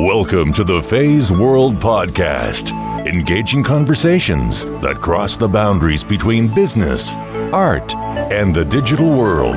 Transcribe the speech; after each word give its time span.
Welcome 0.00 0.54
to 0.54 0.64
the 0.64 0.80
FeiWorld 0.80 1.78
Podcast, 1.78 2.72
engaging 3.06 3.62
conversations 3.62 4.64
that 4.80 5.02
cross 5.02 5.36
the 5.36 5.46
boundaries 5.46 6.02
between 6.02 6.52
business, 6.54 7.16
art, 7.52 7.94
and 7.94 8.54
the 8.54 8.64
digital 8.64 9.14
world. 9.14 9.56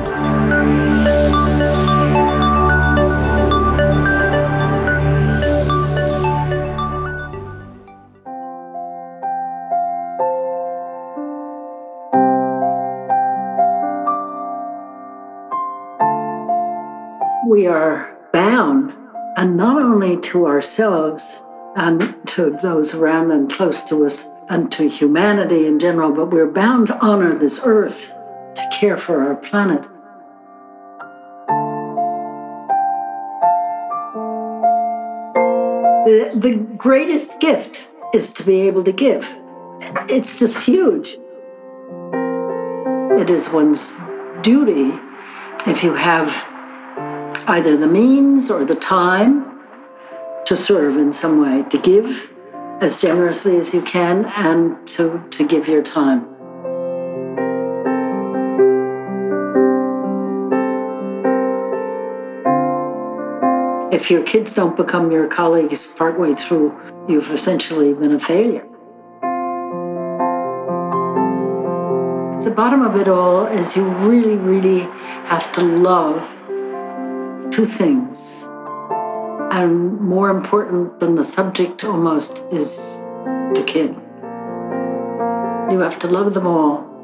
We 17.48 17.66
are 17.66 18.14
bound, 18.34 18.92
and 19.44 19.58
not 19.58 19.76
only 19.76 20.16
to 20.16 20.46
ourselves 20.46 21.42
and 21.76 22.16
to 22.26 22.58
those 22.62 22.94
around 22.94 23.30
and 23.30 23.52
close 23.52 23.84
to 23.84 24.06
us 24.06 24.30
and 24.48 24.72
to 24.72 24.88
humanity 24.88 25.66
in 25.66 25.78
general, 25.78 26.10
but 26.10 26.30
we're 26.30 26.50
bound 26.50 26.86
to 26.86 26.98
honor 27.04 27.34
this 27.34 27.60
earth, 27.62 28.14
to 28.54 28.66
care 28.72 28.96
for 28.96 29.22
our 29.22 29.34
planet. 29.34 29.82
The, 36.06 36.30
the 36.36 36.56
greatest 36.78 37.38
gift 37.38 37.90
is 38.14 38.32
to 38.34 38.44
be 38.44 38.62
able 38.62 38.82
to 38.84 38.92
give. 38.92 39.30
It's 40.08 40.38
just 40.38 40.64
huge. 40.64 41.18
It 43.20 43.28
is 43.28 43.50
one's 43.50 43.94
duty 44.40 44.98
if 45.66 45.84
you 45.84 45.92
have 45.92 46.53
either 47.46 47.76
the 47.76 47.86
means 47.86 48.50
or 48.50 48.64
the 48.64 48.74
time 48.74 49.60
to 50.46 50.56
serve 50.56 50.96
in 50.96 51.12
some 51.12 51.40
way, 51.40 51.62
to 51.68 51.78
give 51.78 52.32
as 52.80 53.00
generously 53.00 53.56
as 53.56 53.74
you 53.74 53.82
can 53.82 54.24
and 54.36 54.86
to, 54.88 55.22
to 55.30 55.46
give 55.46 55.68
your 55.68 55.82
time. 55.82 56.26
If 63.92 64.10
your 64.10 64.22
kids 64.22 64.52
don't 64.52 64.76
become 64.76 65.12
your 65.12 65.28
colleagues 65.28 65.86
partway 65.86 66.34
through, 66.34 66.74
you've 67.08 67.30
essentially 67.30 67.94
been 67.94 68.12
a 68.12 68.18
failure. 68.18 68.66
The 72.42 72.50
bottom 72.50 72.82
of 72.82 72.96
it 72.96 73.08
all 73.08 73.46
is 73.46 73.76
you 73.76 73.84
really, 73.84 74.36
really 74.36 74.80
have 75.26 75.50
to 75.52 75.62
love 75.62 76.20
two 77.54 77.64
things. 77.64 78.42
And 79.52 80.00
more 80.00 80.28
important 80.30 80.98
than 80.98 81.14
the 81.14 81.22
subject 81.22 81.84
almost 81.84 82.38
is 82.52 82.98
the 83.54 83.62
kid. 83.64 83.90
You 85.70 85.78
have 85.78 86.00
to 86.00 86.08
love 86.08 86.34
them 86.34 86.48
all 86.48 86.94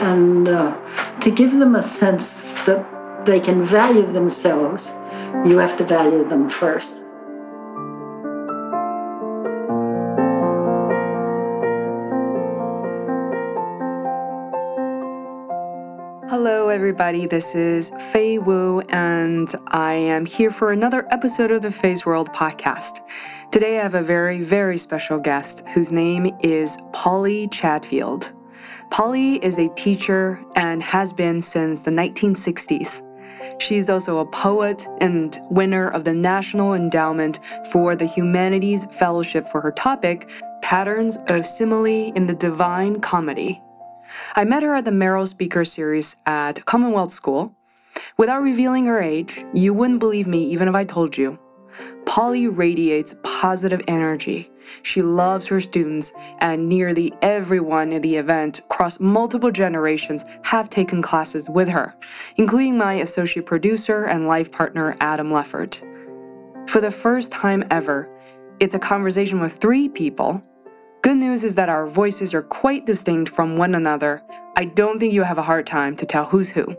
and 0.00 0.48
uh, 0.48 0.76
to 1.20 1.30
give 1.30 1.52
them 1.52 1.76
a 1.76 1.82
sense 1.82 2.42
that 2.64 3.24
they 3.24 3.38
can 3.38 3.64
value 3.64 4.06
themselves, 4.06 4.92
you 5.46 5.58
have 5.58 5.76
to 5.76 5.84
value 5.84 6.24
them 6.24 6.50
first. 6.50 7.04
Everybody. 16.84 17.24
This 17.24 17.54
is 17.54 17.90
Fei 18.12 18.36
Wu, 18.36 18.80
and 18.90 19.50
I 19.68 19.94
am 19.94 20.26
here 20.26 20.50
for 20.50 20.70
another 20.70 21.08
episode 21.10 21.50
of 21.50 21.62
the 21.62 21.70
FeiWorld 21.70 22.34
podcast. 22.34 23.00
Today, 23.50 23.78
I 23.78 23.82
have 23.82 23.94
a 23.94 24.02
very, 24.02 24.42
very 24.42 24.76
special 24.76 25.18
guest 25.18 25.66
whose 25.68 25.90
name 25.90 26.30
is 26.42 26.76
Polly 26.92 27.48
Chatfield. 27.48 28.32
Polly 28.90 29.36
is 29.36 29.58
a 29.58 29.70
teacher 29.70 30.38
and 30.56 30.82
has 30.82 31.10
been 31.10 31.40
since 31.40 31.80
the 31.80 31.90
1960s. 31.90 33.00
She's 33.62 33.88
also 33.88 34.18
a 34.18 34.26
poet 34.26 34.86
and 35.00 35.38
winner 35.48 35.88
of 35.88 36.04
the 36.04 36.12
National 36.12 36.74
Endowment 36.74 37.40
for 37.72 37.96
the 37.96 38.06
Humanities 38.06 38.84
Fellowship 38.90 39.46
for 39.46 39.62
her 39.62 39.72
topic, 39.72 40.30
Patterns 40.60 41.16
of 41.28 41.46
Simile 41.46 42.12
in 42.14 42.26
the 42.26 42.34
Divine 42.34 43.00
Comedy. 43.00 43.63
I 44.34 44.44
met 44.44 44.62
her 44.62 44.74
at 44.74 44.84
the 44.84 44.90
Merrill 44.90 45.26
Speaker 45.26 45.64
Series 45.64 46.16
at 46.26 46.64
Commonwealth 46.64 47.10
School. 47.10 47.56
Without 48.16 48.42
revealing 48.42 48.86
her 48.86 49.00
age, 49.00 49.44
you 49.54 49.74
wouldn't 49.74 50.00
believe 50.00 50.26
me 50.26 50.44
even 50.44 50.68
if 50.68 50.74
I 50.74 50.84
told 50.84 51.16
you. 51.16 51.38
Polly 52.06 52.46
radiates 52.46 53.14
positive 53.22 53.82
energy. 53.88 54.50
She 54.82 55.02
loves 55.02 55.46
her 55.48 55.60
students, 55.60 56.12
and 56.38 56.68
nearly 56.68 57.12
everyone 57.22 57.92
in 57.92 58.02
the 58.02 58.16
event 58.16 58.60
across 58.60 59.00
multiple 59.00 59.50
generations 59.50 60.24
have 60.44 60.70
taken 60.70 61.02
classes 61.02 61.48
with 61.48 61.68
her, 61.68 61.94
including 62.36 62.78
my 62.78 62.94
associate 62.94 63.46
producer 63.46 64.04
and 64.04 64.26
life 64.26 64.52
partner, 64.52 64.96
Adam 65.00 65.30
Leffert. 65.30 65.82
For 66.68 66.80
the 66.80 66.90
first 66.90 67.30
time 67.30 67.64
ever, 67.70 68.08
it's 68.60 68.74
a 68.74 68.78
conversation 68.78 69.40
with 69.40 69.56
three 69.56 69.88
people 69.88 70.40
Good 71.04 71.18
news 71.18 71.44
is 71.44 71.54
that 71.56 71.68
our 71.68 71.86
voices 71.86 72.32
are 72.32 72.40
quite 72.40 72.86
distinct 72.86 73.30
from 73.30 73.58
one 73.58 73.74
another. 73.74 74.22
I 74.56 74.64
don't 74.64 74.98
think 74.98 75.12
you 75.12 75.22
have 75.22 75.36
a 75.36 75.42
hard 75.42 75.66
time 75.66 75.96
to 75.96 76.06
tell 76.06 76.24
who's 76.24 76.48
who. 76.48 76.78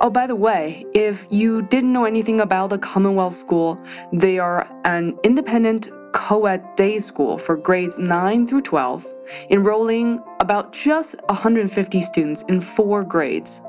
Oh, 0.00 0.10
by 0.10 0.26
the 0.26 0.34
way, 0.34 0.84
if 0.92 1.24
you 1.30 1.62
didn't 1.62 1.92
know 1.92 2.04
anything 2.04 2.40
about 2.40 2.70
the 2.70 2.78
Commonwealth 2.78 3.34
School, 3.34 3.80
they 4.12 4.40
are 4.40 4.68
an 4.84 5.16
independent 5.22 5.88
co 6.12 6.46
ed 6.46 6.74
day 6.74 6.98
school 6.98 7.38
for 7.38 7.56
grades 7.56 7.96
9 7.96 8.44
through 8.44 8.62
12, 8.62 9.06
enrolling 9.50 10.20
about 10.40 10.72
just 10.72 11.14
150 11.28 12.00
students 12.00 12.42
in 12.48 12.60
four 12.60 13.04
grades. 13.04 13.62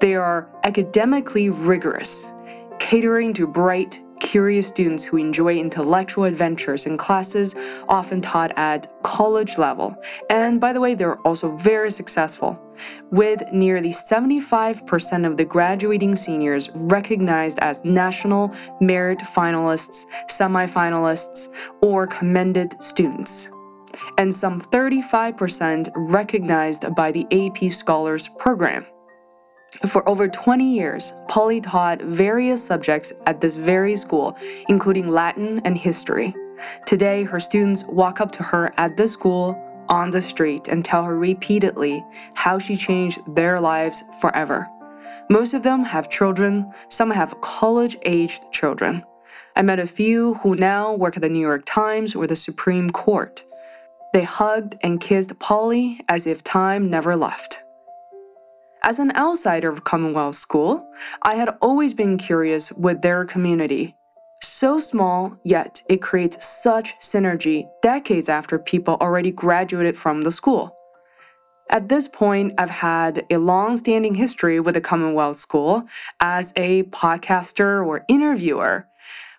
They 0.00 0.16
are 0.16 0.50
academically 0.64 1.48
rigorous, 1.48 2.32
catering 2.80 3.34
to 3.34 3.46
bright, 3.46 4.00
curious 4.20 4.68
students 4.68 5.02
who 5.02 5.16
enjoy 5.16 5.56
intellectual 5.58 6.24
adventures 6.24 6.86
in 6.86 6.96
classes 6.96 7.54
often 7.88 8.20
taught 8.20 8.52
at 8.56 8.86
college 9.02 9.58
level. 9.58 9.96
And 10.28 10.60
by 10.60 10.72
the 10.72 10.80
way, 10.80 10.94
they're 10.94 11.18
also 11.20 11.56
very 11.56 11.90
successful, 11.90 12.60
with 13.10 13.42
nearly 13.52 13.92
75% 13.92 15.26
of 15.26 15.36
the 15.36 15.44
graduating 15.44 16.14
seniors 16.14 16.70
recognized 16.74 17.58
as 17.58 17.84
national 17.84 18.54
merit 18.80 19.18
finalists, 19.18 20.04
semifinalists, 20.30 21.48
or 21.82 22.06
commended 22.06 22.80
students. 22.82 23.50
And 24.18 24.34
some 24.34 24.60
35% 24.60 25.88
recognized 25.96 26.94
by 26.94 27.10
the 27.10 27.26
AP 27.32 27.72
Scholars 27.72 28.28
Program. 28.38 28.86
For 29.86 30.06
over 30.08 30.28
20 30.28 30.64
years, 30.64 31.14
Polly 31.28 31.60
taught 31.60 32.02
various 32.02 32.64
subjects 32.64 33.12
at 33.26 33.40
this 33.40 33.54
very 33.54 33.94
school, 33.94 34.36
including 34.68 35.06
Latin 35.06 35.60
and 35.64 35.78
history. 35.78 36.34
Today, 36.86 37.22
her 37.22 37.38
students 37.38 37.84
walk 37.84 38.20
up 38.20 38.32
to 38.32 38.42
her 38.42 38.72
at 38.76 38.96
the 38.96 39.06
school, 39.06 39.56
on 39.88 40.10
the 40.10 40.20
street, 40.20 40.68
and 40.68 40.84
tell 40.84 41.04
her 41.04 41.16
repeatedly 41.16 42.04
how 42.34 42.58
she 42.58 42.76
changed 42.76 43.20
their 43.34 43.60
lives 43.60 44.02
forever. 44.20 44.68
Most 45.30 45.54
of 45.54 45.62
them 45.62 45.84
have 45.84 46.10
children, 46.10 46.72
some 46.88 47.10
have 47.10 47.40
college 47.40 47.96
aged 48.04 48.50
children. 48.52 49.04
I 49.54 49.62
met 49.62 49.78
a 49.78 49.86
few 49.86 50.34
who 50.34 50.56
now 50.56 50.94
work 50.94 51.16
at 51.16 51.22
the 51.22 51.28
New 51.28 51.40
York 51.40 51.62
Times 51.64 52.14
or 52.14 52.26
the 52.26 52.36
Supreme 52.36 52.90
Court. 52.90 53.44
They 54.12 54.24
hugged 54.24 54.76
and 54.82 55.00
kissed 55.00 55.38
Polly 55.38 56.00
as 56.08 56.26
if 56.26 56.42
time 56.42 56.90
never 56.90 57.16
left. 57.16 57.62
As 58.82 58.98
an 58.98 59.14
outsider 59.14 59.68
of 59.68 59.84
Commonwealth 59.84 60.36
School, 60.36 60.90
I 61.20 61.34
had 61.34 61.50
always 61.60 61.92
been 61.92 62.16
curious 62.16 62.72
with 62.72 63.02
their 63.02 63.26
community. 63.26 63.94
So 64.42 64.78
small, 64.78 65.36
yet 65.44 65.82
it 65.90 66.00
creates 66.00 66.46
such 66.46 66.98
synergy 66.98 67.68
decades 67.82 68.30
after 68.30 68.58
people 68.58 68.96
already 69.00 69.32
graduated 69.32 69.98
from 69.98 70.22
the 70.22 70.32
school. 70.32 70.74
At 71.68 71.90
this 71.90 72.08
point, 72.08 72.54
I've 72.56 72.70
had 72.70 73.26
a 73.30 73.36
long 73.36 73.76
standing 73.76 74.14
history 74.14 74.60
with 74.60 74.74
the 74.74 74.80
Commonwealth 74.80 75.36
School 75.36 75.84
as 76.18 76.54
a 76.56 76.84
podcaster 76.84 77.86
or 77.86 78.04
interviewer 78.08 78.88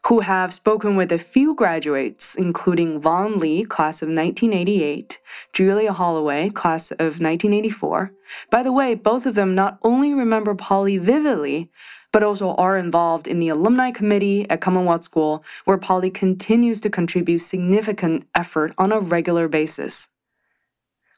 who 0.07 0.21
have 0.21 0.53
spoken 0.53 0.95
with 0.95 1.12
a 1.12 1.18
few 1.18 1.53
graduates, 1.53 2.33
including 2.36 3.00
Vaughn 3.00 3.38
Lee, 3.38 3.63
class 3.63 4.01
of 4.01 4.07
1988, 4.07 5.19
Julia 5.53 5.94
Holloway, 5.94 6.50
class 6.50 6.92
of 6.92 7.19
1984. 7.21 8.12
By 8.50 8.63
the 8.63 8.71
way, 8.71 8.95
both 8.95 9.25
of 9.25 9.36
them 9.36 9.53
not 9.53 9.77
only 9.83 10.13
remember 10.13 10.56
Polly 10.56 10.98
vividly, 10.98 11.69
but 12.12 12.24
also 12.24 12.56
are 12.56 12.77
involved 12.77 13.27
in 13.27 13.39
the 13.39 13.50
alumni 13.50 13.92
committee 13.92 14.50
at 14.50 14.59
Commonwealth 14.59 15.03
School, 15.03 15.44
where 15.65 15.77
Polly 15.77 16.09
continues 16.09 16.81
to 16.81 16.89
contribute 16.89 17.39
significant 17.39 18.27
effort 18.36 18.74
on 18.77 18.92
a 18.92 19.00
regular 19.00 19.47
basis. 19.47 20.09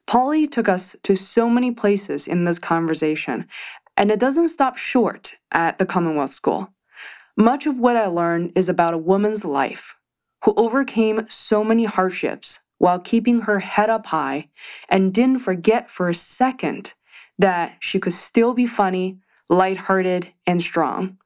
Polly 0.06 0.46
took 0.46 0.68
us 0.68 0.96
to 1.04 1.16
so 1.16 1.50
many 1.50 1.72
places 1.72 2.28
in 2.28 2.44
this 2.44 2.60
conversation, 2.60 3.48
and 3.96 4.12
it 4.12 4.20
doesn't 4.20 4.50
stop 4.50 4.78
short 4.78 5.38
at 5.52 5.78
the 5.78 5.86
Commonwealth 5.86 6.32
School. 6.32 6.73
Much 7.38 7.66
of 7.66 7.80
what 7.80 7.98
I 7.98 8.06
learned 8.06 8.52
is 8.56 8.70
about 8.70 8.94
a 8.94 8.98
woman's 8.98 9.44
life, 9.44 9.96
who 10.46 10.54
overcame 10.56 11.26
so 11.30 11.64
many 11.64 11.86
hardships 11.86 12.60
while 12.78 13.00
keeping 13.00 13.42
her 13.42 13.60
head 13.60 13.90
up 13.90 14.08
high 14.08 14.50
and 14.88 15.12
didn't 15.12 15.40
forget 15.40 15.90
for 15.90 16.10
a 16.10 16.14
second 16.14 16.94
that 17.40 17.78
she 17.80 18.00
could 18.00 18.14
still 18.14 18.54
be 18.54 18.68
funny, 18.68 19.18
lighthearted, 19.50 20.32
and 20.46 20.62
strong. 20.62 21.18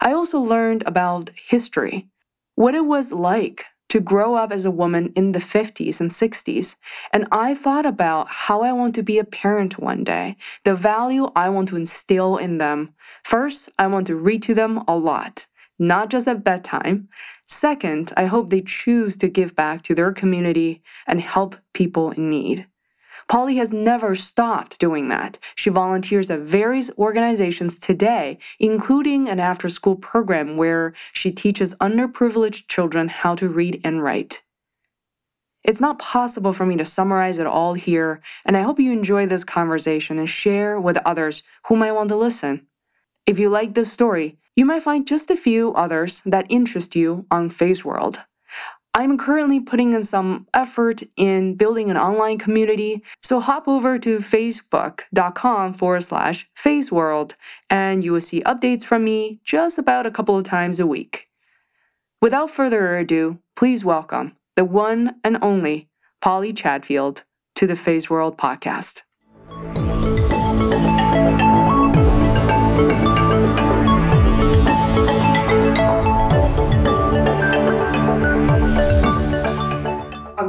I 0.00 0.12
also 0.12 0.40
learned 0.40 0.82
about 0.84 1.30
history, 1.36 2.08
what 2.56 2.74
it 2.74 2.86
was 2.86 3.12
like 3.12 3.66
to 3.90 4.00
grow 4.00 4.34
up 4.34 4.50
as 4.50 4.64
a 4.64 4.70
woman 4.70 5.12
in 5.14 5.30
the 5.30 5.38
50s 5.38 6.00
and 6.00 6.10
60s, 6.10 6.74
and 7.12 7.28
I 7.30 7.54
thought 7.54 7.86
about 7.86 8.26
how 8.26 8.62
I 8.62 8.72
want 8.72 8.96
to 8.96 9.02
be 9.02 9.18
a 9.18 9.24
parent 9.24 9.78
one 9.78 10.02
day, 10.02 10.36
the 10.64 10.74
value 10.74 11.30
I 11.36 11.50
want 11.50 11.68
to 11.68 11.76
instill 11.76 12.36
in 12.36 12.58
them. 12.58 12.94
First, 13.22 13.68
I 13.78 13.86
want 13.86 14.08
to 14.08 14.16
read 14.16 14.42
to 14.44 14.54
them 14.54 14.82
a 14.88 14.96
lot, 14.96 15.46
not 15.78 16.10
just 16.10 16.28
at 16.28 16.44
bedtime. 16.44 17.08
Second, 17.46 18.12
I 18.16 18.26
hope 18.26 18.50
they 18.50 18.62
choose 18.62 19.16
to 19.18 19.28
give 19.28 19.54
back 19.54 19.82
to 19.82 19.94
their 19.94 20.12
community 20.12 20.82
and 21.06 21.20
help 21.20 21.56
people 21.72 22.10
in 22.10 22.30
need. 22.30 22.66
Polly 23.28 23.56
has 23.56 23.72
never 23.72 24.14
stopped 24.14 24.78
doing 24.78 25.08
that. 25.08 25.38
She 25.54 25.70
volunteers 25.70 26.30
at 26.30 26.40
various 26.40 26.90
organizations 26.98 27.78
today, 27.78 28.38
including 28.58 29.28
an 29.28 29.40
after 29.40 29.68
school 29.68 29.96
program 29.96 30.56
where 30.56 30.92
she 31.12 31.30
teaches 31.30 31.74
underprivileged 31.74 32.68
children 32.68 33.08
how 33.08 33.34
to 33.36 33.48
read 33.48 33.80
and 33.84 34.02
write. 34.02 34.42
It's 35.64 35.80
not 35.80 35.98
possible 35.98 36.52
for 36.52 36.66
me 36.66 36.76
to 36.76 36.84
summarize 36.84 37.38
it 37.38 37.46
all 37.46 37.74
here, 37.74 38.20
and 38.44 38.56
I 38.56 38.62
hope 38.62 38.80
you 38.80 38.92
enjoy 38.92 39.26
this 39.26 39.44
conversation 39.44 40.18
and 40.18 40.28
share 40.28 40.80
with 40.80 40.98
others 41.04 41.42
who 41.66 41.76
might 41.76 41.92
want 41.92 42.08
to 42.08 42.16
listen. 42.16 42.66
If 43.26 43.38
you 43.38 43.48
like 43.48 43.74
this 43.74 43.92
story, 43.92 44.38
you 44.56 44.64
might 44.64 44.82
find 44.82 45.06
just 45.06 45.30
a 45.30 45.36
few 45.36 45.72
others 45.74 46.22
that 46.26 46.46
interest 46.48 46.94
you 46.94 47.26
on 47.30 47.48
FeiWorld. 47.50 48.24
I'm 48.94 49.16
currently 49.16 49.58
putting 49.58 49.94
in 49.94 50.02
some 50.02 50.46
effort 50.52 51.02
in 51.16 51.54
building 51.54 51.90
an 51.90 51.96
online 51.96 52.36
community, 52.36 53.02
so 53.22 53.40
hop 53.40 53.66
over 53.66 53.98
to 53.98 54.18
facebook.com 54.18 55.72
forward 55.72 56.02
slash 56.02 56.46
feiworld 56.54 57.34
and 57.70 58.04
you 58.04 58.12
will 58.12 58.20
see 58.20 58.42
updates 58.42 58.84
from 58.84 59.04
me 59.04 59.40
just 59.44 59.78
about 59.78 60.04
a 60.04 60.10
couple 60.10 60.36
of 60.36 60.44
times 60.44 60.78
a 60.78 60.86
week. 60.86 61.30
Without 62.20 62.50
further 62.50 62.98
ado, 62.98 63.38
please 63.56 63.82
welcome 63.82 64.36
the 64.56 64.64
one 64.66 65.16
and 65.24 65.38
only 65.40 65.88
Polly 66.20 66.52
Chatfield 66.52 67.24
to 67.54 67.66
the 67.66 67.74
FeiWorld 67.74 68.36
podcast. 68.36 69.02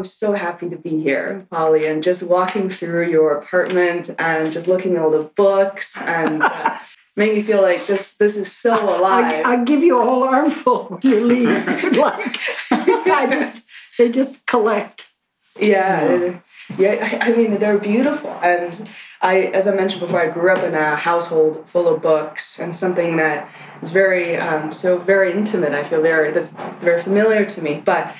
I'm 0.03 0.07
so 0.07 0.33
happy 0.33 0.69
to 0.69 0.75
be 0.75 1.01
here, 1.01 1.47
Polly, 1.49 1.85
and 1.85 2.03
just 2.03 2.23
walking 2.23 2.69
through 2.69 3.09
your 3.09 3.37
apartment 3.37 4.09
and 4.19 4.51
just 4.51 4.67
looking 4.67 4.97
at 4.97 5.01
all 5.01 5.09
the 5.09 5.23
books 5.23 5.95
and 5.95 6.43
uh, 6.43 6.77
made 7.15 7.35
me 7.35 7.41
feel 7.41 7.61
like 7.61 7.87
this 7.87 8.15
this 8.15 8.35
is 8.35 8.51
so 8.51 8.73
alive. 8.83 9.45
I, 9.45 9.63
give 9.63 9.81
you 9.81 10.01
a 10.01 10.03
whole 10.03 10.25
armful 10.25 10.87
when 10.87 10.99
you 11.03 11.21
leave. 11.21 11.47
like 11.95 12.37
I 12.69 13.29
just 13.31 13.63
they 13.97 14.11
just 14.11 14.45
collect. 14.45 15.09
Yeah, 15.57 16.39
yeah. 16.77 17.19
I, 17.21 17.29
I 17.31 17.35
mean, 17.37 17.57
they're 17.59 17.77
beautiful, 17.77 18.37
and 18.43 18.91
I, 19.21 19.43
as 19.53 19.69
I 19.69 19.73
mentioned 19.73 20.01
before, 20.01 20.19
I 20.19 20.27
grew 20.27 20.51
up 20.51 20.65
in 20.65 20.73
a 20.73 20.97
household 20.97 21.63
full 21.69 21.87
of 21.87 22.01
books, 22.01 22.59
and 22.59 22.75
something 22.75 23.15
that 23.15 23.49
is 23.81 23.91
very 23.91 24.35
um, 24.35 24.73
so 24.73 24.97
very 24.97 25.31
intimate. 25.31 25.71
I 25.71 25.85
feel 25.85 26.01
very 26.01 26.31
that's 26.31 26.49
very 26.81 27.01
familiar 27.01 27.45
to 27.45 27.61
me, 27.61 27.81
but 27.85 28.13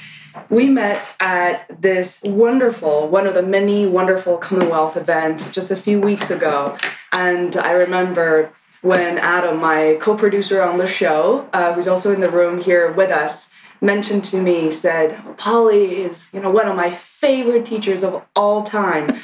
we 0.49 0.69
met 0.69 1.07
at 1.19 1.65
this 1.81 2.21
wonderful, 2.23 3.07
one 3.07 3.27
of 3.27 3.33
the 3.33 3.41
many 3.41 3.85
wonderful 3.85 4.37
Commonwealth 4.37 4.97
events 4.97 5.49
just 5.51 5.71
a 5.71 5.75
few 5.75 5.99
weeks 5.99 6.31
ago. 6.31 6.77
And 7.11 7.55
I 7.57 7.71
remember 7.71 8.51
when 8.81 9.17
Adam, 9.17 9.59
my 9.59 9.97
co 10.01 10.15
producer 10.15 10.61
on 10.61 10.77
the 10.77 10.87
show, 10.87 11.47
uh, 11.53 11.73
who's 11.73 11.87
also 11.87 12.13
in 12.13 12.21
the 12.21 12.29
room 12.29 12.59
here 12.59 12.91
with 12.91 13.11
us, 13.11 13.53
mentioned 13.81 14.23
to 14.25 14.41
me, 14.41 14.71
said, 14.71 15.37
Polly 15.37 16.01
is, 16.03 16.29
you 16.33 16.39
know, 16.39 16.51
one 16.51 16.67
of 16.67 16.75
my 16.75 16.91
favorite 16.91 17.65
teachers 17.65 18.03
of 18.03 18.23
all 18.35 18.63
time. 18.63 19.19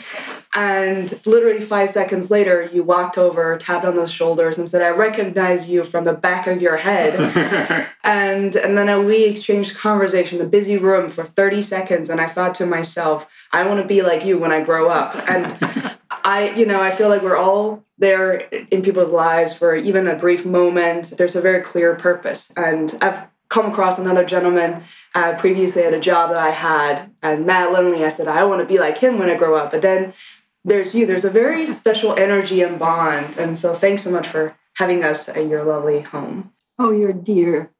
And 0.56 1.14
literally 1.28 1.62
five 1.62 1.92
seconds 1.92 2.32
later, 2.32 2.68
you 2.74 2.82
walked 2.82 3.20
over, 3.20 3.56
tapped 3.58 3.86
on 3.86 3.96
those 3.96 4.12
shoulders, 4.12 4.58
and 4.58 4.68
said, 4.68 4.82
"I 4.82 4.90
recognize 4.90 5.70
you 5.70 5.84
from 5.84 6.06
the 6.06 6.14
back 6.14 6.48
of 6.48 6.60
your 6.60 6.78
head." 6.78 7.88
and 8.04 8.56
and 8.56 8.76
then 8.76 9.06
we 9.06 9.26
exchanged 9.26 9.78
conversation, 9.78 10.40
the 10.40 10.46
busy 10.46 10.76
room 10.76 11.08
for 11.10 11.24
thirty 11.24 11.62
seconds, 11.62 12.10
and 12.10 12.20
I 12.20 12.26
thought 12.28 12.56
to 12.56 12.66
myself, 12.66 13.30
"I 13.52 13.64
want 13.64 13.80
to 13.80 13.86
be 13.86 14.02
like 14.02 14.26
you 14.26 14.40
when 14.40 14.52
I 14.52 14.64
grow 14.64 14.90
up." 14.90 15.16
And 15.30 15.96
I, 16.24 16.50
you 16.56 16.66
know, 16.66 16.82
I 16.82 16.90
feel 16.90 17.10
like 17.10 17.22
we're 17.22 17.38
all 17.38 17.84
there 18.00 18.38
in 18.72 18.82
people's 18.82 19.12
lives 19.12 19.54
for 19.54 19.76
even 19.76 20.08
a 20.08 20.16
brief 20.16 20.48
moment. 20.48 21.14
There's 21.16 21.36
a 21.36 21.42
very 21.42 21.62
clear 21.62 21.94
purpose, 21.94 22.52
and 22.58 22.98
I've 23.02 23.22
come 23.50 23.72
across 23.72 24.00
another 24.00 24.24
gentleman 24.24 24.84
uh, 25.16 25.36
previously 25.38 25.84
at 25.84 25.94
a 25.94 26.00
job 26.00 26.30
that 26.30 26.40
I 26.40 26.52
had, 26.52 27.12
and 27.22 27.46
Matt 27.46 27.72
Lindley. 27.72 28.06
I 28.06 28.10
said, 28.10 28.28
I 28.28 28.44
want 28.46 28.62
to 28.62 28.66
be 28.66 28.80
like 28.80 28.98
him 28.98 29.20
when 29.20 29.30
I 29.30 29.36
grow 29.36 29.56
up. 29.56 29.72
But 29.72 29.82
then 29.82 30.14
there's 30.64 30.94
you. 30.94 31.06
There's 31.06 31.26
a 31.26 31.30
very 31.30 31.66
special 31.66 32.18
energy 32.18 32.62
and 32.62 32.78
bond. 32.78 33.38
And 33.38 33.58
so 33.58 33.74
thanks 33.74 34.04
so 34.04 34.12
much 34.12 34.28
for 34.28 34.56
having 34.76 35.04
us 35.04 35.30
at 35.30 35.48
your 35.48 35.64
lovely 35.64 36.02
home. 36.02 36.54
Oh, 36.78 36.92
you're 36.92 37.14
dear. 37.14 37.72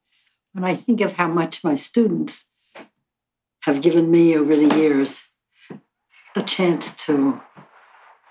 When 0.52 0.64
I 0.64 0.74
think 0.74 1.00
of 1.00 1.14
how 1.14 1.28
much 1.28 1.62
my 1.62 1.74
students 1.74 2.46
have 3.62 3.82
given 3.82 4.10
me 4.10 4.36
over 4.36 4.56
the 4.56 4.74
years, 4.76 5.24
a 6.34 6.42
chance 6.42 6.94
to 7.06 7.40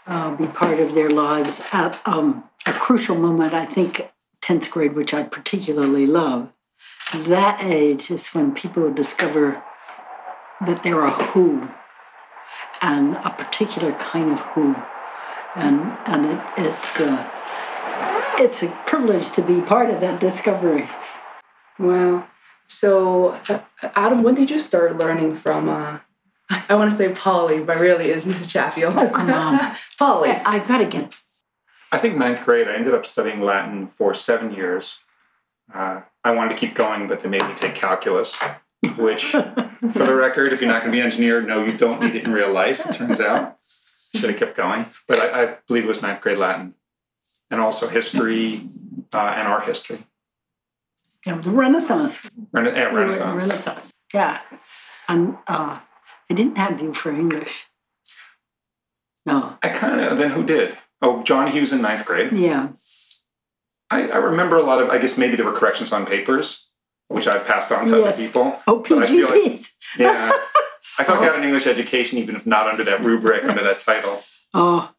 uh, 0.07 0.35
be 0.35 0.47
part 0.47 0.79
of 0.79 0.93
their 0.93 1.09
lives 1.09 1.61
at 1.71 1.99
um, 2.05 2.43
a 2.65 2.73
crucial 2.73 3.15
moment, 3.15 3.53
I 3.53 3.65
think 3.65 4.11
10th 4.41 4.69
grade, 4.69 4.93
which 4.93 5.13
I 5.13 5.23
particularly 5.23 6.07
love. 6.07 6.51
That 7.13 7.61
age 7.63 8.11
is 8.11 8.27
when 8.29 8.53
people 8.53 8.91
discover 8.91 9.63
that 10.65 10.83
they're 10.83 11.03
a 11.03 11.11
who 11.11 11.69
and 12.81 13.15
a 13.17 13.29
particular 13.29 13.91
kind 13.93 14.31
of 14.31 14.39
who. 14.39 14.75
And, 15.55 15.97
and 16.05 16.25
it, 16.25 16.41
it's, 16.57 16.99
uh, 16.99 17.29
it's 18.37 18.63
a 18.63 18.67
privilege 18.85 19.31
to 19.31 19.41
be 19.41 19.61
part 19.61 19.89
of 19.89 19.99
that 20.01 20.19
discovery. 20.19 20.89
Wow. 21.77 22.27
So, 22.67 23.39
uh, 23.49 23.61
Adam, 23.95 24.23
when 24.23 24.35
did 24.35 24.51
you 24.51 24.59
start 24.59 24.97
learning 24.97 25.35
from, 25.35 25.69
uh, 25.69 25.99
I 26.49 26.75
want 26.75 26.91
to 26.91 26.97
say 26.97 27.13
Polly, 27.13 27.61
but 27.63 27.79
really 27.79 28.11
is 28.11 28.25
Miss 28.25 28.47
Chatfield. 28.47 28.95
Oh, 28.97 29.09
come 29.09 29.31
on. 29.31 29.75
Polly. 29.97 30.29
I, 30.29 30.55
I 30.55 30.59
got 30.59 30.77
to 30.77 30.85
get. 30.85 31.13
I 31.91 31.97
think 31.97 32.17
ninth 32.17 32.45
grade, 32.45 32.67
I 32.67 32.75
ended 32.75 32.93
up 32.93 33.05
studying 33.05 33.41
Latin 33.41 33.87
for 33.87 34.13
seven 34.13 34.53
years. 34.53 34.99
Uh, 35.73 36.01
I 36.23 36.31
wanted 36.31 36.49
to 36.49 36.55
keep 36.55 36.75
going, 36.75 37.07
but 37.07 37.21
they 37.21 37.29
made 37.29 37.47
me 37.47 37.55
take 37.55 37.75
calculus 37.75 38.37
which, 38.97 39.25
for 39.31 40.05
the 40.05 40.15
record, 40.15 40.53
if 40.53 40.61
you're 40.61 40.71
not 40.71 40.81
going 40.81 40.91
to 40.91 40.95
be 40.95 40.99
an 40.99 41.05
engineer, 41.05 41.41
no, 41.41 41.63
you 41.63 41.77
don't 41.77 42.01
need 42.01 42.15
it 42.15 42.23
in 42.23 42.31
real 42.31 42.51
life, 42.51 42.85
it 42.85 42.93
turns 42.93 43.19
out. 43.19 43.57
Should 44.15 44.29
have 44.29 44.39
kept 44.39 44.55
going. 44.55 44.87
But 45.07 45.19
I, 45.19 45.43
I 45.43 45.57
believe 45.67 45.83
it 45.83 45.87
was 45.87 46.01
ninth 46.01 46.21
grade 46.21 46.37
Latin 46.37 46.73
and 47.51 47.61
also 47.61 47.87
history 47.87 48.67
uh, 49.13 49.33
and 49.37 49.47
art 49.47 49.65
history. 49.65 50.05
Yeah, 51.25 51.35
the 51.35 51.51
Renaissance. 51.51 52.27
Rena- 52.51 52.71
yeah, 52.71 52.85
Renaissance. 52.85 53.43
Renaissance. 53.43 53.93
Yeah. 54.13 54.39
And 55.07 55.37
uh, 55.47 55.79
I 56.29 56.33
didn't 56.33 56.57
have 56.57 56.81
you 56.81 56.93
for 56.93 57.11
English. 57.11 57.65
No. 59.25 59.57
I 59.61 59.69
kind 59.69 59.99
of, 60.01 60.17
then 60.17 60.31
who 60.31 60.43
did? 60.43 60.77
Oh, 61.01 61.21
John 61.23 61.51
Hughes 61.51 61.71
in 61.71 61.81
ninth 61.81 62.05
grade. 62.05 62.31
Yeah. 62.31 62.69
I, 63.91 64.07
I 64.07 64.17
remember 64.17 64.55
a 64.55 64.63
lot 64.63 64.81
of, 64.81 64.89
I 64.89 64.97
guess 64.97 65.17
maybe 65.17 65.35
there 65.35 65.45
were 65.45 65.51
corrections 65.51 65.91
on 65.91 66.05
papers 66.05 66.68
which 67.09 67.27
I've 67.27 67.45
passed 67.45 67.71
on 67.71 67.85
to 67.87 67.97
yes. 67.97 68.13
other 68.13 68.25
people. 68.25 68.59
Oh, 68.65 68.81
PGPs. 68.81 69.27
Like, 69.27 69.67
yeah. 69.99 70.31
I 70.97 71.03
felt 71.03 71.19
oh. 71.19 71.21
I 71.21 71.25
got 71.25 71.37
an 71.37 71.43
English 71.43 71.67
education, 71.67 72.17
even 72.17 72.35
if 72.35 72.45
not 72.45 72.67
under 72.67 72.83
that 72.85 73.03
rubric, 73.03 73.43
under 73.43 73.63
that 73.63 73.79
title. 73.79 74.19
Oh, 74.53 74.93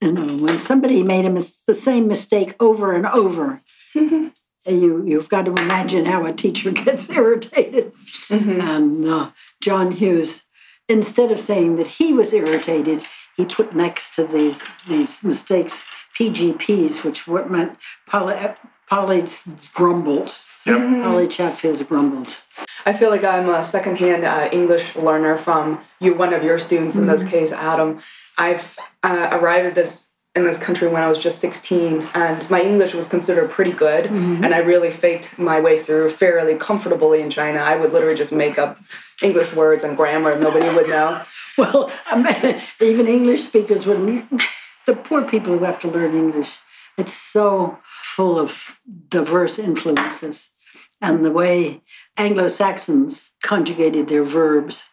you 0.00 0.12
know, 0.12 0.44
when 0.44 0.58
somebody 0.58 1.02
made 1.02 1.24
a 1.24 1.30
mis- 1.30 1.62
the 1.66 1.74
same 1.74 2.08
mistake 2.08 2.54
over 2.60 2.92
and 2.92 3.06
over, 3.06 3.62
mm-hmm. 3.94 4.28
you, 4.66 5.04
you've 5.06 5.28
got 5.28 5.46
to 5.46 5.54
imagine 5.54 6.04
how 6.04 6.26
a 6.26 6.32
teacher 6.32 6.70
gets 6.84 7.08
irritated. 7.08 7.92
Mm-hmm. 8.28 8.60
And 8.60 9.08
uh, 9.08 9.30
John 9.62 9.92
Hughes, 9.92 10.44
instead 10.88 11.30
of 11.30 11.38
saying 11.38 11.76
that 11.76 11.86
he 11.86 12.12
was 12.12 12.32
irritated, 12.32 13.04
he 13.36 13.44
put 13.44 13.74
next 13.74 14.14
to 14.16 14.24
these, 14.24 14.62
these 14.86 15.24
mistakes 15.24 15.84
PGPs, 16.18 17.04
which 17.04 17.26
what 17.26 17.50
meant 17.50 17.78
poly, 18.06 18.36
Polly's 18.88 19.44
grumbles. 19.74 20.44
Yep. 20.66 20.76
Mm-hmm. 20.76 21.02
Polly 21.02 21.28
Chatfield's 21.28 21.82
grumbled. 21.82 22.36
I 22.86 22.92
feel 22.92 23.10
like 23.10 23.24
I'm 23.24 23.48
a 23.48 23.64
secondhand 23.64 24.24
uh, 24.24 24.48
English 24.52 24.94
learner 24.96 25.36
from 25.36 25.80
you, 26.00 26.14
one 26.14 26.32
of 26.32 26.42
your 26.42 26.58
students, 26.58 26.96
in 26.96 27.02
mm-hmm. 27.02 27.10
this 27.10 27.24
case, 27.24 27.52
Adam. 27.52 28.02
I've 28.38 28.78
uh, 29.02 29.28
arrived 29.32 29.66
at 29.66 29.74
this 29.74 30.10
in 30.34 30.44
this 30.44 30.58
country 30.58 30.88
when 30.88 31.00
I 31.00 31.06
was 31.06 31.18
just 31.18 31.38
16, 31.38 32.08
and 32.14 32.50
my 32.50 32.60
English 32.60 32.92
was 32.92 33.08
considered 33.08 33.50
pretty 33.50 33.70
good, 33.70 34.06
Mm-hmm. 34.06 34.42
and 34.42 34.52
I 34.52 34.58
really 34.58 34.90
faked 34.90 35.38
my 35.38 35.60
way 35.60 35.78
through 35.78 36.10
fairly 36.10 36.56
comfortably 36.56 37.20
in 37.20 37.30
China. 37.30 37.60
I 37.60 37.76
would 37.76 37.92
literally 37.92 38.16
just 38.16 38.32
make 38.32 38.58
up 38.58 38.78
English 39.22 39.54
words 39.54 39.84
and 39.84 39.96
grammar, 39.96 40.32
and 40.32 40.42
nobody 40.42 40.68
would 40.74 40.88
know. 40.88 41.22
Well, 41.56 41.88
I 42.06 42.20
mean, 42.20 42.60
even 42.80 43.06
English 43.06 43.44
speakers 43.44 43.86
wouldn't. 43.86 44.42
The 44.86 44.94
poor 44.94 45.22
people 45.22 45.56
who 45.56 45.64
have 45.64 45.78
to 45.78 45.88
learn 45.88 46.14
English, 46.14 46.58
it's 46.98 47.14
so 47.14 47.78
full 47.84 48.38
of 48.38 48.78
diverse 49.08 49.58
influences. 49.58 50.50
And 51.00 51.24
the 51.24 51.30
way 51.30 51.82
Anglo 52.16 52.48
Saxons 52.48 53.34
conjugated 53.42 54.08
their 54.08 54.24
verbs 54.24 54.84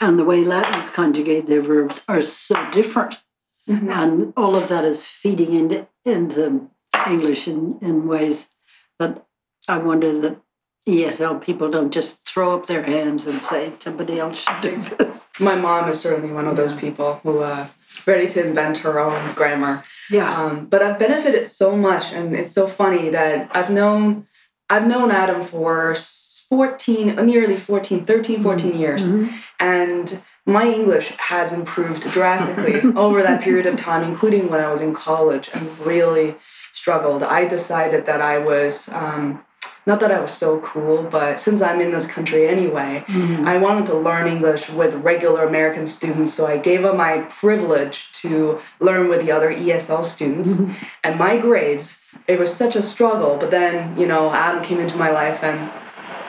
and 0.00 0.18
the 0.18 0.24
way 0.24 0.44
Latins 0.44 0.88
conjugate 0.88 1.46
their 1.46 1.62
verbs 1.62 2.02
are 2.08 2.20
so 2.20 2.70
different. 2.70 3.22
And 3.66 4.32
all 4.36 4.54
of 4.54 4.68
that 4.68 4.84
is 4.84 5.06
feeding 5.06 5.52
into, 5.52 5.88
into 6.04 6.70
English 7.06 7.48
in, 7.48 7.78
in 7.80 8.06
ways 8.06 8.50
that 8.98 9.26
I 9.66 9.78
wonder 9.78 10.20
that 10.20 10.40
ESL 10.86 11.42
people 11.42 11.68
don't 11.68 11.92
just 11.92 12.24
throw 12.24 12.56
up 12.56 12.66
their 12.66 12.84
hands 12.84 13.26
and 13.26 13.40
say 13.40 13.72
somebody 13.80 14.20
else 14.20 14.38
should 14.38 14.60
do 14.60 14.76
this. 14.76 15.26
My 15.40 15.56
mom 15.56 15.88
is 15.88 16.00
certainly 16.00 16.32
one 16.32 16.46
of 16.46 16.56
those 16.56 16.74
people 16.74 17.14
who 17.24 17.40
uh, 17.40 17.66
ready 18.06 18.28
to 18.28 18.46
invent 18.46 18.78
her 18.78 19.00
own 19.00 19.34
grammar. 19.34 19.82
Yeah. 20.10 20.32
Um, 20.32 20.66
but 20.66 20.82
I've 20.82 21.00
benefited 21.00 21.48
so 21.48 21.74
much, 21.74 22.12
and 22.12 22.36
it's 22.36 22.52
so 22.52 22.68
funny 22.68 23.08
that 23.08 23.50
I've 23.56 23.70
known 23.70 24.28
I've 24.68 24.86
known 24.86 25.10
Adam 25.10 25.42
for 25.42 25.94
14, 25.94 27.16
nearly 27.26 27.56
14, 27.56 28.04
13, 28.04 28.42
14 28.42 28.66
mm-hmm. 28.66 28.80
years, 28.80 29.02
mm-hmm. 29.08 29.34
and 29.60 30.22
my 30.44 30.68
English 30.68 31.08
has 31.18 31.52
improved 31.52 32.02
drastically 32.12 32.80
over 32.96 33.22
that 33.22 33.42
period 33.42 33.66
of 33.66 33.76
time, 33.76 34.04
including 34.04 34.48
when 34.48 34.60
I 34.60 34.70
was 34.70 34.80
in 34.80 34.94
college 34.94 35.50
and 35.52 35.78
really 35.80 36.36
struggled. 36.72 37.22
I 37.22 37.46
decided 37.46 38.06
that 38.06 38.20
I 38.20 38.38
was. 38.38 38.88
Um, 38.90 39.42
not 39.88 40.00
that 40.00 40.10
I 40.10 40.18
was 40.18 40.32
so 40.32 40.58
cool, 40.60 41.04
but 41.04 41.40
since 41.40 41.62
I'm 41.62 41.80
in 41.80 41.92
this 41.92 42.08
country 42.08 42.48
anyway, 42.48 43.04
mm-hmm. 43.06 43.46
I 43.46 43.56
wanted 43.58 43.86
to 43.86 43.94
learn 43.94 44.26
English 44.26 44.68
with 44.68 44.94
regular 44.94 45.44
American 45.44 45.86
students. 45.86 46.34
So 46.34 46.44
I 46.44 46.58
gave 46.58 46.84
up 46.84 46.96
my 46.96 47.18
privilege 47.20 48.10
to 48.14 48.60
learn 48.80 49.08
with 49.08 49.24
the 49.24 49.30
other 49.30 49.48
ESL 49.52 50.02
students. 50.02 50.60
And 51.04 51.18
my 51.20 51.38
grades, 51.38 52.02
it 52.28 52.38
was 52.38 52.54
such 52.54 52.76
a 52.76 52.82
struggle. 52.82 53.36
But 53.36 53.50
then, 53.50 53.98
you 53.98 54.06
know, 54.06 54.32
Adam 54.32 54.62
came 54.62 54.80
into 54.80 54.96
my 54.96 55.10
life 55.10 55.42
and 55.42 55.70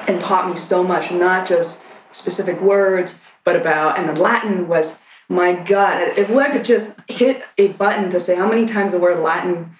and 0.07 0.21
taught 0.21 0.49
me 0.49 0.55
so 0.55 0.83
much, 0.83 1.11
not 1.11 1.47
just 1.47 1.83
specific 2.11 2.61
words, 2.61 3.19
but 3.43 3.55
about 3.55 3.97
and 3.99 4.07
the 4.07 4.21
Latin 4.21 4.67
was 4.67 5.01
my 5.29 5.53
God. 5.53 6.01
If 6.17 6.31
I 6.31 6.49
could 6.49 6.63
just 6.63 6.99
hit 7.09 7.43
a 7.57 7.69
button 7.69 8.09
to 8.11 8.19
say 8.19 8.35
how 8.35 8.49
many 8.49 8.65
times 8.65 8.93
the 8.93 8.99
word 8.99 9.19
Latin 9.19 9.75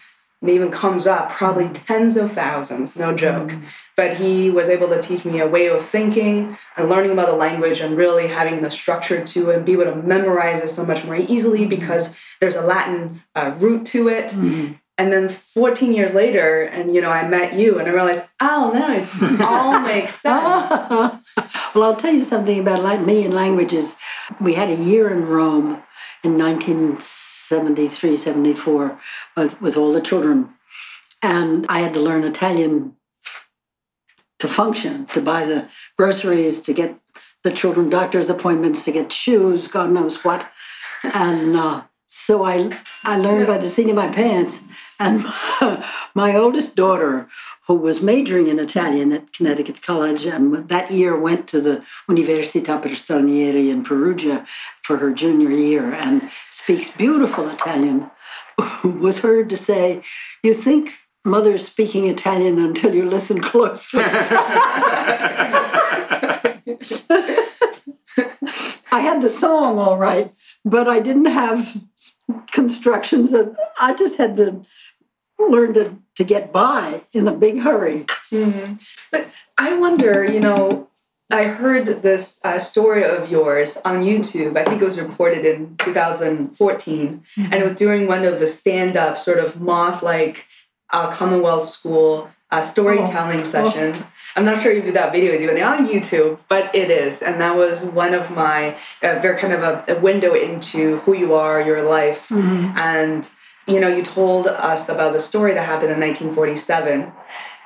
even 0.45 0.69
comes 0.69 1.07
up 1.07 1.31
probably 1.31 1.67
tens 1.69 2.15
of 2.15 2.31
thousands 2.31 2.95
no 2.95 3.15
joke 3.15 3.49
mm. 3.49 3.63
but 3.95 4.17
he 4.17 4.51
was 4.51 4.69
able 4.69 4.87
to 4.87 5.01
teach 5.01 5.25
me 5.25 5.39
a 5.39 5.47
way 5.47 5.67
of 5.67 5.83
thinking 5.83 6.55
and 6.75 6.89
learning 6.89 7.11
about 7.11 7.27
the 7.27 7.35
language 7.35 7.79
and 7.79 7.97
really 7.97 8.27
having 8.27 8.61
the 8.61 8.69
structure 8.69 9.23
to 9.23 9.49
it 9.49 9.55
and 9.55 9.65
be 9.65 9.73
able 9.73 9.85
to 9.85 9.95
memorize 9.95 10.59
it 10.59 10.69
so 10.69 10.85
much 10.85 11.03
more 11.05 11.15
easily 11.15 11.65
mm. 11.65 11.69
because 11.69 12.15
there's 12.39 12.55
a 12.55 12.61
latin 12.61 13.23
uh, 13.35 13.51
root 13.57 13.85
to 13.85 14.07
it 14.07 14.29
mm. 14.29 14.77
And 14.97 15.11
then 15.11 15.29
14 15.29 15.93
years 15.93 16.13
later 16.13 16.63
and 16.63 16.93
you 16.95 17.01
know 17.01 17.11
i 17.11 17.27
met 17.27 17.53
you 17.53 17.77
and 17.79 17.87
i 17.87 17.91
realized 17.91 18.29
oh 18.39 18.71
no 18.73 18.93
it's 18.93 19.13
all 19.41 19.79
makes 19.79 20.15
sense 20.15 21.21
well, 21.75 21.83
I'll 21.83 21.95
tell 21.95 22.13
you 22.13 22.23
something 22.23 22.59
about 22.59 22.83
like 22.83 23.01
me 23.01 23.25
and 23.25 23.33
languages. 23.33 23.95
We 24.39 24.53
had 24.53 24.69
a 24.69 24.75
year 24.75 25.09
in 25.09 25.25
Rome 25.25 25.83
in 26.23 26.37
1973, 26.37 28.15
74 28.15 28.99
with, 29.35 29.61
with 29.61 29.77
all 29.77 29.93
the 29.93 30.01
children. 30.01 30.49
And 31.23 31.65
I 31.69 31.79
had 31.79 31.93
to 31.93 31.99
learn 31.99 32.23
Italian 32.23 32.95
to 34.39 34.47
function, 34.47 35.05
to 35.07 35.21
buy 35.21 35.45
the 35.45 35.69
groceries, 35.97 36.61
to 36.61 36.73
get 36.73 36.99
the 37.43 37.51
children 37.51 37.89
doctor's 37.89 38.29
appointments, 38.29 38.83
to 38.85 38.91
get 38.91 39.11
shoes, 39.11 39.67
God 39.67 39.91
knows 39.91 40.23
what. 40.23 40.49
And 41.03 41.55
uh, 41.55 41.83
so 42.07 42.45
I, 42.45 42.71
I 43.03 43.17
learned 43.17 43.47
by 43.47 43.57
the 43.57 43.69
seat 43.69 43.89
of 43.89 43.95
my 43.95 44.07
pants. 44.07 44.59
And 44.99 45.25
my 46.15 46.35
oldest 46.35 46.75
daughter, 46.75 47.27
who 47.67 47.75
was 47.75 48.01
majoring 48.01 48.47
in 48.47 48.59
Italian 48.59 49.11
at 49.11 49.33
Connecticut 49.33 49.81
College, 49.81 50.25
and 50.25 50.69
that 50.69 50.89
year 50.89 51.19
went 51.19 51.47
to 51.49 51.59
the 51.59 51.83
Università 52.09 52.81
per 52.81 52.89
Stranieri 52.89 53.69
in 53.69 53.83
Perugia 53.83 54.45
for 54.81 54.97
her 54.97 55.13
junior 55.13 55.51
year 55.51 55.93
and 55.93 56.29
speaks 56.49 56.89
beautiful 56.89 57.49
Italian, 57.49 58.09
was 58.83 59.19
heard 59.19 59.49
to 59.49 59.57
say, 59.57 60.01
You 60.43 60.53
think 60.53 60.91
mother's 61.25 61.65
speaking 61.65 62.07
Italian 62.07 62.57
until 62.57 62.95
you 62.95 63.07
listen 63.07 63.41
closely. 63.41 64.01
I 68.89 69.01
had 69.01 69.21
the 69.21 69.29
song 69.29 69.77
all 69.77 69.97
right, 69.97 70.31
but 70.63 70.87
I 70.87 71.01
didn't 71.01 71.25
have 71.25 71.83
constructions. 72.51 73.33
Of, 73.33 73.57
I 73.79 73.93
just 73.93 74.17
had 74.17 74.37
to 74.37 74.65
learn 75.39 75.73
to, 75.75 75.97
to 76.15 76.23
get 76.23 76.51
by 76.51 77.01
in 77.13 77.27
a 77.27 77.33
big 77.33 77.59
hurry. 77.59 78.05
But 79.11 79.27
I 79.57 79.77
wonder, 79.77 80.23
you 80.23 80.39
know, 80.39 80.89
I 81.29 81.43
heard 81.43 81.85
this 82.03 82.39
uh, 82.45 82.57
story 82.57 83.03
of 83.03 83.29
yours 83.29 83.77
on 83.83 84.01
YouTube. 84.01 84.55
I 84.55 84.63
think 84.63 84.81
it 84.81 84.85
was 84.85 84.97
recorded 84.97 85.45
in 85.45 85.75
2014, 85.77 87.23
and 87.37 87.53
it 87.53 87.63
was 87.63 87.75
during 87.75 88.07
one 88.07 88.23
of 88.23 88.39
the 88.39 88.47
stand-up 88.47 89.17
sort 89.17 89.39
of 89.39 89.59
moth-like 89.59 90.45
uh, 90.93 91.11
Commonwealth 91.11 91.67
School 91.67 92.29
uh, 92.49 92.61
storytelling 92.61 93.43
session. 93.43 94.05
I'm 94.37 94.45
not 94.45 94.61
sure 94.61 94.71
if 94.71 94.93
that 94.93 95.11
video 95.11 95.33
is 95.33 95.41
even 95.41 95.61
on 95.63 95.87
YouTube, 95.87 96.37
but 96.47 96.73
it 96.75 96.91
is, 96.91 97.23
and 97.23 97.41
that 97.41 97.55
was 97.55 97.81
one 97.81 98.13
of 98.13 98.29
my 98.29 98.77
uh, 99.01 99.17
very 99.19 99.37
kind 99.39 99.51
of 99.51 99.63
a, 99.63 99.95
a 99.95 99.99
window 99.99 100.35
into 100.35 100.99
who 100.99 101.15
you 101.15 101.33
are, 101.33 101.59
your 101.59 101.81
life, 101.81 102.31
and 102.77 103.27
you 103.67 103.79
know, 103.79 103.87
you 103.87 104.03
told 104.03 104.45
us 104.47 104.89
about 104.89 105.13
the 105.13 105.19
story 105.19 105.53
that 105.55 105.65
happened 105.65 105.91
in 105.91 105.99
1947. 105.99 107.11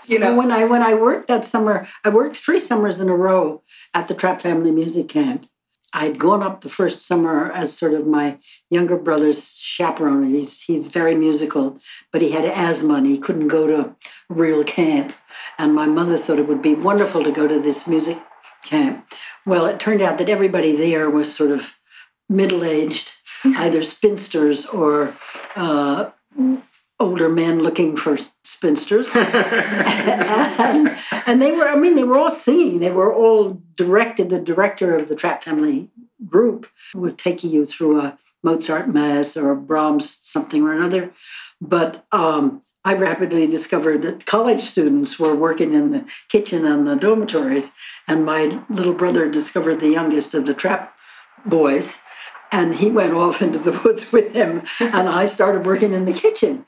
You 0.06 0.18
know, 0.18 0.34
when 0.36 0.50
I 0.50 0.64
when 0.64 0.82
I 0.82 0.94
worked 0.94 1.28
that 1.28 1.44
summer, 1.44 1.86
I 2.06 2.10
worked 2.10 2.38
three 2.38 2.58
summers 2.58 3.02
in 3.02 3.10
a 3.10 3.16
row 3.16 3.62
at 3.94 4.08
the 4.08 4.16
Trapp 4.16 4.42
Family 4.42 4.72
Music 4.72 5.10
Camp. 5.10 5.46
I'd 5.94 6.18
gone 6.18 6.42
up 6.42 6.62
the 6.62 6.70
first 6.70 7.06
summer 7.06 7.52
as 7.52 7.78
sort 7.78 7.94
of 7.94 8.08
my 8.08 8.40
younger 8.70 8.98
brother's 8.98 9.56
chaperone. 9.56 10.30
He's 10.30 10.62
he's 10.62 10.88
very 10.88 11.16
musical, 11.16 11.78
but 12.12 12.22
he 12.22 12.32
had 12.32 12.46
asthma 12.46 12.96
and 12.96 13.08
he 13.08 13.18
couldn't 13.18 13.50
go 13.50 13.68
to 13.68 13.96
real 14.30 14.64
camp. 14.64 15.14
And 15.58 15.76
my 15.76 15.88
mother 15.88 16.18
thought 16.18 16.40
it 16.40 16.48
would 16.48 16.62
be 16.62 16.76
wonderful 16.76 17.24
to 17.24 17.32
go 17.32 17.48
to 17.48 17.60
this 17.60 17.88
music 17.88 18.18
camp. 18.64 19.06
Well, 19.46 19.66
it 19.66 19.80
turned 19.80 20.02
out 20.02 20.18
that 20.18 20.30
everybody 20.30 20.76
there 20.76 21.10
was 21.10 21.36
sort 21.36 21.52
of 21.52 21.78
middle 22.30 22.64
aged, 22.64 23.12
either 23.46 23.84
spinsters 23.84 24.66
or 24.66 25.16
uh, 25.56 26.12
older 27.02 27.30
men 27.30 27.62
looking 27.62 27.98
for 27.98 28.18
spinsters. 28.44 29.10
and, 29.16 30.98
and 31.26 31.42
they 31.42 31.52
were, 31.52 31.68
I 31.68 31.76
mean, 31.76 31.96
they 31.96 32.04
were 32.04 32.18
all 32.18 32.30
singing. 32.30 32.80
They 32.80 32.92
were 32.92 33.14
all 33.14 33.62
directed. 33.76 34.30
The 34.30 34.40
director 34.40 34.96
of 34.96 35.08
the 35.08 35.16
Trapp 35.16 35.44
Family 35.44 35.90
group 36.28 36.68
would 36.94 37.18
take 37.18 37.44
you 37.44 37.66
through 37.66 38.00
a 38.00 38.18
Mozart 38.44 38.88
mass 38.88 39.36
or 39.36 39.52
a 39.52 39.56
Brahms 39.56 40.18
something 40.22 40.64
or 40.64 40.74
another. 40.74 41.12
But 41.60 42.06
um, 42.12 42.62
I 42.84 42.96
rapidly 42.96 43.46
discovered 43.46 44.02
that 44.02 44.26
college 44.26 44.62
students 44.62 45.20
were 45.20 45.36
working 45.36 45.72
in 45.72 45.92
the 45.92 46.12
kitchen 46.30 46.66
and 46.66 46.88
the 46.88 46.96
dormitories, 46.96 47.74
and 48.08 48.26
my 48.26 48.62
little 48.70 48.94
brother 48.94 49.30
discovered 49.30 49.80
the 49.80 49.92
youngest 49.92 50.34
of 50.34 50.48
the 50.48 50.56
Trapp 50.56 50.96
boys, 51.46 52.00
and 52.52 52.76
he 52.76 52.90
went 52.90 53.14
off 53.14 53.42
into 53.42 53.60
the 53.60 53.80
woods 53.86 54.12
with 54.12 54.34
him, 54.34 54.64
and 54.80 55.08
I 55.08 55.28
started 55.28 55.66
working 55.66 55.94
in 55.94 56.06
the 56.06 56.14
kitchen, 56.14 56.66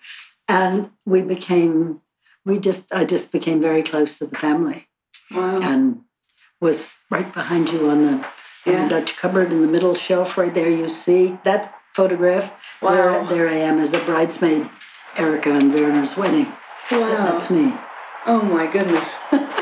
and 0.47 0.89
we 1.05 1.21
became, 1.21 2.01
we 2.45 2.59
just, 2.59 2.93
I 2.93 3.05
just 3.05 3.31
became 3.31 3.61
very 3.61 3.83
close 3.83 4.17
to 4.19 4.25
the 4.25 4.35
family, 4.37 4.87
wow. 5.33 5.59
and 5.61 6.01
was 6.59 6.99
right 7.09 7.31
behind 7.33 7.69
you 7.69 7.89
on 7.89 8.01
the, 8.05 8.13
on 8.13 8.23
Yeah. 8.65 8.83
the 8.83 8.89
Dutch 8.89 9.15
cupboard 9.17 9.51
in 9.51 9.61
the 9.61 9.67
middle 9.67 9.95
shelf 9.95 10.37
right 10.37 10.53
there. 10.53 10.69
You 10.69 10.87
see 10.89 11.37
that 11.43 11.73
photograph. 11.93 12.51
Wow. 12.81 13.25
There, 13.25 13.47
there 13.47 13.49
I 13.49 13.55
am 13.55 13.79
as 13.79 13.93
a 13.93 13.99
bridesmaid, 13.99 14.69
Erica 15.17 15.51
and 15.53 15.73
Werner's 15.73 16.15
wedding. 16.17 16.47
wow. 16.91 17.25
That's 17.25 17.49
me. 17.49 17.73
Oh 18.25 18.41
my 18.41 18.67
goodness. 18.67 19.17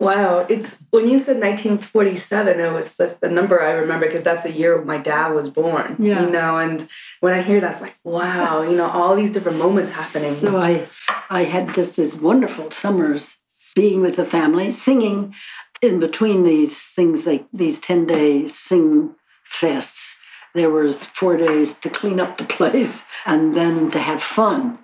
wow. 0.00 0.46
It's 0.48 0.82
when 0.90 1.08
you 1.08 1.18
said 1.18 1.40
1947, 1.40 2.60
it 2.60 2.72
was 2.72 2.96
that's 2.96 3.16
the 3.16 3.30
number 3.30 3.62
I 3.62 3.72
remember 3.72 4.06
because 4.06 4.24
that's 4.24 4.42
the 4.42 4.52
year 4.52 4.82
my 4.82 4.98
dad 4.98 5.34
was 5.34 5.50
born. 5.50 5.96
Yeah. 5.98 6.22
You 6.22 6.30
know, 6.30 6.58
and 6.58 6.86
when 7.20 7.34
I 7.34 7.42
hear 7.42 7.60
that, 7.60 7.72
it's 7.72 7.80
like, 7.80 7.96
wow, 8.04 8.62
you 8.62 8.76
know, 8.76 8.88
all 8.88 9.16
these 9.16 9.32
different 9.32 9.58
moments 9.58 9.92
happening. 9.92 10.34
So 10.34 10.58
I, 10.58 10.88
I 11.30 11.44
had 11.44 11.74
just 11.74 11.96
these 11.96 12.16
wonderful 12.16 12.70
summers 12.70 13.36
being 13.74 14.00
with 14.00 14.16
the 14.16 14.24
family, 14.24 14.70
singing 14.70 15.34
in 15.82 16.00
between 16.00 16.44
these 16.44 16.80
things 16.80 17.26
like 17.26 17.46
these 17.52 17.78
10 17.78 18.06
day 18.06 18.46
sing 18.46 19.14
fests. 19.48 20.16
there 20.54 20.70
was 20.70 21.04
four 21.04 21.36
days 21.36 21.74
to 21.74 21.90
clean 21.90 22.18
up 22.18 22.38
the 22.38 22.44
place 22.56 23.04
and 23.24 23.54
then 23.54 23.90
to 23.90 23.98
have 23.98 24.22
fun. 24.22 24.78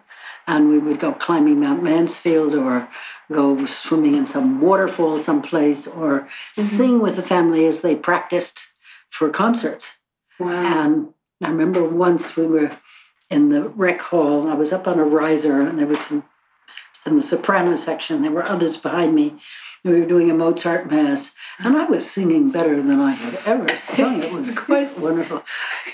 And 0.46 0.70
we 0.70 0.78
would 0.78 0.98
go 0.98 1.12
climbing 1.12 1.60
Mount 1.60 1.82
Mansfield 1.82 2.54
or 2.54 2.88
go 3.30 3.64
swimming 3.64 4.16
in 4.16 4.26
some 4.26 4.60
waterfall 4.60 5.18
someplace 5.18 5.86
or 5.86 6.20
mm-hmm. 6.20 6.62
sing 6.62 7.00
with 7.00 7.16
the 7.16 7.22
family 7.22 7.66
as 7.66 7.80
they 7.80 7.94
practiced 7.94 8.68
for 9.08 9.30
concerts. 9.30 9.98
Wow. 10.38 10.48
And 10.50 11.08
I 11.42 11.48
remember 11.48 11.84
once 11.84 12.36
we 12.36 12.46
were 12.46 12.76
in 13.30 13.48
the 13.48 13.68
rec 13.68 14.00
hall, 14.00 14.42
and 14.42 14.50
I 14.50 14.54
was 14.54 14.72
up 14.72 14.86
on 14.86 14.98
a 14.98 15.04
riser 15.04 15.60
and 15.60 15.78
there 15.78 15.86
was 15.86 16.00
some 16.00 16.24
in 17.04 17.16
the 17.16 17.22
soprano 17.22 17.76
section, 17.76 18.22
there 18.22 18.30
were 18.30 18.48
others 18.48 18.76
behind 18.76 19.14
me. 19.14 19.34
We 19.84 19.98
were 19.98 20.06
doing 20.06 20.30
a 20.30 20.34
Mozart 20.34 20.88
mass, 20.88 21.34
and 21.58 21.76
I 21.76 21.86
was 21.86 22.08
singing 22.08 22.52
better 22.52 22.80
than 22.80 23.00
I 23.00 23.12
had 23.12 23.38
ever 23.44 23.76
sung. 23.76 24.22
It 24.22 24.32
was 24.32 24.50
quite 24.54 24.96
wonderful. 25.00 25.42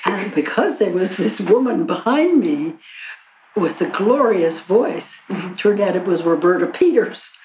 And 0.05 0.35
because 0.35 0.79
there 0.79 0.91
was 0.91 1.17
this 1.17 1.41
woman 1.41 1.87
behind 1.87 2.41
me 2.41 2.75
with 3.59 3.81
a 3.81 3.89
glorious 3.89 4.61
voice, 4.61 5.21
turned 5.57 5.81
out 5.81 5.97
it 5.97 6.05
was 6.05 6.23
Roberta 6.23 6.67
Peters 6.67 7.37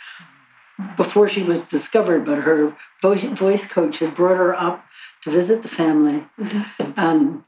before 0.97 1.27
she 1.27 1.43
was 1.43 1.67
discovered, 1.67 2.25
but 2.25 2.39
her 2.39 2.75
voice 3.01 3.65
coach 3.67 3.99
had 3.99 4.15
brought 4.15 4.37
her 4.37 4.55
up 4.55 4.85
to 5.21 5.31
visit 5.31 5.61
the 5.61 5.67
family. 5.67 6.25
Mm-hmm. 6.39 6.91
And 6.97 7.43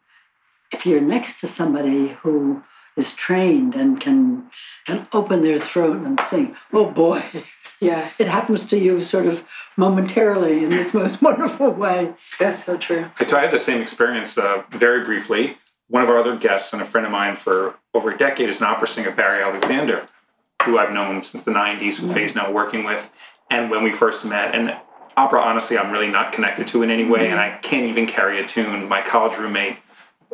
if 0.71 0.85
you're 0.85 1.01
next 1.01 1.39
to 1.41 1.47
somebody 1.47 2.09
who 2.21 2.63
is 2.95 3.13
trained 3.13 3.75
and 3.75 3.99
can 3.99 4.49
can 4.85 5.07
open 5.11 5.41
their 5.41 5.59
throat 5.59 5.97
and 6.05 6.19
sing, 6.21 6.55
oh 6.71 6.89
boy, 6.89 7.23
yeah, 7.81 8.09
it 8.19 8.27
happens 8.27 8.65
to 8.65 8.77
you 8.77 9.01
sort 9.01 9.25
of 9.25 9.43
momentarily 9.75 10.63
in 10.63 10.69
this 10.69 10.93
most 10.93 11.21
wonderful 11.27 11.71
way. 11.71 12.13
That's 12.39 12.63
so 12.63 12.77
true. 12.77 13.07
I 13.19 13.41
had 13.41 13.51
the 13.51 13.59
same 13.59 13.81
experience 13.81 14.37
uh, 14.37 14.63
very 14.71 15.03
briefly. 15.03 15.57
One 15.87 16.03
of 16.03 16.09
our 16.09 16.17
other 16.17 16.35
guests 16.35 16.73
and 16.73 16.81
a 16.81 16.85
friend 16.85 17.05
of 17.05 17.11
mine 17.11 17.35
for 17.35 17.75
over 17.93 18.11
a 18.11 18.17
decade 18.17 18.49
is 18.49 18.59
an 18.59 18.67
opera 18.67 18.87
singer, 18.87 19.11
Barry 19.11 19.43
Alexander, 19.43 20.05
who 20.63 20.77
I've 20.77 20.91
known 20.91 21.21
since 21.23 21.43
the 21.43 21.51
90s, 21.51 21.97
who 21.97 22.07
mm-hmm. 22.07 22.15
Fei's 22.15 22.35
now 22.35 22.51
working 22.51 22.83
with. 22.83 23.11
And 23.49 23.69
when 23.69 23.83
we 23.83 23.91
first 23.91 24.25
met, 24.25 24.55
and 24.55 24.75
opera, 25.15 25.41
honestly, 25.41 25.77
I'm 25.77 25.91
really 25.91 26.09
not 26.09 26.31
connected 26.31 26.67
to 26.67 26.81
in 26.81 26.89
any 26.89 27.05
way, 27.05 27.25
mm-hmm. 27.25 27.33
and 27.33 27.39
I 27.39 27.57
can't 27.57 27.85
even 27.85 28.07
carry 28.07 28.39
a 28.39 28.45
tune. 28.45 28.87
My 28.87 29.01
college 29.01 29.37
roommate 29.37 29.77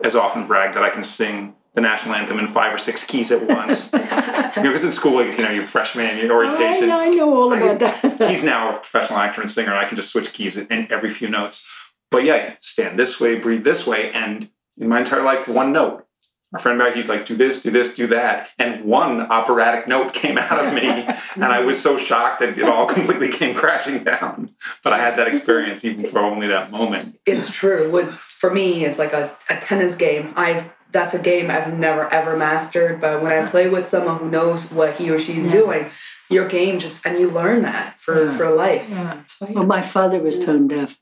has 0.03 0.15
often 0.15 0.48
bragged 0.48 0.75
that 0.75 0.84
I 0.84 0.89
can 0.89 1.03
sing 1.03 1.55
the 1.74 1.81
national 1.81 2.15
anthem 2.15 2.39
in 2.39 2.48
five 2.48 2.74
or 2.74 2.77
six 2.77 3.05
keys 3.05 3.31
at 3.31 3.48
once. 3.48 3.89
because 4.55 4.84
in 4.84 4.91
school, 4.91 5.24
you 5.24 5.38
know, 5.38 5.51
you're 5.51 5.67
freshman, 5.67 6.17
your 6.17 6.34
orientation. 6.34 6.89
I, 6.89 7.05
I 7.05 7.10
know 7.10 7.34
all 7.36 7.53
about 7.53 7.79
that. 7.79 8.29
he's 8.29 8.43
now 8.43 8.72
a 8.72 8.74
professional 8.74 9.20
actor 9.20 9.41
and 9.41 9.50
singer, 9.50 9.70
and 9.70 9.79
I 9.79 9.86
can 9.86 9.96
just 9.96 10.12
switch 10.12 10.34
keys 10.34 10.58
in 10.58 10.91
every 10.91 11.10
few 11.10 11.29
notes. 11.29 11.65
But 12.10 12.25
yeah, 12.25 12.55
stand 12.60 13.00
this 13.00 13.20
way, 13.20 13.38
breathe 13.39 13.63
this 13.63 13.88
way, 13.88 14.12
and 14.12 14.50
in 14.78 14.90
my 14.90 15.00
entire 15.00 15.24
life, 15.24 15.48
one 15.48 15.72
note. 15.72 16.06
My 16.51 16.60
friend 16.60 16.78
back, 16.78 16.96
he's 16.96 17.08
like, 17.08 17.25
do 17.25 17.38
this, 17.38 17.62
do 17.62 17.72
this, 17.72 17.96
do 17.96 18.08
that. 18.08 18.50
And 18.60 18.84
one 18.84 19.22
operatic 19.22 19.88
note 19.88 20.13
came 20.22 20.38
out 20.38 20.66
of 20.66 20.74
me. 20.74 20.88
and 21.36 21.46
I 21.46 21.62
was 21.62 21.82
so 21.82 21.98
shocked 21.98 22.40
that 22.40 22.58
it 22.58 22.63
all 22.63 22.86
completely 22.94 23.30
came 23.30 23.56
crashing 23.56 24.04
down. 24.04 24.54
But 24.84 24.94
I 24.94 24.98
had 24.98 25.18
that 25.18 25.28
experience 25.28 25.86
even 25.86 26.06
for 26.06 26.20
only 26.20 26.48
that 26.48 26.72
moment. 26.72 27.20
It's 27.25 27.50
true. 27.50 27.90
With 27.90 28.12
for 28.12 28.51
me, 28.51 28.84
it's 28.86 29.00
like 29.00 29.13
a, 29.13 29.36
a 29.50 29.60
tennis 29.60 29.96
game. 29.96 30.34
I've 30.36 30.70
that's 30.92 31.13
a 31.13 31.20
game 31.20 31.50
I've 31.50 31.74
never 31.78 32.12
ever 32.13 32.36
mastered. 32.36 33.00
But 33.00 33.22
when 33.22 33.32
I 33.32 33.50
play 33.50 33.70
with 33.70 33.88
someone 33.88 34.20
who 34.20 34.30
knows 34.30 34.70
what 34.72 34.96
he 34.96 35.10
or 35.10 35.18
she's 35.18 35.46
yeah. 35.46 35.51
doing, 35.51 35.86
your 36.30 36.48
game 36.48 36.80
just 36.80 37.06
and 37.06 37.20
you 37.20 37.30
learn 37.30 37.62
that 37.62 38.00
for 38.00 38.25
yeah. 38.25 38.38
for 38.38 38.50
life. 38.50 38.88
Yeah. 38.90 39.22
Well, 39.40 39.66
my 39.66 39.82
father 39.82 40.20
was 40.20 40.44
tone 40.44 40.68
deaf, 40.68 41.00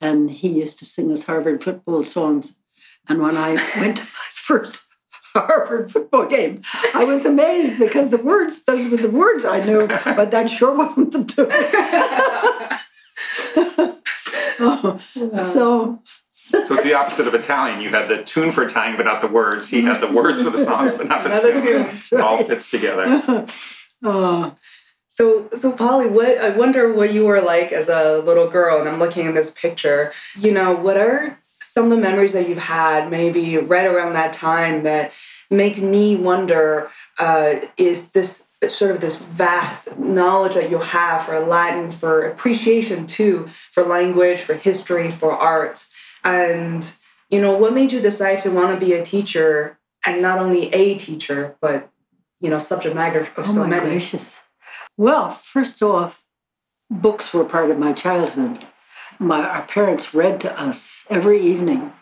and 0.00 0.30
he 0.30 0.48
used 0.48 0.78
to 0.78 0.84
sing 0.84 1.10
us 1.10 1.24
Harvard 1.24 1.62
football 1.62 2.04
songs. 2.04 2.58
And 3.08 3.20
when 3.20 3.36
I 3.36 3.54
went 3.78 3.98
to 3.98 4.02
my 4.04 4.28
first 4.30 4.86
Harvard 5.34 5.90
football 5.90 6.26
game, 6.26 6.62
I 6.94 7.04
was 7.04 7.24
amazed 7.24 7.78
because 7.78 8.10
the 8.10 8.18
words 8.18 8.64
those 8.64 8.90
were 8.90 8.96
the 8.98 9.10
words 9.10 9.44
I 9.44 9.64
knew, 9.64 9.86
but 9.88 10.30
that 10.30 10.50
sure 10.50 10.74
wasn't 10.74 11.12
the 11.12 11.24
tune. 11.24 11.48
oh, 14.60 14.98
So 15.36 16.02
so 16.64 16.74
it's 16.74 16.82
the 16.82 16.94
opposite 16.94 17.26
of 17.26 17.34
Italian. 17.34 17.80
You 17.80 17.90
had 17.90 18.08
the 18.08 18.22
tune 18.22 18.50
for 18.50 18.62
Italian, 18.62 18.96
but 18.96 19.06
not 19.06 19.20
the 19.22 19.28
words. 19.28 19.68
He 19.68 19.82
had 19.82 20.00
the 20.00 20.08
words 20.08 20.42
for 20.42 20.50
the 20.50 20.58
songs, 20.58 20.92
but 20.92 21.08
not 21.08 21.24
the 21.24 21.30
tune. 21.38 21.82
Right. 21.84 22.12
It 22.12 22.20
all 22.20 22.42
fits 22.44 22.70
together. 22.70 23.46
oh. 24.02 24.56
So, 25.08 25.50
so 25.54 25.72
Polly, 25.72 26.06
what 26.06 26.38
I 26.38 26.56
wonder 26.56 26.90
what 26.90 27.12
you 27.12 27.26
were 27.26 27.42
like 27.42 27.70
as 27.70 27.90
a 27.90 28.16
little 28.20 28.48
girl, 28.48 28.80
and 28.80 28.88
I'm 28.88 28.98
looking 28.98 29.26
at 29.26 29.34
this 29.34 29.50
picture. 29.50 30.10
You 30.38 30.52
know, 30.52 30.72
what 30.74 30.96
are 30.96 31.38
some 31.72 31.84
of 31.84 31.90
the 31.90 31.96
memories 31.96 32.32
that 32.32 32.48
you've 32.48 32.58
had, 32.58 33.10
maybe 33.10 33.56
right 33.56 33.86
around 33.86 34.12
that 34.14 34.32
time, 34.32 34.82
that 34.82 35.12
make 35.50 35.78
me 35.78 36.16
wonder? 36.16 36.90
Uh, 37.18 37.60
is 37.76 38.12
this 38.12 38.46
sort 38.68 38.90
of 38.90 39.00
this 39.00 39.16
vast 39.16 39.98
knowledge 39.98 40.54
that 40.54 40.70
you 40.70 40.78
have 40.78 41.24
for 41.24 41.40
Latin, 41.40 41.90
for 41.90 42.22
appreciation 42.22 43.06
too, 43.06 43.48
for 43.70 43.82
language, 43.82 44.40
for 44.40 44.54
history, 44.54 45.10
for 45.10 45.32
art. 45.32 45.86
And, 46.24 46.88
you 47.30 47.40
know, 47.40 47.56
what 47.56 47.74
made 47.74 47.92
you 47.92 48.00
decide 48.00 48.38
to 48.40 48.50
want 48.50 48.78
to 48.78 48.84
be 48.84 48.92
a 48.92 49.04
teacher 49.04 49.78
and 50.06 50.22
not 50.22 50.38
only 50.38 50.72
a 50.72 50.96
teacher, 50.96 51.56
but, 51.60 51.90
you 52.40 52.50
know, 52.50 52.58
subject 52.58 52.94
matter 52.94 53.20
of 53.20 53.30
oh 53.38 53.42
so 53.42 53.66
many? 53.66 53.90
Gracious. 53.90 54.38
Well, 54.96 55.30
first 55.30 55.82
off, 55.82 56.24
books 56.90 57.32
were 57.32 57.44
part 57.44 57.70
of 57.70 57.78
my 57.78 57.92
childhood. 57.92 58.64
My, 59.22 59.44
our 59.44 59.62
parents 59.62 60.12
read 60.12 60.40
to 60.40 60.60
us 60.60 61.06
every 61.08 61.40
evening. 61.40 61.92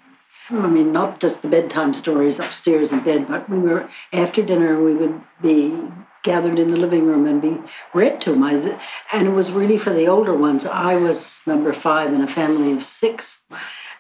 I 0.48 0.68
mean, 0.68 0.90
not 0.90 1.20
just 1.20 1.42
the 1.42 1.48
bedtime 1.48 1.92
stories 1.92 2.40
upstairs 2.40 2.92
in 2.92 3.00
bed, 3.00 3.28
but 3.28 3.48
we 3.48 3.58
were, 3.58 3.90
after 4.10 4.42
dinner, 4.42 4.82
we 4.82 4.94
would 4.94 5.22
be 5.40 5.78
gathered 6.22 6.58
in 6.58 6.70
the 6.70 6.78
living 6.78 7.04
room 7.06 7.26
and 7.26 7.42
be 7.42 7.58
read 7.92 8.22
to. 8.22 8.42
I, 8.42 8.78
and 9.12 9.28
it 9.28 9.32
was 9.32 9.52
really 9.52 9.76
for 9.76 9.92
the 9.92 10.08
older 10.08 10.34
ones. 10.34 10.64
I 10.64 10.96
was 10.96 11.42
number 11.46 11.74
five 11.74 12.14
in 12.14 12.22
a 12.22 12.26
family 12.26 12.72
of 12.72 12.82
six. 12.82 13.42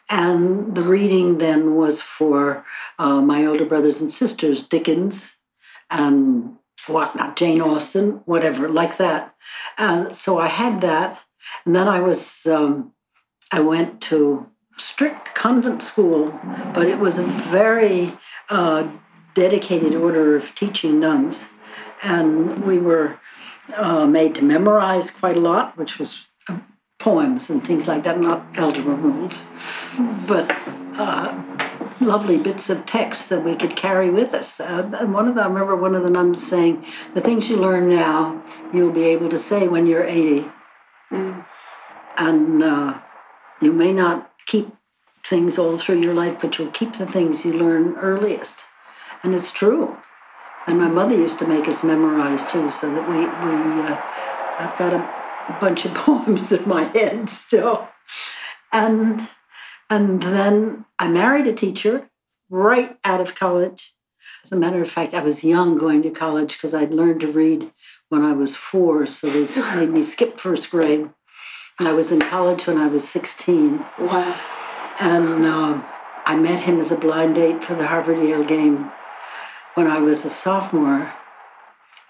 And 0.08 0.74
the 0.74 0.82
reading 0.82 1.38
then 1.38 1.76
was 1.76 2.00
for 2.00 2.64
uh, 2.98 3.20
my 3.20 3.44
older 3.44 3.66
brothers 3.66 4.00
and 4.00 4.10
sisters, 4.10 4.66
Dickens 4.66 5.36
and 5.90 6.56
whatnot, 6.86 7.36
Jane 7.36 7.60
Austen, 7.60 8.22
whatever, 8.24 8.66
like 8.66 8.96
that. 8.96 9.34
And 9.76 10.16
so 10.16 10.38
I 10.38 10.46
had 10.46 10.80
that. 10.80 11.20
And 11.66 11.76
then 11.76 11.86
I 11.86 12.00
was, 12.00 12.46
um, 12.46 12.92
I 13.52 13.60
went 13.60 14.00
to 14.02 14.46
strict 14.78 15.34
convent 15.34 15.82
school, 15.82 16.38
but 16.74 16.86
it 16.86 16.98
was 16.98 17.18
a 17.18 17.22
very 17.22 18.10
uh, 18.48 18.88
dedicated 19.34 19.94
order 19.94 20.36
of 20.36 20.54
teaching 20.54 21.00
nuns. 21.00 21.46
And 22.02 22.64
we 22.64 22.78
were 22.78 23.18
uh, 23.74 24.06
made 24.06 24.34
to 24.36 24.44
memorize 24.44 25.10
quite 25.10 25.36
a 25.36 25.40
lot, 25.40 25.76
which 25.76 25.98
was 25.98 26.26
poems 26.98 27.50
and 27.50 27.64
things 27.64 27.88
like 27.88 28.04
that, 28.04 28.20
not 28.20 28.46
algebra 28.56 28.94
rules, 28.94 29.46
but 30.26 30.54
uh, 30.94 31.42
lovely 32.00 32.38
bits 32.38 32.70
of 32.70 32.86
text 32.86 33.28
that 33.30 33.42
we 33.42 33.56
could 33.56 33.74
carry 33.74 34.10
with 34.10 34.34
us. 34.34 34.60
Uh, 34.60 34.90
and 34.98 35.12
one 35.12 35.26
of 35.26 35.34
them, 35.34 35.44
I 35.44 35.48
remember 35.48 35.76
one 35.76 35.94
of 35.94 36.02
the 36.02 36.10
nuns 36.10 36.46
saying, 36.46 36.84
"The 37.14 37.20
things 37.20 37.48
you 37.48 37.56
learn 37.56 37.88
now, 37.88 38.42
you'll 38.72 38.92
be 38.92 39.04
able 39.04 39.28
to 39.30 39.38
say 39.38 39.66
when 39.66 39.86
you're 39.86 40.04
80, 40.04 40.50
mm. 41.10 41.44
and 42.18 42.62
uh, 42.62 42.98
you 43.60 43.72
may 43.72 43.92
not 43.92 44.30
keep 44.46 44.68
things 45.24 45.58
all 45.58 45.76
through 45.78 46.00
your 46.00 46.14
life, 46.14 46.40
but 46.40 46.58
you'll 46.58 46.70
keep 46.70 46.94
the 46.94 47.06
things 47.06 47.44
you 47.44 47.52
learn 47.52 47.96
earliest." 47.96 48.64
And 49.22 49.34
it's 49.34 49.52
true. 49.52 49.96
And 50.66 50.78
my 50.78 50.88
mother 50.88 51.14
used 51.14 51.38
to 51.40 51.46
make 51.46 51.68
us 51.68 51.82
memorize 51.84 52.46
too, 52.46 52.70
so 52.70 52.92
that 52.94 53.08
we 53.08 53.18
we. 53.18 53.80
Uh, 53.82 54.00
I've 54.58 54.76
got 54.78 54.92
a 54.92 55.58
bunch 55.60 55.84
of 55.84 55.94
poems 56.06 56.52
in 56.52 56.68
my 56.68 56.84
head 56.84 57.28
still. 57.28 57.88
And 58.72 59.28
and 59.88 60.22
then 60.22 60.84
I 60.98 61.08
married 61.08 61.46
a 61.46 61.52
teacher 61.52 62.08
right 62.48 62.96
out 63.04 63.20
of 63.20 63.34
college. 63.34 63.94
As 64.44 64.52
a 64.52 64.56
matter 64.56 64.80
of 64.80 64.88
fact, 64.88 65.12
I 65.12 65.22
was 65.22 65.44
young 65.44 65.76
going 65.76 66.02
to 66.02 66.10
college 66.10 66.52
because 66.52 66.72
I'd 66.72 66.92
learned 66.92 67.20
to 67.20 67.32
read 67.32 67.72
when 68.08 68.22
I 68.22 68.32
was 68.32 68.56
four, 68.56 69.06
so 69.06 69.28
they 69.28 69.76
made 69.76 69.90
me 69.90 70.02
skip 70.02 70.38
first 70.38 70.70
grade. 70.70 71.10
I 71.86 71.92
was 71.92 72.12
in 72.12 72.20
college 72.20 72.66
when 72.66 72.76
I 72.76 72.88
was 72.88 73.08
16. 73.08 73.84
Wow. 73.98 74.40
And 75.00 75.46
uh, 75.46 75.82
I 76.26 76.36
met 76.36 76.60
him 76.60 76.78
as 76.78 76.92
a 76.92 76.96
blind 76.96 77.36
date 77.36 77.64
for 77.64 77.74
the 77.74 77.86
Harvard 77.86 78.18
Yale 78.18 78.44
game 78.44 78.90
when 79.74 79.86
I 79.86 79.98
was 79.98 80.24
a 80.24 80.30
sophomore. 80.30 81.12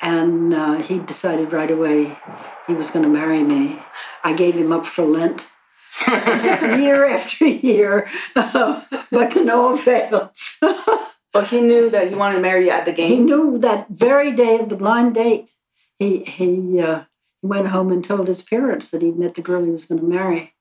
And 0.01 0.53
uh, 0.53 0.75
he 0.77 0.99
decided 0.99 1.53
right 1.53 1.71
away 1.71 2.19
he 2.67 2.75
was 2.75 2.91
going 2.91 3.05
to 3.05 3.09
marry 3.09 3.43
me. 3.43 3.83
I 4.25 4.33
gave 4.33 4.55
him 4.55 4.73
up 4.73 4.87
for 4.87 5.05
Lent 5.05 5.47
year 6.09 7.05
after 7.05 7.47
year, 7.47 8.09
but 8.35 9.31
to 9.31 9.45
no 9.45 9.75
avail. 9.75 10.33
but 11.33 11.49
he 11.49 11.61
knew 11.61 11.91
that 11.91 12.09
he 12.09 12.15
wanted 12.15 12.37
to 12.37 12.43
marry 12.43 12.67
you 12.67 12.71
at 12.71 12.87
the 12.87 12.93
game. 12.93 13.09
He 13.09 13.19
knew 13.21 13.59
that 13.59 13.89
very 13.91 14.33
day 14.33 14.59
of 14.59 14.69
the 14.69 14.77
blind 14.77 15.15
date. 15.15 15.51
He 15.99 16.25
he 16.25 16.81
uh, 16.81 17.03
went 17.43 17.69
home 17.69 17.91
and 17.93 18.05
told 18.05 18.29
his 18.29 18.43
parents 18.43 18.91
that 18.91 19.03
he'd 19.03 19.19
met 19.19 19.35
the 19.35 19.43
girl 19.43 19.65
he 19.65 19.71
was 19.71 19.85
going 19.85 20.01
to 20.01 20.07
marry, 20.07 20.55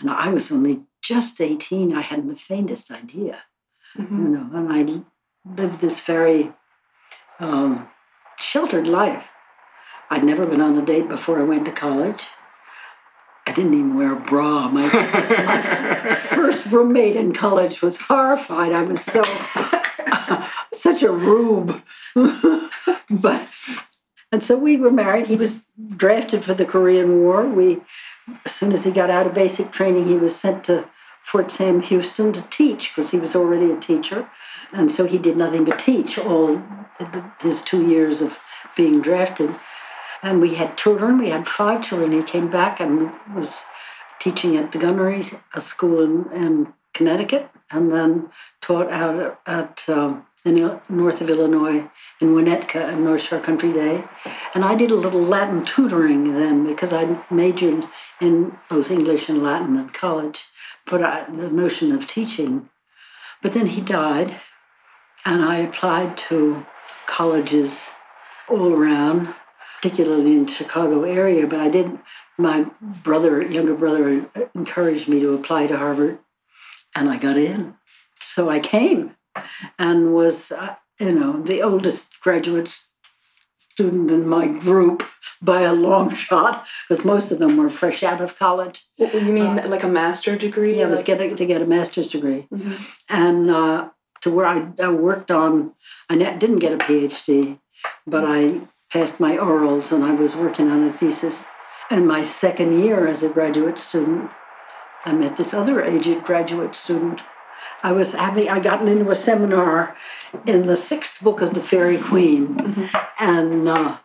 and 0.00 0.10
I 0.10 0.28
was 0.28 0.50
only 0.50 0.82
just 1.02 1.40
18, 1.40 1.92
I 1.94 2.00
hadn't 2.00 2.28
the 2.28 2.36
faintest 2.36 2.90
idea, 2.90 3.42
Mhm. 3.96 4.10
you 4.10 4.28
know, 4.28 4.50
and 4.54 4.72
I 4.72 5.02
lived 5.60 5.80
this 5.80 6.00
very 6.00 6.52
um, 7.40 7.88
sheltered 8.38 8.86
life. 8.86 9.30
I'd 10.10 10.22
never 10.24 10.46
been 10.46 10.60
on 10.60 10.78
a 10.78 10.82
date 10.84 11.08
before 11.08 11.40
I 11.40 11.44
went 11.44 11.64
to 11.64 11.72
college. 11.72 12.26
I 13.46 13.52
didn't 13.52 13.74
even 13.74 13.96
wear 13.96 14.12
a 14.12 14.20
bra. 14.20 14.68
My, 14.68 14.82
my 14.86 16.14
first 16.36 16.66
roommate 16.66 17.16
in 17.16 17.32
college 17.32 17.82
was 17.82 17.96
horrified. 17.96 18.70
I 18.72 18.82
was 18.82 19.00
so 19.02 19.24
such 20.72 21.02
a 21.02 21.10
rube. 21.10 21.82
but 22.14 23.40
and 24.32 24.42
so 24.42 24.56
we 24.56 24.76
were 24.76 24.90
married. 24.90 25.26
He 25.26 25.36
was 25.36 25.68
drafted 25.96 26.42
for 26.44 26.54
the 26.54 26.64
Korean 26.64 27.20
War. 27.20 27.46
We 27.46 27.82
as 28.44 28.52
soon 28.52 28.72
as 28.72 28.84
he 28.84 28.90
got 28.90 29.10
out 29.10 29.26
of 29.26 29.34
basic 29.34 29.70
training, 29.70 30.06
he 30.06 30.14
was 30.14 30.34
sent 30.34 30.64
to 30.64 30.88
Fort 31.22 31.50
Sam 31.50 31.82
Houston 31.82 32.32
to 32.32 32.42
teach 32.48 32.90
because 32.90 33.10
he 33.10 33.18
was 33.18 33.34
already 33.34 33.70
a 33.70 33.78
teacher. 33.78 34.28
And 34.72 34.90
so 34.90 35.04
he 35.04 35.18
did 35.18 35.36
nothing 35.36 35.64
but 35.64 35.78
teach 35.78 36.18
all 36.18 36.62
his 37.40 37.62
two 37.62 37.86
years 37.86 38.22
of 38.22 38.42
being 38.76 39.02
drafted. 39.02 39.54
And 40.22 40.40
we 40.40 40.54
had 40.54 40.78
children. 40.78 41.18
We 41.18 41.30
had 41.30 41.48
five 41.48 41.84
children. 41.84 42.12
He 42.12 42.22
came 42.22 42.48
back 42.48 42.80
and 42.80 43.12
was 43.34 43.64
teaching 44.18 44.56
at 44.56 44.72
the 44.72 44.78
gunnery, 44.78 45.22
a 45.52 45.60
school 45.60 46.00
in, 46.00 46.32
in 46.32 46.72
Connecticut, 46.94 47.50
and 47.70 47.92
then 47.92 48.30
taught 48.60 48.90
out 48.90 49.40
at 49.46 49.84
um, 49.88 50.26
in 50.44 50.80
north 50.88 51.20
of 51.20 51.30
Illinois 51.30 51.88
in 52.20 52.34
Winnetka 52.34 52.92
and 52.92 53.04
North 53.04 53.22
Shore 53.22 53.38
Country 53.38 53.72
Day. 53.72 54.04
And 54.54 54.64
I 54.64 54.74
did 54.74 54.90
a 54.90 54.96
little 54.96 55.22
Latin 55.22 55.64
tutoring 55.64 56.34
then 56.34 56.66
because 56.66 56.92
I 56.92 57.20
majored 57.30 57.84
in 58.20 58.58
both 58.68 58.90
English 58.90 59.28
and 59.28 59.42
Latin 59.42 59.76
in 59.76 59.88
college, 59.90 60.44
but 60.84 61.02
I, 61.02 61.24
the 61.30 61.50
notion 61.50 61.92
of 61.92 62.06
teaching. 62.06 62.68
But 63.40 63.52
then 63.52 63.66
he 63.66 63.80
died, 63.80 64.40
and 65.24 65.44
I 65.44 65.56
applied 65.56 66.16
to 66.28 66.66
colleges 67.06 67.90
all 68.48 68.72
around, 68.72 69.34
particularly 69.76 70.34
in 70.34 70.46
the 70.46 70.52
Chicago 70.52 71.02
area. 71.02 71.46
But 71.46 71.60
I 71.60 71.68
didn't. 71.68 72.00
My 72.38 72.66
brother, 72.80 73.42
younger 73.42 73.74
brother, 73.74 74.28
encouraged 74.54 75.08
me 75.08 75.20
to 75.20 75.34
apply 75.34 75.66
to 75.66 75.76
Harvard, 75.76 76.18
and 76.94 77.08
I 77.08 77.18
got 77.18 77.36
in. 77.36 77.74
So 78.20 78.48
I 78.48 78.60
came, 78.60 79.14
and 79.78 80.14
was 80.14 80.52
uh, 80.52 80.74
you 81.00 81.12
know 81.12 81.42
the 81.42 81.62
oldest 81.62 82.20
graduate 82.20 82.78
student 83.72 84.10
in 84.10 84.28
my 84.28 84.46
group 84.46 85.02
by 85.40 85.62
a 85.62 85.72
long 85.72 86.14
shot 86.26 86.66
because 86.88 87.04
most 87.04 87.30
of 87.32 87.38
them 87.38 87.56
were 87.56 87.68
fresh 87.70 88.02
out 88.02 88.20
of 88.20 88.38
college. 88.38 88.84
What- 88.96 89.14
You 89.14 89.32
mean 89.32 89.56
like 89.70 89.82
a 89.84 89.88
master's 89.88 90.38
degree? 90.38 90.78
Yeah, 90.78 90.86
I 90.86 90.90
was 90.90 90.98
Like- 90.98 91.06
getting 91.06 91.36
to 91.36 91.46
get 91.46 91.62
a 91.62 91.66
master's 91.66 92.08
degree, 92.08 92.46
Mhm. 92.52 92.74
and 93.08 93.50
uh, 93.50 93.88
to 94.22 94.30
where 94.30 94.46
I, 94.46 94.68
I 94.80 94.88
worked 94.88 95.30
on. 95.30 95.72
I 96.10 96.14
didn't 96.16 96.58
get 96.64 96.72
a 96.72 96.78
PhD, 96.78 97.58
but 98.06 98.24
I 98.24 98.60
passed 98.92 99.18
my 99.18 99.36
orals, 99.36 99.90
and 99.92 100.04
I 100.04 100.12
was 100.12 100.36
working 100.36 100.70
on 100.70 100.84
a 100.84 100.92
thesis. 100.92 101.46
In 101.90 102.06
my 102.06 102.22
second 102.22 102.78
year 102.84 103.06
as 103.08 103.22
a 103.22 103.28
graduate 103.28 103.78
student, 103.78 104.30
I 105.04 105.12
met 105.12 105.36
this 105.36 105.52
other 105.52 105.82
aged 105.82 106.22
graduate 106.24 106.74
student. 106.76 107.20
I 107.82 107.92
was 107.92 108.12
having 108.12 108.48
I 108.48 108.60
gotten 108.60 108.88
into 108.88 109.10
a 109.10 109.14
seminar 109.14 109.96
in 110.46 110.66
the 110.66 110.76
sixth 110.76 111.22
book 111.22 111.40
of 111.40 111.54
the 111.54 111.60
Faerie 111.60 111.98
Queene, 111.98 112.88
and 113.18 113.68
uh, 113.68 113.98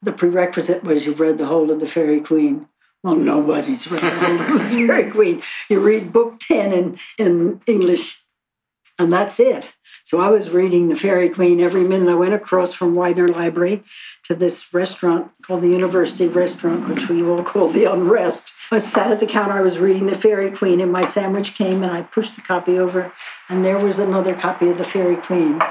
the 0.00 0.12
prerequisite 0.12 0.82
was 0.82 1.04
you've 1.04 1.20
read 1.20 1.38
the 1.38 1.46
whole 1.46 1.70
of 1.70 1.80
the 1.80 1.86
Faerie 1.86 2.20
Queene. 2.20 2.68
Well, 3.02 3.16
nobody's 3.16 3.90
read 3.90 4.02
the 4.02 4.10
whole 4.10 4.40
of 4.40 4.48
the 4.48 4.58
Faerie 4.70 5.10
Queene. 5.10 5.42
You 5.68 5.80
read 5.80 6.12
book 6.12 6.40
ten 6.40 6.72
in 6.72 6.98
in 7.18 7.60
English, 7.66 8.22
and 8.98 9.12
that's 9.12 9.38
it. 9.38 9.74
So 10.08 10.20
I 10.20 10.30
was 10.30 10.48
reading 10.48 10.88
the 10.88 10.96
Faerie 10.96 11.28
Queene 11.28 11.60
every 11.60 11.86
minute. 11.86 12.10
I 12.10 12.14
went 12.14 12.32
across 12.32 12.72
from 12.72 12.94
Widener 12.94 13.28
Library 13.28 13.82
to 14.24 14.34
this 14.34 14.72
restaurant 14.72 15.32
called 15.42 15.60
the 15.60 15.68
University 15.68 16.26
Restaurant, 16.26 16.88
which 16.88 17.10
we 17.10 17.22
all 17.22 17.42
call 17.42 17.68
the 17.68 17.84
Unrest. 17.84 18.52
I 18.70 18.78
sat 18.78 19.10
at 19.10 19.20
the 19.20 19.26
counter. 19.26 19.54
I 19.54 19.62
was 19.62 19.78
reading 19.78 20.06
the 20.06 20.14
Faerie 20.14 20.50
Queene, 20.50 20.82
and 20.82 20.92
my 20.92 21.06
sandwich 21.06 21.54
came, 21.54 21.82
and 21.82 21.90
I 21.90 22.02
pushed 22.02 22.34
the 22.34 22.42
copy 22.42 22.78
over, 22.78 23.12
and 23.48 23.64
there 23.64 23.78
was 23.78 23.98
another 23.98 24.34
copy 24.34 24.68
of 24.68 24.76
the 24.76 24.84
Faerie 24.84 25.16
Queene. 25.16 25.62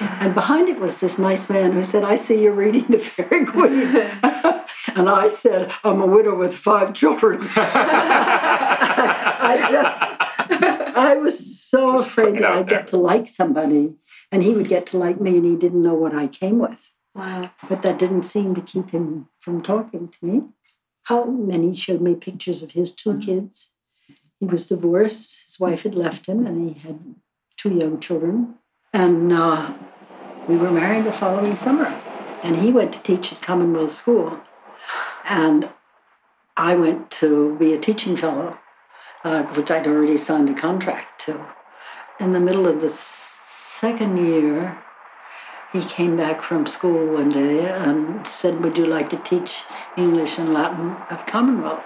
And 0.00 0.34
behind 0.34 0.68
it 0.68 0.78
was 0.78 0.98
this 0.98 1.18
nice 1.18 1.48
man 1.48 1.72
who 1.72 1.82
said, 1.82 2.04
I 2.04 2.16
see 2.16 2.42
you're 2.42 2.52
reading 2.52 2.84
the 2.84 2.98
Faerie 2.98 3.46
Queene. 3.46 3.96
and 4.96 5.08
I 5.08 5.28
said, 5.28 5.72
I'm 5.82 6.00
a 6.00 6.06
widow 6.06 6.36
with 6.36 6.56
five 6.56 6.94
children. 6.94 7.40
I 7.56 9.66
just, 9.70 10.96
I 10.96 11.16
was 11.16 11.60
so 11.60 11.98
afraid 11.98 12.38
that 12.38 12.52
I'd 12.52 12.68
get 12.68 12.86
to 12.88 12.96
like 12.96 13.28
somebody 13.28 13.94
and 14.32 14.42
he 14.42 14.52
would 14.52 14.68
get 14.68 14.86
to 14.86 14.98
like 14.98 15.20
me 15.20 15.36
and 15.36 15.44
he 15.44 15.56
didn't 15.56 15.82
know 15.82 15.94
what 15.94 16.14
I 16.14 16.26
came 16.26 16.58
with. 16.58 16.92
Wow. 17.14 17.50
But 17.68 17.82
that 17.82 17.98
didn't 17.98 18.24
seem 18.24 18.54
to 18.56 18.60
keep 18.60 18.90
him 18.90 19.28
from 19.38 19.62
talking 19.62 20.08
to 20.08 20.26
me. 20.26 20.42
How 21.04 21.24
many 21.24 21.74
showed 21.74 22.00
me 22.00 22.14
pictures 22.14 22.62
of 22.62 22.72
his 22.72 22.92
2 22.92 23.18
kids. 23.18 23.70
He 24.40 24.46
was 24.46 24.66
divorced. 24.66 25.44
His 25.44 25.60
wife 25.60 25.82
had 25.82 25.94
left 25.94 26.26
him, 26.26 26.46
and 26.46 26.68
he 26.68 26.78
had 26.80 27.14
two 27.56 27.74
young 27.74 28.00
children. 28.00 28.54
And 28.92 29.32
uh, 29.32 29.74
we 30.48 30.56
were 30.56 30.70
married 30.70 31.04
the 31.04 31.12
following 31.12 31.56
summer. 31.56 31.86
And 32.42 32.56
he 32.56 32.72
went 32.72 32.92
to 32.94 33.02
teach 33.02 33.32
at 33.32 33.42
Commonwealth 33.42 33.90
School. 33.90 34.40
And 35.28 35.68
I 36.56 36.74
went 36.74 37.10
to 37.22 37.56
be 37.58 37.72
a 37.72 37.78
teaching 37.78 38.16
fellow, 38.16 38.58
uh, 39.24 39.42
which 39.44 39.70
I'd 39.70 39.86
already 39.86 40.16
signed 40.16 40.50
a 40.50 40.54
contract 40.54 41.20
to. 41.22 41.46
In 42.18 42.32
the 42.32 42.40
middle 42.40 42.66
of 42.66 42.80
the 42.80 42.88
second 42.88 44.18
year, 44.18 44.82
he 45.74 45.84
came 45.84 46.16
back 46.16 46.40
from 46.40 46.66
school 46.66 47.14
one 47.14 47.30
day 47.30 47.66
and 47.68 48.24
said, 48.28 48.60
Would 48.60 48.78
you 48.78 48.86
like 48.86 49.10
to 49.10 49.16
teach 49.16 49.62
English 49.96 50.38
and 50.38 50.54
Latin 50.54 50.96
at 51.10 51.26
Commonwealth? 51.26 51.84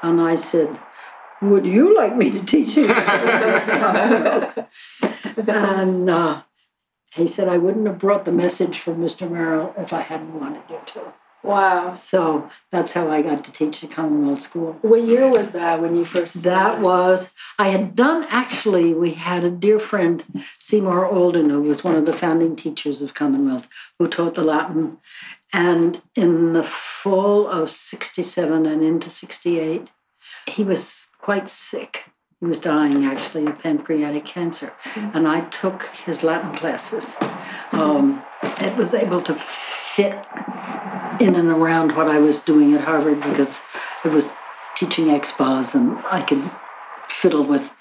And 0.00 0.20
I 0.20 0.36
said, 0.36 0.78
Would 1.42 1.66
you 1.66 1.94
like 1.94 2.16
me 2.16 2.30
to 2.30 2.44
teach 2.44 2.76
you? 2.76 2.86
and 2.88 2.96
Latin 2.96 3.46
at 3.52 3.80
Commonwealth? 3.80 5.48
and 5.48 6.08
uh, 6.08 6.42
he 7.16 7.26
said, 7.26 7.48
I 7.48 7.58
wouldn't 7.58 7.88
have 7.88 7.98
brought 7.98 8.24
the 8.24 8.32
message 8.32 8.78
from 8.78 8.98
Mr. 8.98 9.28
Merrill 9.28 9.74
if 9.76 9.92
I 9.92 10.02
hadn't 10.02 10.38
wanted 10.38 10.62
you 10.70 10.78
to. 10.86 11.12
Wow. 11.44 11.94
So 11.94 12.48
that's 12.72 12.92
how 12.92 13.10
I 13.10 13.22
got 13.22 13.44
to 13.44 13.52
teach 13.52 13.84
at 13.84 13.90
Commonwealth 13.90 14.40
School. 14.40 14.78
What 14.82 15.02
year 15.02 15.28
was 15.28 15.52
that 15.52 15.80
when 15.80 15.94
you 15.94 16.04
first? 16.04 16.42
That 16.42 16.80
was, 16.80 17.32
I 17.58 17.68
had 17.68 17.94
done 17.94 18.26
actually, 18.30 18.94
we 18.94 19.12
had 19.12 19.44
a 19.44 19.50
dear 19.50 19.78
friend, 19.78 20.24
Seymour 20.58 21.06
Alden, 21.06 21.50
who 21.50 21.62
was 21.62 21.84
one 21.84 21.96
of 21.96 22.06
the 22.06 22.12
founding 22.12 22.56
teachers 22.56 23.02
of 23.02 23.14
Commonwealth, 23.14 23.68
who 23.98 24.08
taught 24.08 24.34
the 24.34 24.44
Latin. 24.44 24.98
And 25.52 26.02
in 26.16 26.52
the 26.52 26.64
fall 26.64 27.46
of 27.46 27.70
67 27.70 28.66
and 28.66 28.82
into 28.82 29.08
68, 29.08 29.90
he 30.48 30.64
was 30.64 31.06
quite 31.18 31.48
sick. 31.48 32.10
He 32.40 32.46
was 32.46 32.58
dying 32.58 33.04
actually 33.04 33.46
of 33.46 33.62
pancreatic 33.62 34.24
cancer. 34.24 34.72
And 34.96 35.28
I 35.28 35.42
took 35.42 35.84
his 36.04 36.22
Latin 36.22 36.56
classes. 36.56 37.16
Um, 37.72 38.24
it 38.42 38.76
was 38.76 38.92
able 38.92 39.22
to 39.22 39.34
fit 39.94 40.12
in 41.20 41.36
and 41.36 41.48
around 41.48 41.96
what 41.96 42.08
I 42.08 42.18
was 42.18 42.40
doing 42.40 42.74
at 42.74 42.80
Harvard 42.80 43.20
because 43.20 43.62
it 44.04 44.12
was 44.12 44.32
teaching 44.74 45.06
expos 45.06 45.74
and 45.74 45.98
I 46.10 46.20
could 46.22 46.50
fiddle 47.08 47.44
with 47.44 47.74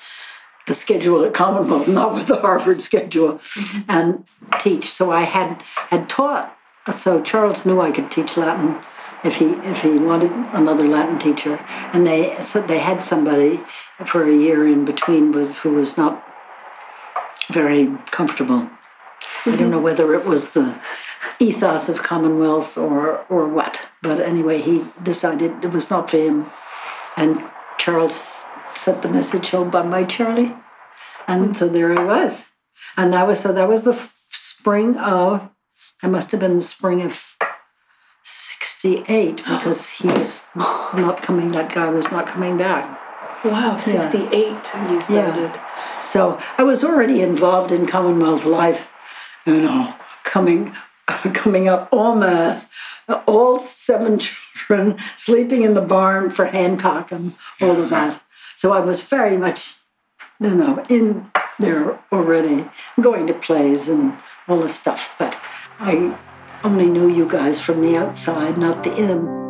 the 0.68 0.74
schedule 0.74 1.26
at 1.26 1.34
Commonwealth, 1.34 1.88
not 1.88 2.14
with 2.14 2.28
the 2.28 2.40
Harvard 2.40 2.82
schedule, 2.82 3.42
and 3.90 4.26
teach. 4.60 4.90
So 4.90 5.12
I 5.12 5.24
had 5.24 5.62
had 5.90 6.08
taught. 6.08 6.56
So 6.92 7.22
Charles 7.22 7.66
knew 7.66 7.82
I 7.82 7.92
could 7.92 8.12
teach 8.12 8.38
Latin 8.38 8.82
if 9.24 9.38
he 9.38 9.46
if 9.46 9.82
he 9.82 9.98
wanted 9.98 10.32
another 10.54 10.88
Latin 10.88 11.18
teacher, 11.18 11.66
and 11.92 12.06
they 12.06 12.40
so 12.42 12.62
they 12.62 12.80
had 12.80 13.02
somebody 13.02 13.60
for 14.06 14.24
a 14.24 14.36
year 14.36 14.68
in 14.68 14.86
between 14.86 15.32
with 15.32 15.58
who 15.58 15.72
was 15.72 15.98
not 15.98 16.24
very 17.50 17.88
comfortable. 18.12 18.70
I 19.46 19.50
don't 19.50 19.58
mm-hmm. 19.58 19.72
know 19.72 19.82
whether 19.82 20.14
it 20.14 20.26
was 20.26 20.52
the 20.52 20.80
ethos 21.40 21.90
of 21.90 22.04
Commonwealth 22.04 22.78
or 22.78 23.26
or 23.30 23.48
what, 23.48 23.82
but 24.02 24.20
anyway, 24.22 24.62
he 24.62 24.86
decided 25.02 25.64
it 25.64 25.72
was 25.72 25.90
not 25.90 26.10
for 26.10 26.18
him, 26.18 26.48
and 27.18 27.44
Charles 27.78 28.46
sent 28.74 29.02
the 29.02 29.10
message 29.10 29.50
home 29.50 29.70
by 29.70 29.84
my 29.84 30.04
Charlie, 30.04 30.56
and 31.28 31.56
so 31.56 31.68
there 31.68 31.98
I 31.98 32.04
was, 32.04 32.52
and 32.98 33.14
that 33.14 33.28
was 33.28 33.40
so 33.42 33.52
that 33.54 33.68
was 33.68 33.84
the 33.84 33.94
f- 33.94 34.28
spring 34.32 34.98
of, 34.98 35.50
I 36.02 36.08
must 36.08 36.32
have 36.32 36.40
been 36.40 36.56
the 36.56 36.62
spring 36.62 37.02
of. 37.02 37.36
68 38.26 39.36
because 39.50 39.90
he 39.90 40.08
was 40.08 40.48
not 40.56 41.22
coming 41.22 41.52
that 41.52 41.74
guy 41.74 41.90
was 41.90 42.12
not 42.12 42.26
coming 42.28 42.58
back 42.58 43.00
Wow, 43.44 43.76
sixty-eight. 43.78 44.32
yeah. 44.74 44.92
You 44.94 45.02
started. 45.02 45.60
so 46.02 46.40
I 46.58 46.64
was 46.64 46.82
already 46.82 47.22
involved 47.22 47.74
in 47.74 47.86
Commonwealth 47.86 48.46
life, 48.46 48.90
you 49.46 49.60
know, 49.60 49.94
coming 50.24 50.74
coming 51.34 51.68
up 51.68 51.92
en 51.94 52.20
masse, 52.20 52.72
all 53.28 53.60
seven 53.60 54.20
children 54.20 54.98
sleeping 55.16 55.62
in 55.62 55.74
the 55.74 55.82
barn 55.82 56.30
for 56.30 56.46
Hancock 56.46 57.12
and 57.12 57.34
all 57.62 57.82
of 57.82 57.90
that. 57.90 58.22
So 58.56 58.72
I 58.72 58.80
was 58.80 59.02
very 59.02 59.38
much, 59.38 59.76
you 60.40 60.52
know, 60.52 60.84
in 60.90 61.30
there 61.60 62.00
already, 62.12 62.70
going 63.00 63.28
to 63.28 63.34
plays 63.34 63.90
and 63.90 64.18
all 64.48 64.62
this 64.62 64.76
stuff. 64.76 65.16
But 65.20 65.40
I 65.80 66.18
only 66.64 66.88
knew 66.88 67.10
you 67.10 67.28
guys 67.28 67.60
from 67.60 67.82
the 67.82 67.98
outside, 67.98 68.58
not 68.58 68.84
the 68.84 68.96
in. 68.96 69.43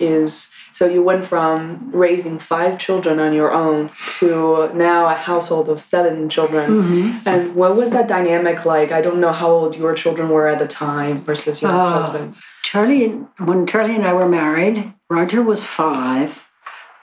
Is 0.00 0.50
so 0.72 0.86
you 0.86 1.02
went 1.02 1.24
from 1.24 1.90
raising 1.90 2.38
five 2.38 2.78
children 2.78 3.18
on 3.18 3.32
your 3.32 3.50
own 3.50 3.88
to 4.18 4.70
now 4.74 5.06
a 5.06 5.14
household 5.14 5.70
of 5.70 5.80
seven 5.80 6.28
children. 6.28 6.70
Mm-hmm. 6.70 7.26
And 7.28 7.54
what 7.54 7.76
was 7.76 7.92
that 7.92 8.08
dynamic 8.08 8.66
like? 8.66 8.92
I 8.92 9.00
don't 9.00 9.18
know 9.18 9.32
how 9.32 9.48
old 9.50 9.76
your 9.78 9.94
children 9.94 10.28
were 10.28 10.46
at 10.48 10.58
the 10.58 10.68
time 10.68 11.24
versus 11.24 11.62
your 11.62 11.70
Ah. 11.70 12.02
husband's. 12.02 12.44
Charlie, 12.62 13.08
when 13.38 13.66
Charlie 13.66 13.94
and 13.94 14.04
I 14.04 14.12
were 14.12 14.28
married, 14.28 14.92
Roger 15.08 15.40
was 15.42 15.64
five. 15.64 16.46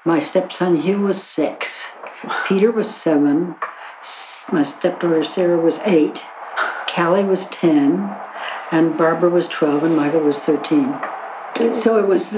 My 0.05 0.19
stepson 0.19 0.75
Hugh 0.81 1.01
was 1.01 1.23
six. 1.23 1.87
Peter 2.47 2.71
was 2.71 2.93
seven. 2.93 3.55
My 4.51 4.61
stepdaughter 4.61 5.23
Sarah 5.23 5.59
was 5.59 5.79
eight. 5.79 6.23
Callie 6.87 7.23
was 7.23 7.45
ten. 7.47 8.15
And 8.71 8.97
Barbara 8.97 9.29
was 9.29 9.47
12 9.47 9.83
and 9.83 9.95
Michael 9.95 10.21
was 10.21 10.39
13. 10.39 10.93
So 11.73 11.97
it 11.99 12.07
was 12.07 12.35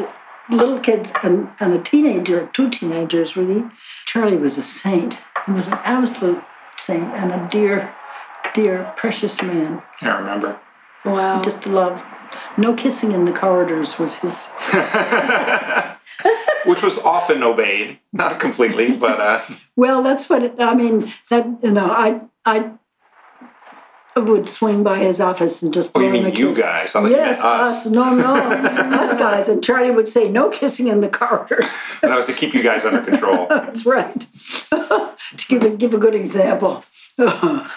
little 0.49 0.79
kids 0.79 1.11
and, 1.23 1.49
and 1.59 1.73
a 1.73 1.81
teenager, 1.81 2.47
two 2.53 2.69
teenagers 2.69 3.35
really. 3.35 3.63
Charlie 4.05 4.37
was 4.37 4.57
a 4.57 4.61
saint. 4.61 5.19
He 5.45 5.51
was 5.51 5.67
an 5.67 5.79
absolute 5.83 6.43
saint 6.77 7.05
and 7.05 7.31
a 7.31 7.47
dear, 7.49 7.93
dear, 8.53 8.93
precious 8.95 9.41
man. 9.41 9.81
I 10.01 10.17
remember. 10.17 10.59
Wow. 11.03 11.41
Just 11.41 11.67
love. 11.67 12.03
No 12.57 12.73
kissing 12.73 13.11
in 13.11 13.25
the 13.25 13.31
corridors 13.31 13.99
was 13.99 14.17
his 14.19 14.47
Which 16.65 16.81
was 16.81 16.97
often 16.99 17.43
obeyed, 17.43 17.99
not 18.11 18.39
completely, 18.39 18.97
but 18.97 19.19
uh, 19.19 19.41
Well, 19.75 20.01
that's 20.01 20.29
what 20.29 20.41
it, 20.41 20.59
I 20.59 20.73
mean. 20.73 21.11
That 21.29 21.45
you 21.61 21.71
know, 21.71 21.91
I 21.91 22.21
I 22.45 22.71
would 24.21 24.47
swing 24.47 24.81
by 24.83 24.99
his 24.99 25.19
office 25.19 25.61
and 25.61 25.73
just 25.73 25.91
oh, 25.93 25.99
blow 25.99 26.03
you 26.03 26.07
him 26.07 26.23
mean 26.23 26.25
a 26.33 26.37
you 26.37 26.49
kiss. 26.49 26.57
guys? 26.57 26.95
I 26.95 27.01
thought 27.01 27.09
you 27.09 27.15
Yes, 27.17 27.37
meant 27.43 27.45
us. 27.61 27.85
us. 27.85 27.85
No, 27.87 28.15
no, 28.15 28.35
us 28.35 29.13
guys. 29.19 29.49
And 29.49 29.63
Charlie 29.63 29.91
would 29.91 30.07
say, 30.07 30.29
"No 30.29 30.49
kissing 30.49 30.87
in 30.87 31.01
the 31.01 31.09
corridor." 31.09 31.59
And 32.01 32.11
that 32.11 32.15
was 32.15 32.25
to 32.27 32.33
keep 32.33 32.53
you 32.53 32.63
guys 32.63 32.85
under 32.85 33.01
control. 33.01 33.47
That's 33.49 33.85
right. 33.85 34.19
to 34.71 35.45
give 35.49 35.63
a 35.63 35.69
give 35.71 35.93
a 35.93 35.97
good 35.97 36.15
example. 36.15 36.83
oh, 37.19 37.69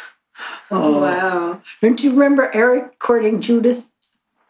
wow. 0.70 1.60
Don't 1.82 2.02
you 2.02 2.10
remember 2.10 2.50
Eric 2.54 2.98
courting 2.98 3.40
Judith? 3.40 3.90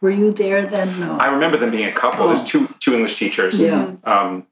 Were 0.01 0.11
you 0.11 0.33
there 0.33 0.65
then? 0.67 1.01
No. 1.01 1.17
I 1.19 1.27
remember 1.29 1.57
them 1.57 1.71
being 1.71 1.89
a 1.89 1.93
couple. 1.93 2.29
There's 2.29 2.45
two 2.45 2.69
two 2.81 2.95
English 2.95 3.19
teachers. 3.19 3.59
yeah. 3.61 3.93
Um, 4.05 4.47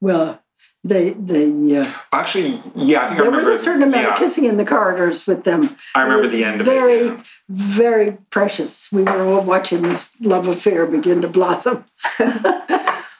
Well, 0.00 0.42
they 0.84 1.10
they. 1.10 1.78
Uh, 1.78 1.90
actually, 2.12 2.62
yeah, 2.76 3.02
I 3.02 3.04
think 3.06 3.20
I 3.20 3.22
there 3.22 3.24
remember. 3.30 3.50
was 3.50 3.60
a 3.60 3.62
certain 3.62 3.82
amount 3.82 4.02
yeah, 4.04 4.12
of 4.12 4.18
kissing 4.18 4.44
in 4.44 4.56
the 4.58 4.64
corridors 4.66 5.26
with 5.26 5.44
them. 5.44 5.76
I 5.94 6.00
It 6.00 6.04
remember 6.04 6.22
was 6.22 6.32
the 6.32 6.44
end 6.44 6.60
of 6.60 6.66
very, 6.66 6.98
it. 6.98 7.04
yeah. 7.06 7.22
very 7.48 8.18
precious. 8.30 8.88
We 8.92 9.02
were 9.02 9.24
all 9.24 9.42
watching 9.42 9.82
this 9.82 10.14
love 10.20 10.46
affair 10.46 10.86
begin 10.86 11.22
to 11.22 11.28
blossom. 11.28 11.84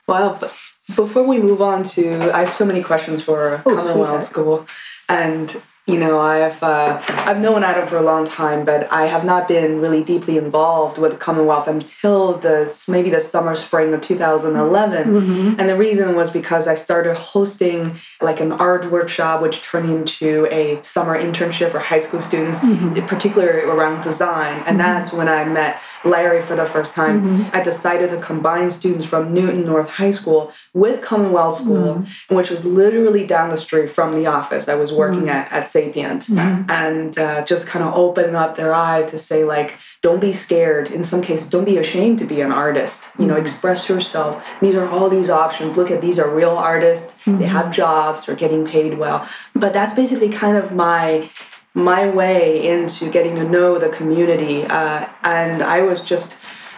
Wow. 0.07 0.37
But 0.39 0.53
before 0.97 1.23
we 1.27 1.39
move 1.39 1.63
on 1.63 1.83
to, 1.95 2.31
I 2.31 2.41
have 2.45 2.53
so 2.53 2.67
many 2.67 2.83
questions 2.83 3.23
for 3.23 3.63
Oh, 3.65 3.75
Commonwealth 3.75 4.23
sweetheart. 4.23 4.25
School, 4.25 4.67
and 5.09 5.63
you 5.87 5.99
know, 5.99 6.19
I've 6.19 6.63
uh, 6.63 7.03
I've 7.09 7.39
known 7.39 7.63
Adam 7.63 7.87
for 7.87 7.99
a 7.99 8.03
long 8.03 8.25
time, 8.25 8.65
but 8.65 8.91
I 8.91 9.05
have 9.05 9.23
not 9.23 9.47
been 9.47 9.83
really 9.83 10.03
deeply 10.03 10.39
involved 10.39 10.97
with 10.97 11.13
the 11.13 11.19
Commonwealth 11.19 11.69
until 11.69 12.39
the 12.39 12.75
maybe 12.89 13.11
the 13.11 13.21
summer 13.21 13.55
spring 13.55 13.93
of 13.93 14.01
2011. 14.01 15.07
Mm-hmm. 15.07 15.61
And 15.61 15.69
the 15.69 15.77
reason 15.77 16.17
was 16.17 16.31
because 16.31 16.67
I 16.67 16.75
started 16.75 17.17
hosting 17.17 17.97
like 18.23 18.41
an 18.41 18.53
art 18.53 18.91
workshop, 18.91 19.43
which 19.43 19.61
turned 19.61 19.91
into 19.91 20.47
a 20.51 20.83
summer 20.83 21.21
internship 21.21 21.71
for 21.71 21.81
high 21.81 22.01
school 22.01 22.23
students, 22.23 22.61
Mm-hmm. 22.61 23.07
particularly 23.07 23.65
around 23.65 24.03
design. 24.03 24.63
And 24.67 24.81
that's 24.81 25.13
when 25.13 25.29
I 25.29 25.45
met 25.45 25.81
Larry 26.05 26.43
for 26.43 26.55
the 26.57 26.67
first 26.67 26.95
time. 26.95 27.23
Mm-hmm. 27.23 27.57
I 27.57 27.63
decided 27.63 28.11
to 28.11 28.21
combine 28.21 28.71
students 28.71 29.07
from 29.07 29.33
Newton 29.33 29.65
North 29.65 29.89
High 29.89 30.11
School 30.11 30.53
with 30.73 31.03
Commonwealth 31.03 31.59
School, 31.59 31.95
Mm-hmm. 31.95 32.35
which 32.37 32.51
was 32.51 32.65
literally 32.65 33.27
down 33.27 33.51
the 33.51 33.57
street 33.59 33.91
from 33.91 34.13
the 34.15 34.27
office 34.27 34.69
I 34.69 34.75
was 34.75 34.93
working 34.93 35.21
Mm-hmm. 35.27 35.29
at 35.29 35.53
at 35.53 35.71
Sapient, 35.71 36.29
and 36.29 37.19
uh, 37.19 37.45
just 37.45 37.67
kind 37.67 37.85
of 37.85 37.95
open 37.95 38.35
up 38.35 38.57
their 38.57 38.75
eyes 38.75 39.11
to 39.11 39.19
say 39.19 39.45
like, 39.45 39.79
don't 40.03 40.21
be 40.21 40.33
scared. 40.33 40.91
In 40.91 41.05
some 41.05 41.23
cases, 41.23 41.49
don't 41.49 41.65
be 41.65 41.79
ashamed 41.79 42.19
to 42.21 42.25
be 42.27 42.41
an 42.41 42.53
artist. 42.53 43.05
You 43.05 43.11
Mm-hmm. 43.25 43.29
know, 43.29 43.37
express 43.37 43.89
yourself. 43.89 44.43
These 44.61 44.75
are 44.75 44.89
all 44.89 45.09
these 45.09 45.31
options. 45.31 45.77
Look 45.77 45.91
at 45.91 46.01
these 46.01 46.19
are 46.19 46.29
real 46.29 46.51
artists. 46.73 47.15
They 47.25 47.33
Mm-hmm. 47.33 47.43
have 47.45 47.71
jobs. 47.71 48.27
They're 48.27 48.37
getting 48.37 48.67
paid 48.67 48.99
well. 48.99 49.27
But 49.55 49.73
that's 49.73 49.95
basically 49.95 50.29
kind 50.31 50.57
of 50.57 50.73
my 50.75 51.31
my 51.75 52.09
way 52.09 52.67
into 52.67 53.11
getting 53.11 53.35
to 53.37 53.45
know 53.45 53.79
the 53.79 53.89
community. 53.89 54.65
Uh, 54.65 55.09
and 55.23 55.63
I 55.63 55.83
was 55.83 56.01
just 56.01 56.37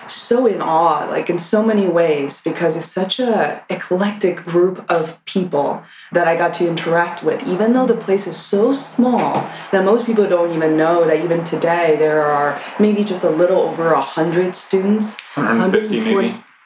so 0.09 0.47
in 0.47 0.63
awe, 0.63 1.05
like 1.11 1.29
in 1.29 1.39
so 1.39 1.63
many 1.63 1.89
ways, 1.89 2.41
because 2.43 2.77
it's 2.77 2.87
such 2.87 3.19
a 3.19 3.65
eclectic 3.69 4.45
group 4.45 4.85
of 4.89 5.23
people 5.25 5.83
that 6.13 6.29
I 6.29 6.37
got 6.37 6.55
to 6.55 6.69
interact 6.69 7.23
with. 7.23 7.47
Even 7.47 7.73
though 7.73 7.87
the 7.87 7.97
place 7.97 8.27
is 8.27 8.37
so 8.37 8.73
small 8.73 9.35
that 9.73 9.85
most 9.85 10.07
people 10.07 10.29
don't 10.29 10.55
even 10.55 10.77
know 10.77 11.05
that 11.07 11.23
even 11.25 11.45
today 11.45 11.97
there 11.99 12.23
are 12.23 12.61
maybe 12.79 13.05
just 13.05 13.25
a 13.25 13.31
little 13.31 13.61
over 13.61 13.93
a 13.93 14.01
hundred 14.01 14.55
students 14.55 15.17
150 15.35 16.01
maybe. 16.01 16.13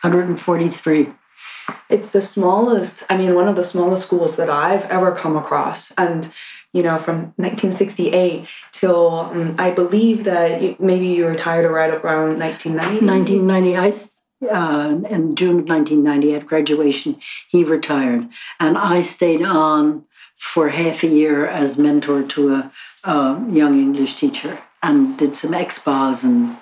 143. 0.02 1.12
it's 1.88 2.10
the 2.10 2.22
smallest 2.22 3.04
i 3.10 3.16
mean 3.16 3.34
one 3.34 3.48
of 3.48 3.56
the 3.56 3.64
smallest 3.64 4.04
schools 4.04 4.36
that 4.36 4.48
i've 4.48 4.84
ever 4.86 5.12
come 5.14 5.36
across 5.36 5.92
and 5.92 6.32
you 6.72 6.82
know 6.82 6.98
from 6.98 7.32
1968 7.36 8.46
till 8.72 9.20
um, 9.20 9.54
i 9.58 9.70
believe 9.70 10.24
that 10.24 10.62
you, 10.62 10.76
maybe 10.78 11.06
you 11.06 11.26
retired 11.26 11.70
right 11.70 11.92
around 11.92 12.38
1990 12.38 13.06
1990, 13.06 13.76
I, 13.76 13.90
uh, 14.48 15.00
in 15.08 15.36
June 15.36 15.60
of 15.60 15.68
1990 15.68 16.34
at 16.34 16.46
graduation, 16.46 17.18
he 17.48 17.64
retired. 17.64 18.28
And 18.58 18.78
I 18.78 19.02
stayed 19.02 19.42
on 19.42 20.04
for 20.36 20.70
half 20.70 21.02
a 21.02 21.06
year 21.06 21.46
as 21.46 21.76
mentor 21.76 22.22
to 22.22 22.54
a, 22.54 22.72
a 23.04 23.44
young 23.50 23.78
English 23.78 24.14
teacher 24.14 24.62
and 24.82 25.18
did 25.18 25.36
some 25.36 25.52
expos 25.52 26.24
and 26.24 26.56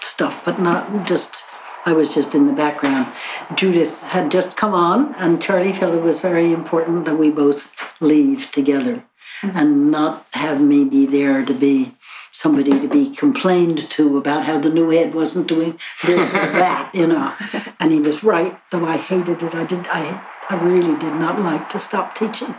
stuff, 0.00 0.44
but 0.44 0.60
not 0.60 1.06
just, 1.06 1.42
I 1.84 1.92
was 1.92 2.14
just 2.14 2.34
in 2.34 2.46
the 2.46 2.52
background. 2.52 3.12
Judith 3.56 4.02
had 4.02 4.30
just 4.30 4.56
come 4.56 4.72
on, 4.72 5.12
and 5.16 5.42
Charlie 5.42 5.72
felt 5.72 5.94
it 5.94 6.02
was 6.02 6.20
very 6.20 6.52
important 6.52 7.04
that 7.06 7.18
we 7.18 7.30
both 7.30 7.72
leave 8.00 8.52
together 8.52 9.04
and 9.42 9.90
not 9.90 10.26
have 10.32 10.60
me 10.60 10.84
be 10.84 11.06
there 11.06 11.44
to 11.44 11.54
be 11.54 11.92
somebody 12.32 12.78
to 12.78 12.88
be 12.88 13.10
complained 13.10 13.88
to 13.90 14.18
about 14.18 14.44
how 14.44 14.58
the 14.58 14.68
new 14.70 14.90
head 14.90 15.14
wasn't 15.14 15.46
doing 15.48 15.78
this 16.04 16.28
or 16.34 16.52
that, 16.52 16.90
you 16.94 17.06
know. 17.06 17.32
And 17.80 17.92
he 17.92 18.00
was 18.00 18.22
right, 18.22 18.58
though 18.70 18.84
I 18.86 18.96
hated 18.98 19.42
it. 19.42 19.54
I 19.54 19.64
did 19.64 19.86
I 19.88 20.22
I 20.48 20.54
really 20.62 20.96
did 20.98 21.14
not 21.14 21.40
like 21.40 21.68
to 21.70 21.78
stop 21.78 22.14
teaching. 22.14 22.54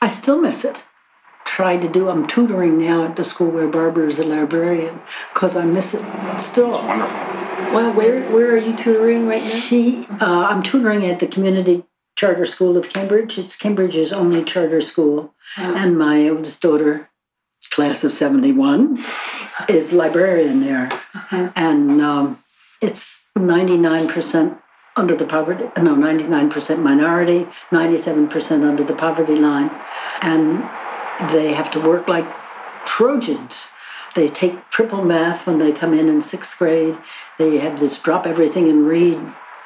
I 0.00 0.08
still 0.08 0.40
miss 0.40 0.64
it. 0.64 0.84
Try 1.44 1.76
to 1.76 1.88
do 1.88 2.08
I'm 2.10 2.26
tutoring 2.26 2.78
now 2.78 3.04
at 3.04 3.16
the 3.16 3.24
school 3.24 3.50
where 3.50 3.68
Barbara 3.68 4.06
is 4.06 4.18
a 4.18 4.24
librarian 4.24 5.00
because 5.32 5.56
I 5.56 5.64
miss 5.64 5.94
it 5.94 6.04
still. 6.38 6.70
Wonderful. 6.72 7.16
well 7.74 7.92
where 7.92 8.30
where 8.30 8.52
are 8.52 8.58
you 8.58 8.76
tutoring 8.76 9.26
right 9.26 9.42
now 9.42 9.48
She, 9.68 10.06
uh, 10.20 10.46
I'm 10.50 10.62
tutoring 10.62 11.04
at 11.06 11.20
the 11.20 11.26
Community 11.26 11.84
Charter 12.16 12.44
School 12.44 12.76
of 12.76 12.88
Cambridge. 12.88 13.38
It's 13.38 13.56
Cambridge's 13.56 14.12
only 14.12 14.44
charter 14.44 14.80
school. 14.80 15.34
And 15.56 15.98
my 15.98 16.28
oldest 16.28 16.62
daughter, 16.62 17.10
class 17.70 18.04
of 18.04 18.12
71, 18.12 18.98
is 19.68 19.92
librarian 19.92 20.60
there. 20.60 20.90
And 21.30 22.00
um, 22.00 22.42
it's 22.80 23.28
99% 23.36 24.58
under 24.94 25.16
the 25.16 25.24
poverty, 25.24 25.64
no, 25.80 25.94
99% 25.94 26.78
minority, 26.78 27.46
97% 27.70 28.68
under 28.68 28.84
the 28.84 28.94
poverty 28.94 29.36
line. 29.36 29.70
And 30.20 30.68
they 31.32 31.54
have 31.54 31.70
to 31.72 31.80
work 31.80 32.08
like 32.08 32.26
Trojans. 32.84 33.66
They 34.14 34.28
take 34.28 34.68
triple 34.68 35.02
math 35.02 35.46
when 35.46 35.58
they 35.58 35.72
come 35.72 35.94
in 35.94 36.08
in 36.08 36.20
sixth 36.20 36.58
grade. 36.58 36.98
They 37.38 37.58
have 37.58 37.80
this 37.80 37.98
drop 37.98 38.26
everything 38.26 38.68
and 38.68 38.86
read 38.86 39.18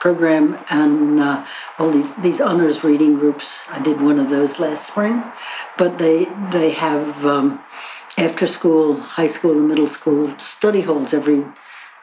program 0.07 0.57
and 0.71 1.19
uh, 1.19 1.45
all 1.79 1.91
these 1.91 2.15
these 2.27 2.41
honors 2.49 2.85
reading 2.85 3.15
groups. 3.23 3.47
I 3.77 3.79
did 3.89 3.99
one 4.01 4.19
of 4.25 4.29
those 4.37 4.53
last 4.65 4.83
spring, 4.91 5.17
but 5.81 5.99
they 5.99 6.19
they 6.57 6.71
have 6.87 7.27
um, 7.35 7.49
after 8.27 8.47
school, 8.47 8.85
high 9.19 9.33
school 9.37 9.55
and 9.61 9.69
middle 9.73 9.91
school 9.99 10.21
study 10.39 10.83
halls 10.83 11.13
every 11.13 11.41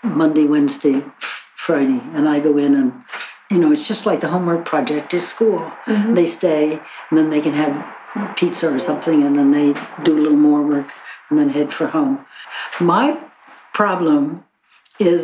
Monday, 0.04 0.46
Wednesday, 0.56 0.98
Friday, 1.66 2.02
and 2.16 2.28
I 2.28 2.38
go 2.48 2.54
in 2.66 2.72
and 2.82 2.90
you 3.50 3.60
know 3.62 3.72
it's 3.72 3.88
just 3.88 4.06
like 4.10 4.20
the 4.20 4.32
homework 4.36 4.64
project 4.74 5.14
at 5.14 5.24
school. 5.36 5.62
Mm-hmm. 5.86 6.14
They 6.18 6.28
stay 6.40 6.64
and 7.08 7.16
then 7.18 7.30
they 7.30 7.42
can 7.48 7.56
have 7.64 7.74
pizza 8.36 8.66
or 8.76 8.80
something, 8.80 9.20
and 9.26 9.34
then 9.40 9.50
they 9.58 9.68
do 10.08 10.14
a 10.20 10.22
little 10.24 10.44
more 10.50 10.62
work 10.74 10.90
and 11.30 11.40
then 11.40 11.50
head 11.58 11.70
for 11.78 11.88
home. 11.98 12.16
My 12.82 13.06
problem 13.72 14.44
is 15.00 15.24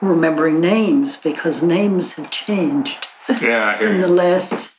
remembering 0.00 0.60
names 0.60 1.16
because 1.16 1.62
names 1.62 2.14
have 2.14 2.30
changed 2.30 3.08
yeah, 3.40 3.80
in 3.80 4.00
the 4.00 4.08
last 4.08 4.76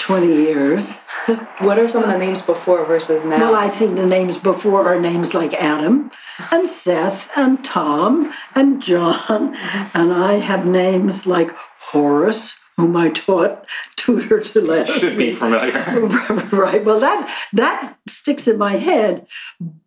20 0.00 0.26
years. 0.26 0.94
What 1.60 1.78
are 1.78 1.88
some 1.88 2.02
of 2.02 2.10
the 2.10 2.18
names 2.18 2.42
before 2.42 2.84
versus 2.84 3.24
now? 3.24 3.38
Well, 3.38 3.54
I 3.54 3.70
think 3.70 3.96
the 3.96 4.06
names 4.06 4.36
before 4.36 4.86
are 4.86 5.00
names 5.00 5.32
like 5.32 5.54
Adam 5.54 6.10
and 6.50 6.68
Seth 6.68 7.30
and 7.34 7.64
Tom 7.64 8.30
and 8.54 8.82
John. 8.82 9.54
Mm-hmm. 9.54 9.98
And 9.98 10.12
I 10.12 10.34
have 10.34 10.66
names 10.66 11.26
like 11.26 11.50
Horace, 11.90 12.54
whom 12.76 12.96
I 12.96 13.08
taught 13.08 13.66
tutor 13.96 14.40
to 14.40 14.60
last 14.60 15.00
Should 15.00 15.16
be 15.16 15.34
familiar. 15.34 15.72
right. 16.52 16.84
Well, 16.84 17.00
that 17.00 17.32
that 17.52 17.96
sticks 18.08 18.48
in 18.48 18.58
my 18.58 18.72
head. 18.72 19.26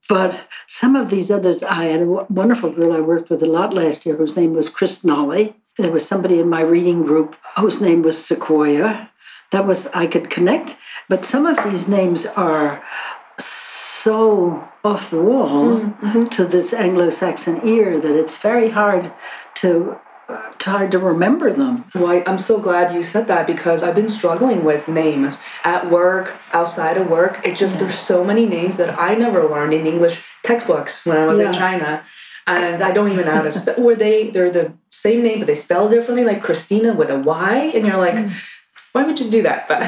But 0.09 0.47
some 0.67 0.95
of 0.95 1.09
these 1.09 1.29
others, 1.29 1.63
I 1.63 1.85
had 1.85 2.01
a 2.01 2.05
wonderful 2.29 2.71
girl 2.71 2.93
I 2.93 3.01
worked 3.01 3.29
with 3.29 3.43
a 3.43 3.47
lot 3.47 3.73
last 3.73 4.05
year 4.05 4.15
whose 4.15 4.37
name 4.37 4.53
was 4.53 4.69
Chris 4.69 5.03
Nolly. 5.03 5.55
There 5.77 5.91
was 5.91 6.07
somebody 6.07 6.39
in 6.39 6.49
my 6.49 6.61
reading 6.61 7.03
group 7.03 7.35
whose 7.57 7.81
name 7.81 8.01
was 8.01 8.23
Sequoia. 8.23 9.11
That 9.51 9.67
was, 9.67 9.87
I 9.87 10.07
could 10.07 10.29
connect. 10.29 10.77
But 11.09 11.25
some 11.25 11.45
of 11.45 11.61
these 11.63 11.87
names 11.87 12.25
are 12.25 12.83
so 13.39 14.67
off 14.83 15.11
the 15.11 15.21
wall 15.21 15.79
mm-hmm. 15.79 16.25
to 16.25 16.45
this 16.45 16.73
Anglo 16.73 17.09
Saxon 17.09 17.59
ear 17.67 17.99
that 17.99 18.15
it's 18.15 18.37
very 18.37 18.69
hard 18.69 19.11
to 19.55 19.99
hard 20.29 20.91
to 20.91 20.99
remember 20.99 21.51
them. 21.51 21.85
Well, 21.95 22.23
I'm 22.25 22.39
so 22.39 22.59
glad 22.59 22.93
you 22.93 23.03
said 23.03 23.27
that 23.27 23.47
because 23.47 23.83
I've 23.83 23.95
been 23.95 24.09
struggling 24.09 24.63
with 24.63 24.87
names 24.87 25.41
at 25.63 25.89
work, 25.89 26.35
outside 26.51 26.97
of 26.97 27.09
work. 27.09 27.45
It 27.45 27.55
just 27.55 27.75
yeah. 27.75 27.81
there's 27.81 27.99
so 27.99 28.23
many 28.23 28.45
names 28.45 28.77
that 28.77 28.99
I 28.99 29.15
never 29.15 29.47
learned 29.47 29.73
in 29.73 29.87
English 29.87 30.21
textbooks 30.43 31.05
when 31.05 31.17
I 31.17 31.25
was 31.25 31.39
yeah. 31.39 31.47
in 31.47 31.53
China, 31.53 32.03
and 32.45 32.81
I 32.81 32.91
don't 32.91 33.11
even 33.11 33.25
know 33.25 33.35
how 33.35 33.43
to 33.43 33.51
spell. 33.51 33.75
Or 33.81 33.95
they 33.95 34.29
they're 34.29 34.51
the 34.51 34.73
same 34.91 35.21
name 35.23 35.39
but 35.39 35.47
they 35.47 35.55
spell 35.55 35.89
differently, 35.89 36.23
like 36.23 36.41
Christina 36.41 36.93
with 36.93 37.09
a 37.09 37.19
Y, 37.19 37.71
and 37.73 37.85
you're 37.85 37.97
like, 37.97 38.15
mm. 38.15 38.33
why 38.91 39.03
would 39.03 39.19
you 39.19 39.29
do 39.29 39.43
that? 39.43 39.67
But 39.67 39.81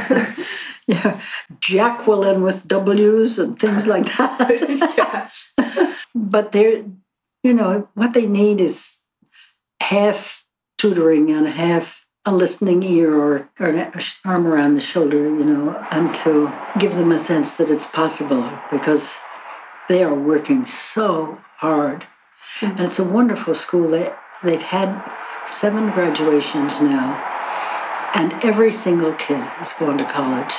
yeah, 0.88 1.19
Jacqueline 1.60 2.41
with 2.41 2.67
W's 2.67 3.39
and 3.39 3.58
things 3.58 3.88
like 3.88 4.06
that. 4.17 5.32
but 6.15 6.52
they're, 6.52 6.84
you 7.43 7.54
know, 7.54 7.89
what 7.95 8.13
they 8.13 8.28
need 8.28 8.62
is 8.62 8.98
half 9.81 10.45
tutoring 10.77 11.31
and 11.31 11.47
half 11.47 12.05
a 12.25 12.33
listening 12.33 12.83
ear 12.83 13.15
or, 13.15 13.49
or 13.59 13.67
an 13.67 13.91
arm 14.25 14.45
around 14.45 14.75
the 14.75 14.81
shoulder, 14.81 15.23
you 15.23 15.45
know, 15.45 15.85
and 15.91 16.13
to 16.13 16.51
give 16.77 16.95
them 16.95 17.11
a 17.11 17.17
sense 17.17 17.55
that 17.55 17.69
it's 17.69 17.85
possible 17.85 18.51
because 18.71 19.17
they 19.87 20.03
are 20.03 20.13
working 20.13 20.65
so 20.65 21.39
hard. 21.57 22.01
Mm-hmm. 22.59 22.65
And 22.65 22.79
it's 22.81 22.99
a 22.99 23.03
wonderful 23.03 23.55
school. 23.55 23.89
They, 23.89 24.13
they've 24.43 24.61
had 24.61 25.01
seven 25.45 25.91
graduations 25.91 26.81
now, 26.81 27.15
and 28.15 28.33
every 28.43 28.71
single 28.71 29.13
kid 29.13 29.41
has 29.57 29.73
gone 29.73 29.97
to 29.97 30.05
college. 30.05 30.53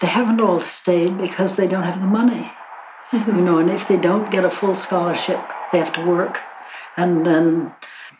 They 0.00 0.06
haven't 0.06 0.40
all 0.40 0.60
stayed 0.60 1.18
because 1.18 1.56
they 1.56 1.66
don't 1.66 1.82
have 1.82 2.00
the 2.00 2.06
money. 2.06 2.52
Mm-hmm. 3.10 3.38
You 3.38 3.44
know, 3.44 3.58
and 3.58 3.70
if 3.70 3.88
they 3.88 3.96
don't 3.96 4.30
get 4.30 4.44
a 4.44 4.50
full 4.50 4.74
scholarship, 4.74 5.40
they 5.72 5.78
have 5.78 5.92
to 5.94 6.06
work. 6.06 6.42
And 6.96 7.24
then 7.24 7.72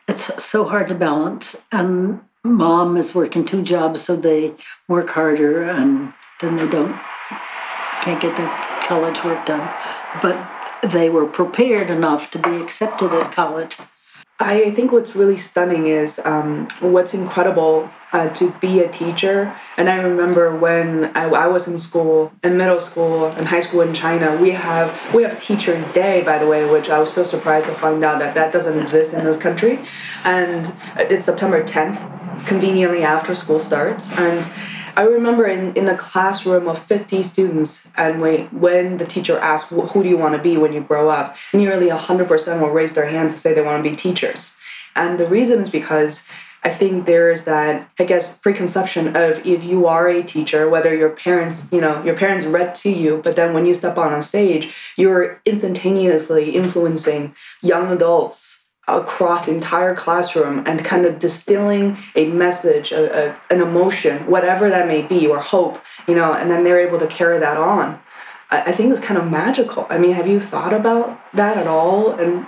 it's 0.09 0.43
so 0.43 0.65
hard 0.65 0.89
to 0.89 0.95
balance. 0.95 1.55
And 1.71 2.21
mom 2.43 2.97
is 2.97 3.15
working 3.15 3.45
two 3.45 3.63
jobs, 3.63 4.03
so 4.03 4.17
they 4.17 4.55
work 4.89 5.11
harder, 5.11 5.63
and 5.63 6.15
then 6.41 6.57
they 6.57 6.69
don't 6.69 6.99
can't 8.01 8.21
get 8.21 8.37
their 8.37 8.49
college 8.85 9.23
work 9.23 9.45
done. 9.45 9.69
But 10.23 10.49
they 10.83 11.11
were 11.11 11.27
prepared 11.27 11.91
enough 11.91 12.31
to 12.31 12.39
be 12.39 12.57
accepted 12.57 13.13
at 13.13 13.33
college. 13.33 13.77
I 14.41 14.71
think 14.71 14.93
what's 14.93 15.17
really 15.17 15.37
stunning 15.37 15.89
is 15.89 16.21
um, 16.25 16.69
what's 16.79 17.13
incredible 17.13 17.89
uh, 18.13 18.29
to 18.35 18.53
be 18.61 18.79
a 18.81 18.89
teacher. 18.89 19.53
And 19.77 19.89
I 19.89 20.01
remember 20.01 20.57
when 20.57 21.07
I, 21.17 21.25
I, 21.25 21.49
was 21.49 21.67
in 21.67 21.77
school, 21.77 22.31
in 22.45 22.57
middle 22.57 22.79
school 22.79 23.27
and 23.27 23.49
high 23.49 23.63
school 23.63 23.81
in 23.81 23.93
China, 23.93 24.37
we 24.41 24.51
have 24.51 24.95
we 25.13 25.25
have 25.25 25.43
Teachers 25.43 25.85
Day, 25.89 26.23
by 26.23 26.39
the 26.39 26.47
way, 26.47 26.71
which 26.71 26.89
I 26.89 27.01
was 27.01 27.13
so 27.13 27.25
surprised 27.25 27.67
to 27.67 27.73
find 27.73 28.05
out 28.05 28.21
that 28.21 28.37
that 28.37 28.53
doesn't 28.53 28.79
exist 28.79 29.13
in 29.13 29.25
this 29.25 29.37
country. 29.37 29.81
And 30.23 30.73
it's 30.97 31.25
September 31.25 31.65
10th, 31.65 32.47
conveniently 32.47 33.03
after 33.03 33.35
school 33.35 33.59
starts. 33.59 34.17
And 34.19 34.49
I 34.99 35.03
remember 35.03 35.47
in, 35.47 35.75
in 35.75 35.87
a 35.87 35.97
classroom 35.97 36.67
of 36.67 36.77
50 36.77 37.23
students, 37.23 37.87
and 37.97 38.21
when, 38.21 38.47
when 38.47 38.99
the 38.99 39.07
teacher 39.07 39.39
asked, 39.39 39.69
Who 39.69 40.03
do 40.03 40.09
you 40.09 40.19
want 40.19 40.35
to 40.35 40.43
be 40.43 40.57
when 40.57 40.73
you 40.73 40.81
grow 40.81 41.09
up? 41.09 41.37
nearly 41.55 41.87
100% 41.87 42.61
will 42.61 42.71
raise 42.71 42.95
their 42.95 43.07
hand 43.07 43.31
to 43.31 43.39
say 43.39 43.55
they 43.55 43.63
want 43.63 43.85
to 43.85 43.89
be 43.89 43.95
teachers. 43.95 44.57
And 44.97 45.17
the 45.17 45.27
reason 45.27 45.61
is 45.61 45.71
because 45.71 46.27
I 46.65 46.71
think 46.71 47.07
there's 47.07 47.45
that, 47.45 47.89
I 48.01 48.05
guess, 48.07 48.37
preconception 48.39 49.15
of 49.15 49.47
if 49.47 49.63
you 49.63 49.87
are 49.87 50.09
a 50.09 50.25
teacher, 50.25 50.69
whether 50.69 50.93
your 50.93 51.11
parents, 51.11 51.69
you 51.71 51.81
know, 51.81 52.03
your 52.03 52.17
parents 52.17 52.45
read 52.45 52.75
to 52.83 52.91
you, 52.91 53.21
but 53.23 53.37
then 53.37 53.55
when 53.55 53.67
you 53.67 53.75
step 53.75 53.99
on 53.99 54.13
a 54.13 54.21
stage, 54.21 54.75
you're 54.97 55.41
instantaneously 55.45 56.57
influencing 56.57 57.37
young 57.63 57.93
adults 57.93 58.58
across 58.89 59.47
the 59.47 59.53
entire 59.53 59.95
classroom 59.95 60.65
and 60.67 60.85
kind 60.85 61.07
of 61.07 61.19
distilling 61.19 61.99
a 62.15 62.27
message, 62.27 62.93
a, 62.93 63.31
a, 63.31 63.41
an 63.51 63.61
emotion, 63.61 64.27
whatever 64.27 64.69
that 64.71 64.89
may 64.89 65.03
be, 65.03 65.27
or 65.27 65.39
hope, 65.39 65.81
you 66.07 66.15
know, 66.15 66.33
and 66.33 66.51
then 66.51 66.65
they're 66.65 66.87
able 66.87 66.99
to 66.99 67.07
carry 67.07 67.39
that 67.39 67.57
on. 67.57 68.01
I, 68.51 68.63
I 68.63 68.73
think 68.73 68.91
it's 68.91 69.01
kind 69.01 69.19
of 69.19 69.31
magical. 69.31 69.87
I 69.91 69.99
mean, 69.99 70.13
have 70.13 70.27
you 70.27 70.41
thought 70.41 70.73
about 70.73 71.21
that 71.35 71.57
at 71.57 71.67
all? 71.67 72.13
And 72.13 72.47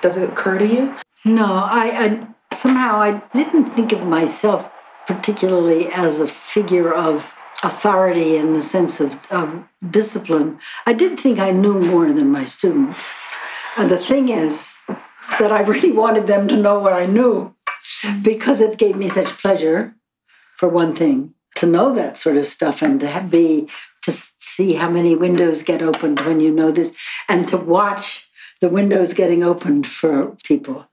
does 0.00 0.16
it 0.16 0.28
occur 0.28 0.58
to 0.58 0.66
you? 0.66 0.94
No, 1.24 1.46
I, 1.46 2.28
I 2.50 2.54
somehow 2.54 3.00
I 3.00 3.22
didn't 3.34 3.64
think 3.64 3.92
of 3.92 4.02
myself 4.02 4.70
particularly 5.06 5.88
as 5.92 6.20
a 6.20 6.26
figure 6.26 6.92
of 6.92 7.34
authority 7.62 8.36
in 8.36 8.52
the 8.52 8.62
sense 8.62 9.00
of, 9.00 9.18
of 9.30 9.64
discipline. 9.88 10.58
I 10.86 10.92
did 10.92 11.18
think 11.18 11.38
I 11.38 11.50
knew 11.50 11.78
more 11.78 12.12
than 12.12 12.30
my 12.30 12.44
students. 12.44 13.10
And 13.76 13.90
the 13.90 13.98
thing 13.98 14.28
is, 14.28 14.71
that 15.38 15.52
I 15.52 15.60
really 15.62 15.92
wanted 15.92 16.26
them 16.26 16.48
to 16.48 16.56
know 16.56 16.78
what 16.78 16.92
I 16.92 17.06
knew 17.06 17.54
because 18.22 18.60
it 18.60 18.78
gave 18.78 18.96
me 18.96 19.08
such 19.08 19.38
pleasure, 19.38 19.94
for 20.56 20.68
one 20.68 20.94
thing, 20.94 21.34
to 21.56 21.66
know 21.66 21.92
that 21.92 22.18
sort 22.18 22.36
of 22.36 22.46
stuff 22.46 22.82
and 22.82 23.00
to 23.00 23.26
be 23.28 23.68
to 24.02 24.12
see 24.38 24.74
how 24.74 24.90
many 24.90 25.16
windows 25.16 25.62
get 25.62 25.82
opened 25.82 26.20
when 26.20 26.40
you 26.40 26.52
know 26.52 26.70
this 26.70 26.96
and 27.28 27.46
to 27.48 27.56
watch 27.56 28.28
the 28.60 28.68
windows 28.68 29.12
getting 29.12 29.42
opened 29.42 29.86
for 29.86 30.36
people. 30.44 30.86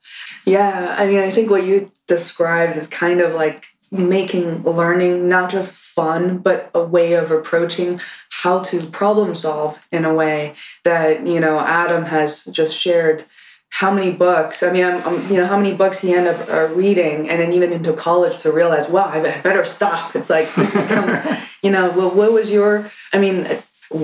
Yeah, 0.46 0.96
I 0.98 1.06
mean, 1.08 1.20
I 1.20 1.32
think 1.32 1.50
what 1.50 1.66
you 1.66 1.92
described 2.08 2.78
is 2.78 2.88
kind 2.88 3.22
of 3.22 3.34
like 3.34 3.68
making 3.92 4.64
learning 4.64 5.30
not 5.30 5.50
just 5.50 5.76
fun, 5.76 6.40
but 6.40 6.70
a 6.74 6.84
way 6.84 7.14
of 7.14 7.32
approaching 7.32 8.00
how 8.30 8.60
to 8.64 8.86
problem 8.88 9.36
solve 9.36 9.86
in 9.92 10.06
a 10.06 10.14
way 10.14 10.56
that, 10.84 11.26
you 11.26 11.40
know, 11.40 11.60
Adam 11.60 12.06
has 12.06 12.46
just 12.46 12.76
shared 12.76 13.24
how 13.70 13.92
many 13.92 14.12
books 14.12 14.64
i 14.64 14.72
mean 14.72 14.84
I'm, 14.84 15.02
I'm, 15.04 15.32
you 15.32 15.38
know 15.38 15.46
how 15.46 15.58
many 15.58 15.74
books 15.74 16.00
he 16.00 16.14
ended 16.14 16.36
up 16.36 16.50
uh, 16.50 16.74
reading 16.74 17.30
and 17.30 17.40
then 17.40 17.54
even 17.54 17.72
into 17.72 17.94
college 17.94 18.40
to 18.40 18.52
realize 18.52 18.90
wow 18.90 19.06
i 19.06 19.22
better 19.22 19.64
stop. 19.64 20.16
It's 20.16 20.30
like 20.30 20.54
this 20.56 20.74
becomes 20.74 21.14
you 21.62 21.72
know 21.72 21.92
well, 21.92 22.12
what 22.12 22.32
was 22.32 22.50
your 22.50 22.92
i 23.14 23.18
mean 23.18 23.48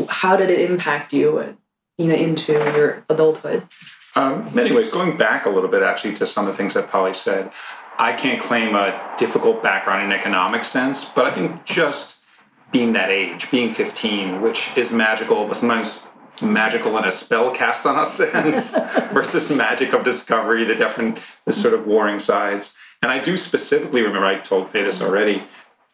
how 0.10 0.38
did 0.38 0.50
it 0.50 0.70
impact 0.70 1.14
you 1.14 1.56
you 1.98 2.08
know 2.08 2.16
into 2.16 2.54
your 2.54 3.04
adulthood? 3.10 3.64
Um, 4.18 4.48
in 4.48 4.56
many 4.56 4.74
ways. 4.74 4.90
Going 4.90 5.18
back 5.18 5.46
a 5.46 5.50
little 5.50 5.70
bit 5.70 5.84
actually 5.84 6.14
to 6.16 6.26
some 6.26 6.48
of 6.48 6.54
the 6.54 6.58
things 6.58 6.74
that 6.76 6.90
polly 6.90 7.14
said 7.14 7.52
i 7.98 8.14
can't 8.14 8.42
claim 8.42 8.76
a 8.76 9.14
difficult 9.18 9.64
background 9.64 10.04
in 10.04 10.12
economic 10.12 10.64
sense 10.64 11.06
but 11.06 11.26
i 11.26 11.32
think 11.32 11.66
just 11.66 12.22
being 12.72 12.94
that 12.94 13.10
age 13.10 13.50
being 13.52 13.72
15 13.72 14.42
which 14.42 14.70
is 14.76 14.92
magical 14.92 15.48
but 15.48 15.56
sometimes 15.56 16.04
magical 16.42 16.98
and 16.98 17.06
a 17.06 17.12
spell 17.12 17.52
cast 17.52 17.86
on 17.86 17.96
us 17.96 18.18
versus 19.14 19.50
magic 19.50 19.94
of 19.94 20.04
discovery, 20.04 20.64
the 20.64 20.76
different, 20.76 21.20
the 21.46 21.54
sort 21.54 21.74
of 21.74 21.86
warring 21.86 22.20
sides. 22.20 22.76
And 23.02 23.12
I 23.12 23.24
do 23.24 23.38
specifically 23.38 24.02
remember, 24.02 24.26
I 24.26 24.40
told 24.40 24.70
Fei 24.70 24.90
already, 25.02 25.44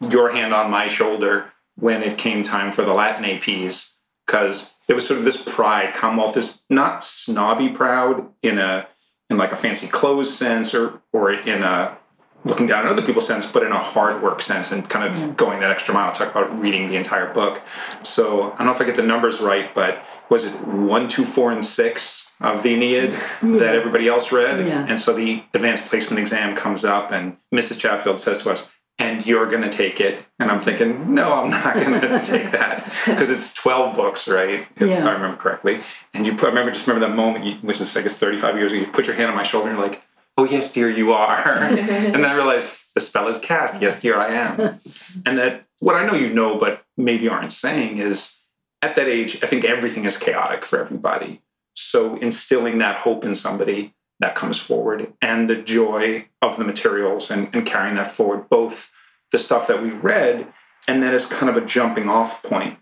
your 0.10 0.32
hand 0.32 0.54
on 0.54 0.72
my 0.72 0.88
shoulder 0.88 1.52
when 1.76 2.04
it 2.04 2.18
came 2.18 2.44
time 2.44 2.72
for 2.72 2.84
the 2.84 2.94
Latin 2.94 3.26
APs, 3.26 3.96
because 4.26 4.74
there 4.88 4.96
was 4.96 5.08
sort 5.08 5.20
of 5.20 5.26
this 5.26 5.42
pride, 5.42 5.94
Commonwealth 5.94 6.38
is 6.38 6.64
not 6.70 7.04
snobby 7.04 7.70
proud 7.70 8.28
in 8.42 8.58
a 8.58 8.88
in 9.30 9.38
like 9.38 9.54
a 9.54 9.56
fancy 9.56 9.88
clothes 9.88 10.36
sense 10.36 10.74
or 10.74 11.02
or 11.14 11.32
in 11.32 11.64
a 11.64 11.98
looking 12.44 12.66
down 12.66 12.86
at 12.86 12.92
other 12.92 13.02
people's 13.02 13.28
sense, 13.28 13.46
but 13.46 13.64
in 13.64 13.72
a 13.72 13.80
hard 13.80 14.22
work 14.22 14.42
sense 14.42 14.72
and 14.72 14.88
kind 14.90 15.06
of 15.06 15.38
going 15.38 15.60
that 15.60 15.72
extra 15.72 15.94
mile. 15.94 16.12
Talk 16.12 16.32
about 16.32 16.60
reading 16.60 16.88
the 16.88 16.96
entire 16.96 17.32
book. 17.34 17.62
So 18.04 18.52
I 18.54 18.58
don't 18.58 18.68
know 18.68 18.74
if 18.74 18.82
I 18.82 18.86
get 18.86 18.96
the 18.96 19.04
numbers 19.04 19.40
right, 19.40 19.74
but 19.74 20.04
was 20.30 20.46
it 20.46 20.52
one, 20.66 21.08
two, 21.08 21.26
four, 21.26 21.52
and 21.52 21.64
six 21.64 22.32
of 22.40 22.64
the 22.64 22.74
Aeneid 22.74 23.12
yeah. 23.12 23.20
that 23.42 23.76
everybody 23.76 24.08
else 24.08 24.32
read? 24.32 24.66
Yeah. 24.66 24.86
And 24.88 25.00
so 25.00 25.14
the 25.14 25.44
advanced 25.54 25.86
placement 25.86 26.20
exam 26.20 26.56
comes 26.56 26.84
up, 26.84 27.12
and 27.12 27.38
Mrs. 27.54 27.80
Chatfield 27.80 28.20
says 28.20 28.42
to 28.44 28.52
us, 28.52 28.72
and 29.02 29.26
you're 29.26 29.48
going 29.48 29.64
to 29.64 29.70
take 29.70 30.00
it. 30.00 30.24
And 30.40 30.52
I'm 30.52 30.62
thinking, 30.62 31.14
no, 31.14 31.34
I'm 31.34 31.50
not 31.50 31.74
going 31.74 32.02
to 32.02 32.22
take 32.24 32.52
that 32.52 32.92
because 33.06 33.30
it's 33.30 33.54
12 33.56 33.96
books, 33.96 34.28
right? 34.28 34.68
If 34.76 34.90
yeah. 34.90 35.08
I 35.08 35.12
remember 35.12 35.38
correctly. 35.38 35.82
And 36.14 36.26
you 36.26 36.34
put, 36.34 36.46
I 36.46 36.48
remember, 36.50 36.72
just 36.72 36.86
remember 36.86 37.08
that 37.08 37.16
moment, 37.16 37.46
you, 37.46 37.56
which 37.56 37.82
is, 37.82 37.96
I 37.98 38.02
guess, 38.02 38.18
35 38.18 38.58
years 38.58 38.72
ago, 38.72 38.82
you 38.82 38.88
put 38.88 39.08
your 39.08 39.16
hand 39.16 39.30
on 39.30 39.36
my 39.36 39.44
shoulder 39.44 39.70
and 39.70 39.78
you're 39.78 39.88
like, 39.88 40.04
oh, 40.38 40.46
yes, 40.46 40.72
dear, 40.74 40.90
you 40.90 41.14
are. 41.14 41.48
and 41.48 42.16
then 42.16 42.26
I 42.26 42.34
realized 42.34 42.70
the 42.96 43.02
spell 43.02 43.28
is 43.28 43.40
cast. 43.40 43.82
Yes, 43.82 44.02
dear, 44.02 44.18
I 44.18 44.28
am. 44.28 44.60
and 45.26 45.38
that 45.38 45.66
what 45.80 45.96
I 45.96 46.06
know 46.06 46.14
you 46.14 46.34
know, 46.34 46.58
but 46.58 46.84
maybe 46.98 47.28
aren't 47.28 47.52
saying 47.52 47.98
is 47.98 48.42
at 48.82 48.96
that 48.96 49.08
age, 49.08 49.44
I 49.44 49.48
think 49.48 49.66
everything 49.66 50.06
is 50.06 50.18
chaotic 50.18 50.66
for 50.66 50.80
everybody. 50.80 51.42
So 51.76 52.16
instilling 52.18 52.80
that 52.80 52.98
hope 52.98 53.24
in 53.24 53.36
somebody 53.36 53.94
that 54.20 54.36
comes 54.36 54.58
forward 54.58 55.14
and 55.22 55.50
the 55.50 55.56
joy 55.56 56.28
of 56.42 56.58
the 56.58 56.64
materials 56.64 57.32
and, 57.32 57.50
and 57.54 57.66
carrying 57.66 57.96
that 57.96 58.12
forward, 58.12 58.50
both 58.50 58.92
the 59.32 59.40
stuff 59.40 59.68
that 59.68 59.82
we 59.82 59.90
read 59.90 60.48
and 60.88 61.02
then 61.02 61.14
as 61.14 61.26
kind 61.26 61.50
of 61.50 61.62
a 61.62 61.66
jumping 61.66 62.10
off 62.10 62.44
point 62.44 62.78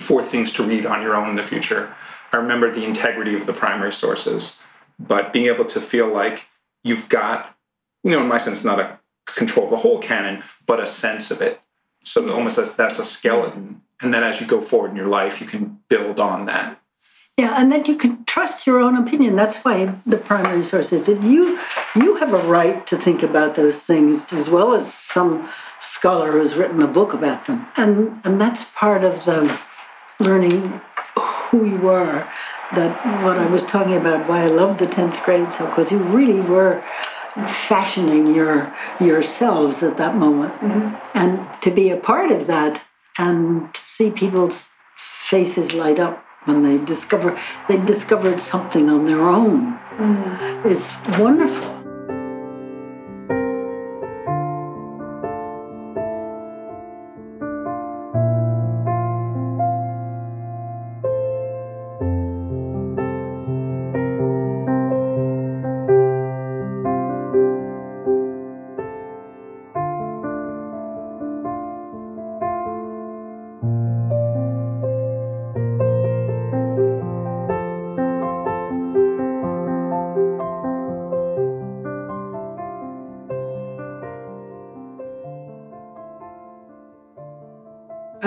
for 0.00 0.22
things 0.22 0.52
to 0.52 0.62
read 0.62 0.84
on 0.86 1.02
your 1.02 1.16
own 1.16 1.30
in 1.30 1.36
the 1.36 1.42
future. 1.42 1.94
I 2.32 2.36
remember 2.36 2.70
the 2.70 2.84
integrity 2.84 3.34
of 3.34 3.46
the 3.46 3.52
primary 3.52 3.92
sources, 3.92 4.56
but 4.98 5.32
being 5.32 5.46
able 5.46 5.64
to 5.66 5.80
feel 5.80 6.08
like 6.08 6.46
you've 6.84 7.08
got, 7.08 7.56
you 8.04 8.12
know, 8.12 8.20
in 8.20 8.28
my 8.28 8.38
sense, 8.38 8.64
not 8.64 8.78
a 8.78 9.00
control 9.26 9.66
of 9.66 9.70
the 9.72 9.78
whole 9.78 9.98
canon, 9.98 10.44
but 10.66 10.80
a 10.80 10.86
sense 10.86 11.30
of 11.30 11.42
it. 11.42 11.60
So 12.00 12.32
almost 12.32 12.58
as 12.58 12.76
that's 12.76 12.98
a 12.98 13.04
skeleton. 13.04 13.80
And 14.00 14.12
then 14.12 14.22
as 14.22 14.40
you 14.40 14.46
go 14.46 14.60
forward 14.60 14.90
in 14.90 14.96
your 14.96 15.08
life, 15.08 15.40
you 15.40 15.46
can 15.46 15.80
build 15.88 16.20
on 16.20 16.46
that. 16.46 16.80
Yeah, 17.36 17.54
and 17.60 17.72
then 17.72 17.84
you 17.86 17.96
can 17.96 18.24
trust 18.26 18.64
your 18.64 18.78
own 18.78 18.96
opinion. 18.96 19.34
That's 19.34 19.56
why 19.56 19.98
the 20.06 20.18
primary 20.18 20.62
source 20.62 20.92
is 20.92 21.06
that 21.06 21.22
you 21.22 21.58
you 21.96 22.16
have 22.16 22.32
a 22.32 22.42
right 22.46 22.86
to 22.86 22.96
think 22.96 23.24
about 23.24 23.56
those 23.56 23.80
things 23.80 24.32
as 24.32 24.48
well 24.48 24.72
as 24.72 24.94
some 24.94 25.48
scholar 25.80 26.32
who's 26.32 26.54
written 26.54 26.80
a 26.80 26.86
book 26.86 27.12
about 27.12 27.46
them. 27.46 27.66
And 27.76 28.20
and 28.24 28.40
that's 28.40 28.64
part 28.64 29.02
of 29.02 29.24
the 29.24 29.58
learning 30.20 30.80
who 31.16 31.64
you 31.64 31.88
are. 31.88 32.30
That 32.74 33.22
what 33.22 33.38
I 33.38 33.46
was 33.46 33.64
talking 33.64 33.94
about, 33.94 34.28
why 34.28 34.44
I 34.44 34.46
love 34.46 34.78
the 34.78 34.86
tenth 34.86 35.22
grade 35.22 35.52
so 35.52 35.66
because 35.66 35.92
you 35.92 35.98
really 35.98 36.40
were 36.40 36.82
fashioning 37.46 38.34
your 38.34 38.74
yourselves 39.00 39.82
at 39.82 39.96
that 39.96 40.16
moment. 40.16 40.54
Mm-hmm. 40.54 41.18
And 41.18 41.62
to 41.62 41.70
be 41.70 41.90
a 41.90 41.96
part 41.96 42.30
of 42.30 42.46
that 42.46 42.84
and 43.18 43.74
see 43.76 44.10
people's 44.10 44.70
faces 44.96 45.72
light 45.72 45.98
up 45.98 46.24
when 46.44 46.62
they 46.62 46.78
discover 46.84 47.40
they 47.68 47.76
discovered 47.78 48.40
something 48.40 48.88
on 48.90 49.04
their 49.04 49.28
own 49.28 49.78
mm. 49.96 50.66
is 50.66 50.92
wonderful. 51.18 51.73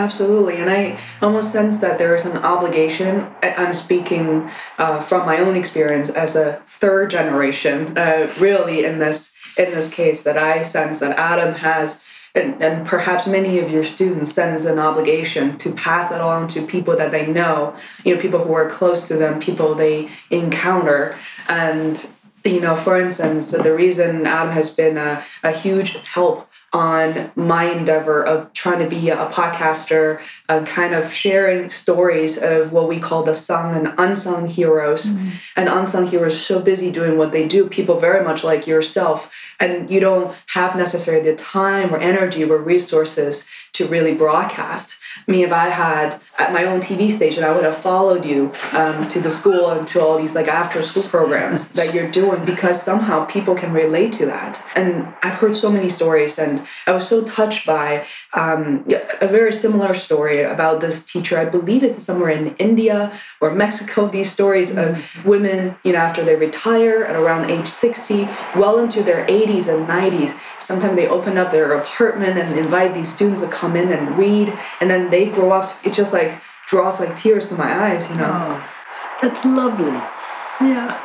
Absolutely, 0.08 0.56
and 0.56 0.70
I 0.70 0.98
almost 1.22 1.52
sense 1.52 1.80
that 1.80 1.98
there 1.98 2.16
is 2.16 2.26
an 2.26 2.38
obligation. 2.38 3.28
I'm 3.44 3.74
speaking 3.74 4.50
uh, 4.78 5.02
from 5.02 5.26
my 5.26 5.40
own 5.40 5.58
experience 5.58 6.10
as 6.10 6.38
a 6.38 6.62
third 6.66 7.10
generation, 7.10 7.98
uh, 7.98 8.32
really 8.40 8.86
in 8.86 9.00
this 9.00 9.36
in 9.58 9.72
this 9.72 9.94
case, 9.94 10.24
that 10.24 10.38
I 10.38 10.62
sense 10.62 11.00
that 11.00 11.20
Adam 11.20 11.56
has, 11.56 12.02
and, 12.34 12.64
and 12.64 12.88
perhaps 12.88 13.28
many 13.28 13.60
of 13.60 13.70
your 13.70 13.84
students 13.84 14.32
sense 14.32 14.64
an 14.64 14.80
obligation 14.80 15.58
to 15.58 15.74
pass 15.74 16.08
that 16.08 16.22
on 16.22 16.48
to 16.48 16.66
people 16.66 16.96
that 16.96 17.12
they 17.12 17.28
know, 17.28 17.76
you 18.06 18.16
know, 18.16 18.22
people 18.22 18.42
who 18.46 18.54
are 18.54 18.70
close 18.70 19.10
to 19.10 19.18
them, 19.18 19.42
people 19.42 19.76
they 19.76 20.10
encounter, 20.30 21.20
and 21.50 22.08
you 22.48 22.62
know, 22.62 22.76
for 22.76 23.00
instance, 23.00 23.52
the 23.52 23.76
reason 23.76 24.26
Adam 24.26 24.54
has 24.54 24.70
been 24.70 24.98
a, 24.98 25.24
a 25.44 25.52
huge 25.52 25.96
help 26.08 26.50
on 26.74 27.32
my 27.36 27.72
endeavor 27.72 28.26
of 28.26 28.52
trying 28.52 28.80
to 28.80 28.90
be 28.90 29.10
a 29.10 29.16
podcaster, 29.28 30.22
uh, 30.50 30.64
kind 30.66 30.94
of 30.94 31.12
sharing 31.14 31.70
stories 31.70 32.38
of 32.38 32.74
what 32.74 32.90
we 32.90 33.00
call 33.00 33.24
the 33.24 33.34
sung 33.34 33.74
and 33.76 33.94
unsung 33.98 34.48
heroes. 34.48 35.06
Mm-hmm. 35.06 35.30
And 35.56 35.70
unsung 35.70 36.08
heroes 36.08 36.40
so 36.40 36.60
busy 36.60 36.92
doing 36.92 37.18
what 37.18 37.32
they 37.32 37.48
do, 37.48 37.68
people 37.68 38.00
very 38.00 38.24
much 38.24 38.44
like 38.44 38.68
yourself, 38.68 39.32
and 39.60 39.90
you 39.90 40.00
don't 40.00 40.36
have 40.48 40.76
necessarily 40.76 41.24
the 41.24 41.38
time 41.38 41.94
or 41.94 42.00
energy 42.00 42.44
or 42.44 42.58
resources 42.58 43.48
to 43.74 43.88
really 43.88 44.14
broadcast. 44.14 44.97
Mean, 45.30 45.44
if 45.44 45.52
I 45.52 45.68
had 45.68 46.22
at 46.38 46.54
my 46.54 46.64
own 46.64 46.80
TV 46.80 47.12
station, 47.12 47.44
I 47.44 47.52
would 47.52 47.66
have 47.66 47.76
followed 47.76 48.24
you 48.24 48.54
um, 48.72 49.10
to 49.10 49.20
the 49.20 49.30
school 49.30 49.72
and 49.72 49.86
to 49.90 50.02
all 50.02 50.18
these 50.18 50.34
like 50.34 50.48
after 50.48 50.82
school 50.82 51.04
programs 51.04 51.72
that 51.74 51.94
you're 51.94 52.10
doing 52.10 52.46
because 52.46 52.82
somehow 52.82 53.26
people 53.26 53.54
can 53.54 53.74
relate 53.74 54.14
to 54.14 54.26
that. 54.28 54.64
And 54.74 55.14
I've 55.22 55.34
heard 55.34 55.58
so 55.58 55.70
many 55.70 55.90
stories, 55.90 56.40
and 56.40 56.66
I 56.86 56.94
was 56.94 57.06
so 57.06 57.26
touched 57.26 57.66
by 57.66 58.06
um, 58.38 58.86
a 59.20 59.28
very 59.28 59.52
similar 59.52 59.96
story 59.96 60.44
about 60.44 60.80
this 60.80 61.04
teacher. 61.04 61.40
I 61.40 61.46
believe 61.46 61.84
it's 61.84 61.98
somewhere 61.98 62.30
in 62.30 62.56
India 62.58 63.20
or 63.42 63.50
Mexico. 63.52 64.08
These 64.08 64.32
stories 64.32 64.70
of 64.72 64.96
mm-hmm. 64.96 65.28
women, 65.28 65.76
you 65.84 65.94
know, 65.94 66.00
after 66.00 66.24
they 66.24 66.36
retire 66.36 67.04
at 67.04 67.16
around 67.16 67.50
age 67.50 67.66
60, 67.66 68.30
well 68.56 68.78
into 68.78 69.02
their 69.02 69.26
80s 69.26 69.68
and 69.68 69.88
90s, 69.90 70.40
sometimes 70.60 70.96
they 70.96 71.08
open 71.08 71.38
up 71.38 71.50
their 71.50 71.74
apartment 71.74 72.38
and 72.38 72.58
invite 72.60 72.94
these 72.94 73.12
students 73.12 73.42
to 73.42 73.48
come 73.48 73.76
in 73.76 73.92
and 73.92 74.16
read, 74.18 74.56
and 74.82 74.90
then 74.90 75.10
they 75.10 75.26
grow 75.30 75.52
up. 75.52 75.74
it 75.84 75.94
just 75.94 76.14
like 76.14 76.40
draws 76.68 77.00
like 77.00 77.18
tears 77.18 77.50
to 77.50 77.56
my 77.56 77.74
eyes, 77.74 78.08
you 78.08 78.18
know. 78.18 78.30
Oh, 78.30 78.70
that's 79.20 79.44
lovely. 79.46 80.00
Yeah. 80.62 80.96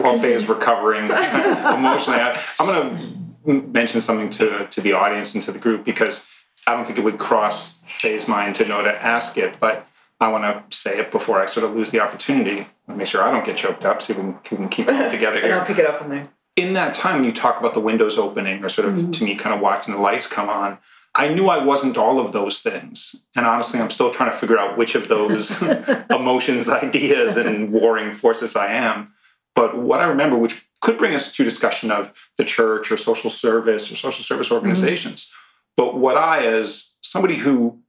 While 0.00 0.18
Fei 0.18 0.32
is 0.32 0.48
recovering 0.48 1.04
emotionally, 1.04 2.18
I, 2.18 2.42
I'm 2.58 2.66
going 2.66 2.96
to 2.96 3.68
mention 3.68 4.00
something 4.00 4.30
to 4.30 4.66
to 4.68 4.80
the 4.80 4.92
audience 4.92 5.34
and 5.34 5.42
to 5.44 5.52
the 5.52 5.58
group 5.58 5.84
because 5.84 6.31
I 6.66 6.74
don't 6.74 6.84
think 6.84 6.98
it 6.98 7.04
would 7.04 7.18
cross 7.18 7.80
Fei's 7.86 8.28
mind 8.28 8.56
to 8.56 8.66
know 8.66 8.82
to 8.82 9.02
ask 9.02 9.36
it, 9.36 9.58
but 9.58 9.86
I 10.20 10.28
want 10.28 10.70
to 10.70 10.76
say 10.76 10.98
it 10.98 11.10
before 11.10 11.40
I 11.40 11.46
sort 11.46 11.66
of 11.66 11.74
lose 11.74 11.90
the 11.90 12.00
opportunity. 12.00 12.66
Make 12.86 13.06
sure 13.06 13.22
I 13.22 13.30
don't 13.30 13.44
get 13.44 13.56
choked 13.56 13.84
up, 13.84 14.02
so 14.02 14.14
we 14.14 14.20
can, 14.20 14.32
we 14.50 14.56
can 14.56 14.68
keep 14.68 14.88
it 14.88 15.10
together 15.10 15.36
here. 15.40 15.44
and 15.44 15.54
I'll 15.54 15.66
pick 15.66 15.78
it 15.78 15.86
up 15.86 15.96
from 15.96 16.10
there. 16.10 16.28
In 16.54 16.74
that 16.74 16.94
time, 16.94 17.16
when 17.16 17.24
you 17.24 17.32
talk 17.32 17.58
about 17.58 17.74
the 17.74 17.80
windows 17.80 18.18
opening, 18.18 18.62
or 18.62 18.68
sort 18.68 18.88
of 18.88 18.94
mm-hmm. 18.94 19.10
to 19.10 19.24
me, 19.24 19.34
kind 19.34 19.54
of 19.54 19.60
watching 19.60 19.94
the 19.94 20.00
lights 20.00 20.26
come 20.26 20.48
on. 20.48 20.78
I 21.14 21.28
knew 21.28 21.48
I 21.48 21.62
wasn't 21.62 21.98
all 21.98 22.18
of 22.20 22.32
those 22.32 22.60
things. 22.60 23.26
And 23.36 23.44
honestly, 23.44 23.78
I'm 23.78 23.90
still 23.90 24.10
trying 24.10 24.30
to 24.30 24.36
figure 24.36 24.58
out 24.58 24.78
which 24.78 24.94
of 24.94 25.08
those 25.08 25.60
emotions, 26.10 26.68
ideas, 26.68 27.36
and 27.36 27.70
warring 27.70 28.12
forces 28.12 28.56
I 28.56 28.72
am. 28.72 29.12
But 29.54 29.76
what 29.76 30.00
I 30.00 30.04
remember, 30.04 30.38
which 30.38 30.66
could 30.80 30.96
bring 30.96 31.14
us 31.14 31.34
to 31.34 31.44
discussion 31.44 31.90
of 31.90 32.12
the 32.38 32.44
church 32.44 32.90
or 32.90 32.96
social 32.96 33.28
service 33.28 33.92
or 33.92 33.96
social 33.96 34.22
service 34.22 34.46
mm-hmm. 34.46 34.56
organizations, 34.56 35.26
mm-hmm. 35.26 35.41
But 35.76 35.96
what 35.96 36.16
I, 36.16 36.44
as 36.46 36.96
somebody 37.02 37.36
who 37.36 37.80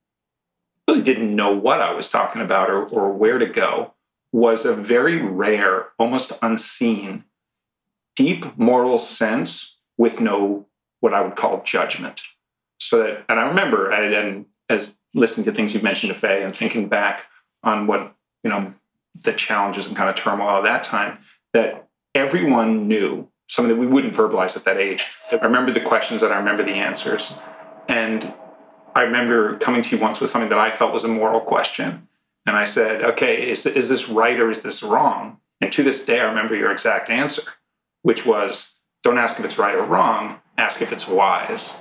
really 0.87 1.01
didn't 1.01 1.35
know 1.35 1.51
what 1.51 1.81
I 1.81 1.93
was 1.93 2.09
talking 2.09 2.41
about 2.41 2.69
or, 2.69 2.85
or 2.87 3.11
where 3.11 3.39
to 3.39 3.45
go, 3.45 3.93
was 4.31 4.65
a 4.65 4.75
very 4.75 5.21
rare, 5.21 5.89
almost 5.99 6.33
unseen, 6.41 7.23
deep 8.15 8.57
moral 8.57 8.97
sense 8.97 9.79
with 9.97 10.19
no 10.19 10.65
what 10.99 11.13
I 11.13 11.21
would 11.21 11.35
call 11.35 11.61
judgment. 11.63 12.21
So 12.79 13.03
that, 13.03 13.25
and 13.29 13.39
I 13.39 13.47
remember, 13.47 13.91
and 13.91 14.45
as 14.69 14.95
listening 15.13 15.45
to 15.45 15.51
things 15.51 15.73
you've 15.73 15.83
mentioned 15.83 16.11
to 16.11 16.19
Fei 16.19 16.43
and 16.43 16.55
thinking 16.55 16.87
back 16.89 17.27
on 17.63 17.87
what, 17.87 18.15
you 18.43 18.49
know, 18.49 18.73
the 19.23 19.33
challenges 19.33 19.85
and 19.85 19.95
kind 19.95 20.09
of 20.09 20.15
turmoil 20.15 20.57
of 20.57 20.63
that 20.63 20.83
time, 20.83 21.19
that 21.53 21.87
everyone 22.15 22.87
knew 22.87 23.29
something 23.47 23.75
that 23.75 23.79
we 23.79 23.87
wouldn't 23.87 24.13
verbalize 24.13 24.57
at 24.57 24.63
that 24.63 24.77
age. 24.77 25.05
That 25.29 25.43
I 25.43 25.45
remember 25.45 25.71
the 25.71 25.79
questions 25.79 26.23
and 26.23 26.33
I 26.33 26.37
remember 26.37 26.63
the 26.63 26.71
answers. 26.71 27.33
And 27.87 28.33
I 28.95 29.03
remember 29.03 29.57
coming 29.57 29.81
to 29.81 29.95
you 29.95 30.01
once 30.01 30.19
with 30.19 30.29
something 30.29 30.49
that 30.49 30.59
I 30.59 30.71
felt 30.71 30.93
was 30.93 31.03
a 31.03 31.07
moral 31.07 31.41
question. 31.41 32.07
And 32.45 32.55
I 32.55 32.65
said, 32.65 33.03
okay, 33.03 33.49
is, 33.49 33.65
is 33.65 33.89
this 33.89 34.09
right 34.09 34.39
or 34.39 34.51
is 34.51 34.61
this 34.61 34.83
wrong? 34.83 35.37
And 35.61 35.71
to 35.71 35.83
this 35.83 36.05
day, 36.05 36.19
I 36.19 36.25
remember 36.25 36.55
your 36.55 36.71
exact 36.71 37.09
answer, 37.09 37.43
which 38.01 38.25
was 38.25 38.79
don't 39.01 39.17
ask 39.17 39.39
if 39.39 39.45
it's 39.45 39.57
right 39.57 39.75
or 39.75 39.83
wrong, 39.83 40.39
ask 40.57 40.81
if 40.81 40.91
it's 40.91 41.07
wise. 41.07 41.77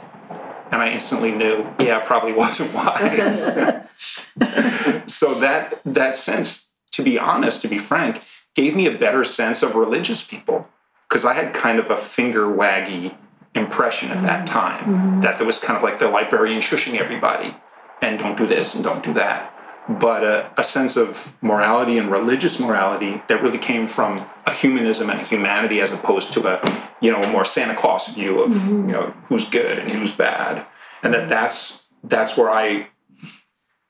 And 0.70 0.80
I 0.80 0.90
instantly 0.90 1.32
knew, 1.32 1.68
yeah, 1.78 1.98
it 1.98 2.06
probably 2.06 2.32
wasn't 2.44 2.72
wise. 2.74 3.42
so 5.12 5.34
that 5.34 5.80
that 5.84 6.16
sense, 6.16 6.70
to 6.92 7.02
be 7.02 7.18
honest, 7.18 7.60
to 7.62 7.68
be 7.68 7.78
frank, 7.78 8.22
gave 8.54 8.74
me 8.74 8.86
a 8.86 8.96
better 8.96 9.24
sense 9.24 9.62
of 9.62 9.74
religious 9.74 10.22
people 10.22 10.68
because 11.08 11.24
I 11.24 11.34
had 11.34 11.52
kind 11.52 11.78
of 11.78 11.90
a 11.90 11.96
finger 11.96 12.46
waggy 12.46 13.16
impression 13.54 14.10
at 14.10 14.22
that 14.22 14.46
mm-hmm. 14.46 14.58
time 14.58 14.84
mm-hmm. 14.84 15.20
that 15.20 15.38
there 15.38 15.46
was 15.46 15.58
kind 15.58 15.76
of 15.76 15.82
like 15.82 15.98
the 15.98 16.08
librarian 16.08 16.60
shushing 16.60 16.98
everybody 16.98 17.54
and 18.00 18.18
don't 18.18 18.36
do 18.36 18.46
this 18.46 18.74
and 18.74 18.82
don't 18.82 19.04
do 19.04 19.12
that 19.12 19.52
but 19.88 20.22
a, 20.22 20.50
a, 20.56 20.64
sense 20.64 20.96
of 20.96 21.36
morality 21.42 21.98
and 21.98 22.10
religious 22.10 22.60
morality 22.60 23.22
that 23.28 23.42
really 23.42 23.58
came 23.58 23.88
from 23.88 24.24
a 24.46 24.52
humanism 24.52 25.10
and 25.10 25.20
a 25.20 25.24
humanity 25.24 25.80
as 25.80 25.92
opposed 25.92 26.32
to 26.32 26.46
a 26.46 26.88
you 27.00 27.10
know 27.10 27.20
a 27.20 27.30
more 27.30 27.44
Santa 27.44 27.74
Claus 27.74 28.08
view 28.14 28.42
of 28.42 28.52
mm-hmm. 28.52 28.88
you 28.88 28.92
know 28.92 29.14
who's 29.24 29.48
good 29.48 29.78
and 29.78 29.90
who's 29.90 30.12
bad, 30.12 30.64
and 31.02 31.12
that 31.12 31.28
that's 31.28 31.84
that's 32.04 32.36
where 32.36 32.50
I 32.50 32.88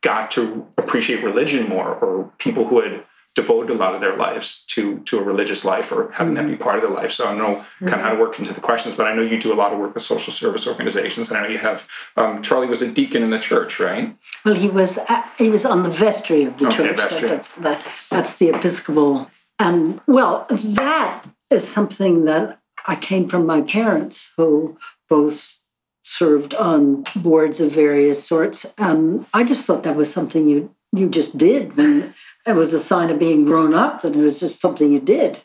got 0.01 0.31
to 0.33 0.67
appreciate 0.79 1.23
religion 1.23 1.69
more, 1.69 1.95
or 1.95 2.33
people 2.39 2.67
who 2.67 2.81
had 2.81 3.05
devoted 3.35 3.71
a 3.71 3.75
lot 3.75 3.95
of 3.95 4.01
their 4.01 4.15
lives 4.15 4.65
to 4.67 4.99
to 5.01 5.19
a 5.19 5.23
religious 5.23 5.65
life 5.65 5.91
or 5.91 6.11
having 6.13 6.35
mm-hmm. 6.35 6.43
that 6.43 6.47
be 6.47 6.55
mm-hmm. 6.55 6.63
part 6.63 6.77
of 6.77 6.83
their 6.83 6.91
life. 6.91 7.11
So 7.11 7.27
I 7.27 7.35
know 7.35 7.57
mm-hmm. 7.57 7.87
kind 7.87 8.01
of 8.01 8.07
how 8.07 8.15
to 8.15 8.21
work 8.21 8.39
into 8.39 8.53
the 8.53 8.61
questions, 8.61 8.95
but 8.95 9.07
I 9.07 9.15
know 9.15 9.23
you 9.23 9.41
do 9.41 9.53
a 9.53 9.57
lot 9.57 9.73
of 9.73 9.79
work 9.79 9.95
with 9.95 10.03
social 10.03 10.33
service 10.33 10.67
organizations, 10.67 11.31
and 11.31 11.39
I 11.39 11.43
know 11.43 11.49
you 11.49 11.59
have 11.59 11.89
um, 12.17 12.43
Charlie 12.43 12.67
was 12.67 12.83
a 12.83 12.91
deacon 12.91 13.23
in 13.23 13.31
the 13.31 13.39
church, 13.39 13.81
right? 13.81 14.15
Well, 14.45 14.55
he 14.55 14.69
was 14.69 14.99
at, 15.09 15.31
he 15.39 15.49
was 15.49 15.65
on 15.65 15.83
the 15.83 15.91
vestry 15.91 16.45
of 16.45 16.59
the 16.59 16.69
okay, 16.69 16.77
church. 16.77 16.97
Vestry. 16.97 17.29
that's 17.29 17.53
that, 17.53 17.87
that's 18.11 18.37
the 18.37 18.51
Episcopal, 18.51 19.31
and 19.59 20.01
well, 20.07 20.47
that 20.51 21.25
is 21.51 21.67
something 21.67 22.27
that 22.27 22.61
I 22.87 22.97
came 22.97 23.29
from 23.29 23.47
my 23.47 23.63
parents, 23.63 24.31
who 24.37 24.77
both 25.09 25.61
served 26.03 26.55
on 26.55 27.05
boards 27.17 27.61
of 27.61 27.71
various 27.71 28.27
sorts, 28.27 28.67
and 28.77 29.25
I 29.33 29.45
just 29.45 29.65
thought 29.65 29.85
that 29.85 29.97
was 29.97 30.13
something 30.13 30.49
you 30.49 30.75
you 30.95 31.09
just 31.09 31.39
did 31.39 31.77
when 31.77 32.13
it 32.47 32.55
was 32.55 32.73
a 32.73 32.81
sign 32.81 33.11
of 33.11 33.19
being 33.19 33.45
grown 33.45 33.75
up 33.75 34.05
and 34.05 34.17
it 34.17 34.23
was 34.23 34.41
just 34.41 34.61
something 34.61 34.93
you 34.93 35.01
did. 35.01 35.41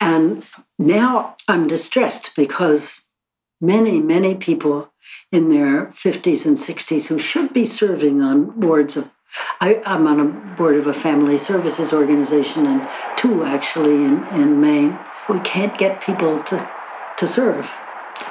And 0.00 0.46
now 0.78 1.36
I'm 1.46 1.66
distressed 1.66 2.34
because 2.34 3.02
many, 3.60 4.00
many 4.00 4.34
people 4.34 4.92
in 5.30 5.50
their 5.50 5.86
50s 5.86 6.46
and 6.46 6.56
60s 6.56 7.08
who 7.08 7.18
should 7.18 7.52
be 7.52 7.66
serving 7.66 8.22
on 8.22 8.58
boards 8.58 8.96
of 8.96 9.10
I, 9.60 9.80
am 9.84 10.08
on 10.08 10.18
a 10.18 10.56
board 10.56 10.76
of 10.76 10.88
a 10.88 10.92
family 10.92 11.38
services 11.38 11.92
organization 11.92 12.66
and 12.66 12.88
two 13.16 13.44
actually 13.44 14.04
in, 14.04 14.26
in 14.32 14.60
Maine. 14.60 14.98
We 15.28 15.38
can't 15.40 15.78
get 15.78 16.00
people 16.00 16.42
to, 16.44 16.68
to 17.16 17.28
serve. 17.28 17.70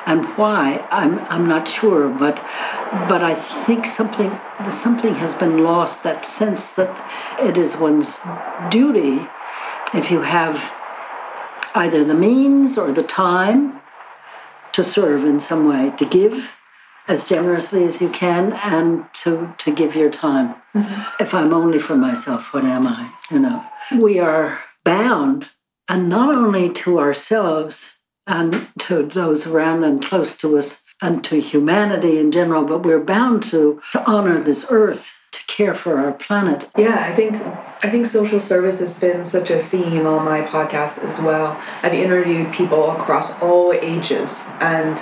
And 0.05 0.25
why? 0.37 0.87
I'm, 0.91 1.19
I'm 1.29 1.47
not 1.47 1.67
sure, 1.67 2.09
but 2.09 2.35
but 3.07 3.23
I 3.23 3.35
think 3.35 3.85
something 3.85 4.39
something 4.69 5.15
has 5.15 5.33
been 5.33 5.63
lost. 5.63 6.03
That 6.03 6.25
sense 6.25 6.71
that 6.71 6.89
it 7.39 7.57
is 7.57 7.77
one's 7.77 8.19
duty, 8.69 9.27
if 9.93 10.09
you 10.09 10.21
have 10.21 10.73
either 11.75 12.03
the 12.03 12.15
means 12.15 12.77
or 12.77 12.91
the 12.91 13.03
time, 13.03 13.81
to 14.71 14.83
serve 14.83 15.23
in 15.23 15.39
some 15.39 15.67
way, 15.67 15.93
to 15.97 16.05
give 16.05 16.55
as 17.07 17.27
generously 17.27 17.83
as 17.83 18.01
you 18.01 18.09
can, 18.09 18.53
and 18.63 19.05
to 19.13 19.53
to 19.59 19.73
give 19.73 19.95
your 19.95 20.09
time. 20.09 20.55
Mm-hmm. 20.73 21.23
If 21.23 21.33
I'm 21.33 21.53
only 21.53 21.79
for 21.79 21.95
myself, 21.95 22.53
what 22.53 22.63
am 22.63 22.87
I? 22.87 23.11
You 23.31 23.39
know, 23.39 23.65
we 23.99 24.19
are 24.19 24.59
bound, 24.83 25.49
and 25.87 26.09
not 26.09 26.35
only 26.35 26.69
to 26.73 26.99
ourselves 26.99 27.98
and 28.29 28.67
to 28.77 29.03
those 29.03 29.45
around 29.47 29.83
and 29.83 30.05
close 30.05 30.37
to 30.37 30.57
us 30.57 30.83
and 31.01 31.23
to 31.23 31.41
humanity 31.41 32.19
in 32.19 32.31
general, 32.31 32.63
but 32.63 32.83
we're 32.83 33.03
bound 33.03 33.43
to, 33.43 33.81
to 33.91 34.05
honor 34.09 34.39
this 34.39 34.65
earth 34.69 35.17
to 35.31 35.43
care 35.47 35.73
for 35.73 35.97
our 35.97 36.11
planet. 36.11 36.69
Yeah, 36.77 37.05
I 37.05 37.13
think 37.13 37.35
I 37.81 37.89
think 37.89 38.05
social 38.05 38.39
service 38.39 38.79
has 38.79 38.99
been 38.99 39.25
such 39.25 39.49
a 39.49 39.59
theme 39.59 40.05
on 40.05 40.25
my 40.25 40.41
podcast 40.41 40.97
as 41.03 41.19
well. 41.19 41.59
I've 41.81 41.93
interviewed 41.93 42.51
people 42.53 42.91
across 42.91 43.41
all 43.41 43.71
ages 43.73 44.43
and 44.59 45.01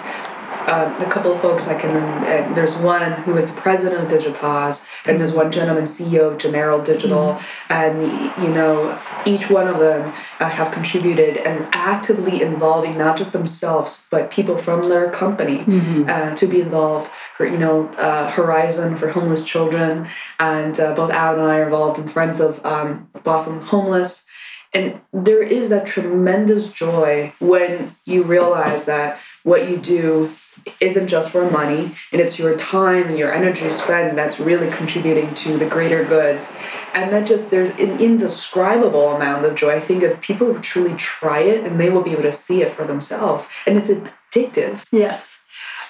um, 0.68 0.94
a 0.98 1.10
couple 1.10 1.32
of 1.32 1.42
folks 1.42 1.68
I 1.68 1.80
can. 1.80 1.96
Uh, 1.96 2.54
there's 2.54 2.76
one 2.76 3.14
who 3.24 3.38
is 3.38 3.50
the 3.50 3.60
president 3.60 4.12
of 4.12 4.20
Digitas, 4.20 4.86
and 5.06 5.18
there's 5.18 5.32
one 5.32 5.50
gentleman 5.50 5.86
CEO 5.86 6.34
of 6.34 6.38
General 6.38 6.82
Digital, 6.82 7.36
mm-hmm. 7.36 7.74
and 7.74 8.44
you 8.44 8.54
know 8.54 9.00
each 9.26 9.50
one 9.50 9.68
of 9.68 9.80
them 9.80 10.14
uh, 10.40 10.50
have 10.50 10.74
contributed 10.74 11.38
and 11.38 11.68
actively 11.72 12.42
involving 12.42 12.98
not 12.98 13.18
just 13.18 13.32
themselves 13.32 14.08
but 14.12 14.30
people 14.30 14.58
from 14.58 14.90
their 14.90 15.10
company 15.10 15.60
mm-hmm. 15.60 16.04
uh, 16.10 16.36
to 16.36 16.46
be 16.46 16.62
involved. 16.62 17.12
For, 17.38 17.46
you 17.46 17.60
know, 17.60 17.88
uh, 18.00 18.32
Horizon 18.32 18.98
for 18.98 19.10
homeless 19.10 19.46
children, 19.46 20.08
and 20.40 20.80
uh, 20.80 20.96
both 20.96 21.12
Al 21.12 21.36
and 21.36 21.44
I 21.44 21.60
are 21.60 21.66
involved 21.66 22.00
in 22.00 22.08
Friends 22.08 22.40
of 22.40 22.66
um, 22.66 23.08
Boston 23.24 23.62
Homeless. 23.62 24.26
And 24.74 25.02
there 25.14 25.44
is 25.44 25.70
that 25.70 25.86
tremendous 25.86 26.74
joy 26.74 27.34
when 27.38 27.96
you 28.06 28.24
realize 28.24 28.86
that 28.88 29.20
what 29.44 29.70
you 29.70 29.78
do 29.78 30.32
isn't 30.80 31.08
just 31.08 31.30
for 31.30 31.50
money 31.50 31.96
and 32.12 32.22
it's 32.22 32.38
your 32.38 32.56
time 32.58 33.08
and 33.08 33.18
your 33.18 33.34
energy 33.34 33.70
spent 33.70 34.16
that's 34.16 34.40
really 34.40 34.70
contributing 34.72 35.34
to 35.36 35.58
the 35.58 35.66
greater 35.66 36.04
goods 36.04 36.52
and 36.94 37.12
that 37.12 37.28
just 37.28 37.52
there's 37.52 37.70
an 37.72 38.00
indescribable 38.00 39.10
amount 39.12 39.46
of 39.46 39.56
joy 39.56 39.76
i 39.76 39.80
think 39.80 40.04
if 40.04 40.20
people 40.22 40.52
who 40.52 40.60
truly 40.60 40.96
try 40.96 41.40
it 41.40 41.64
and 41.66 41.80
they 41.80 41.90
will 41.90 42.04
be 42.04 42.12
able 42.12 42.24
to 42.24 42.32
see 42.32 42.62
it 42.62 42.70
for 42.70 42.86
themselves. 42.86 43.48
And 43.66 43.78
it's 43.78 43.90
addictive. 43.90 44.86
Yes. 44.92 45.42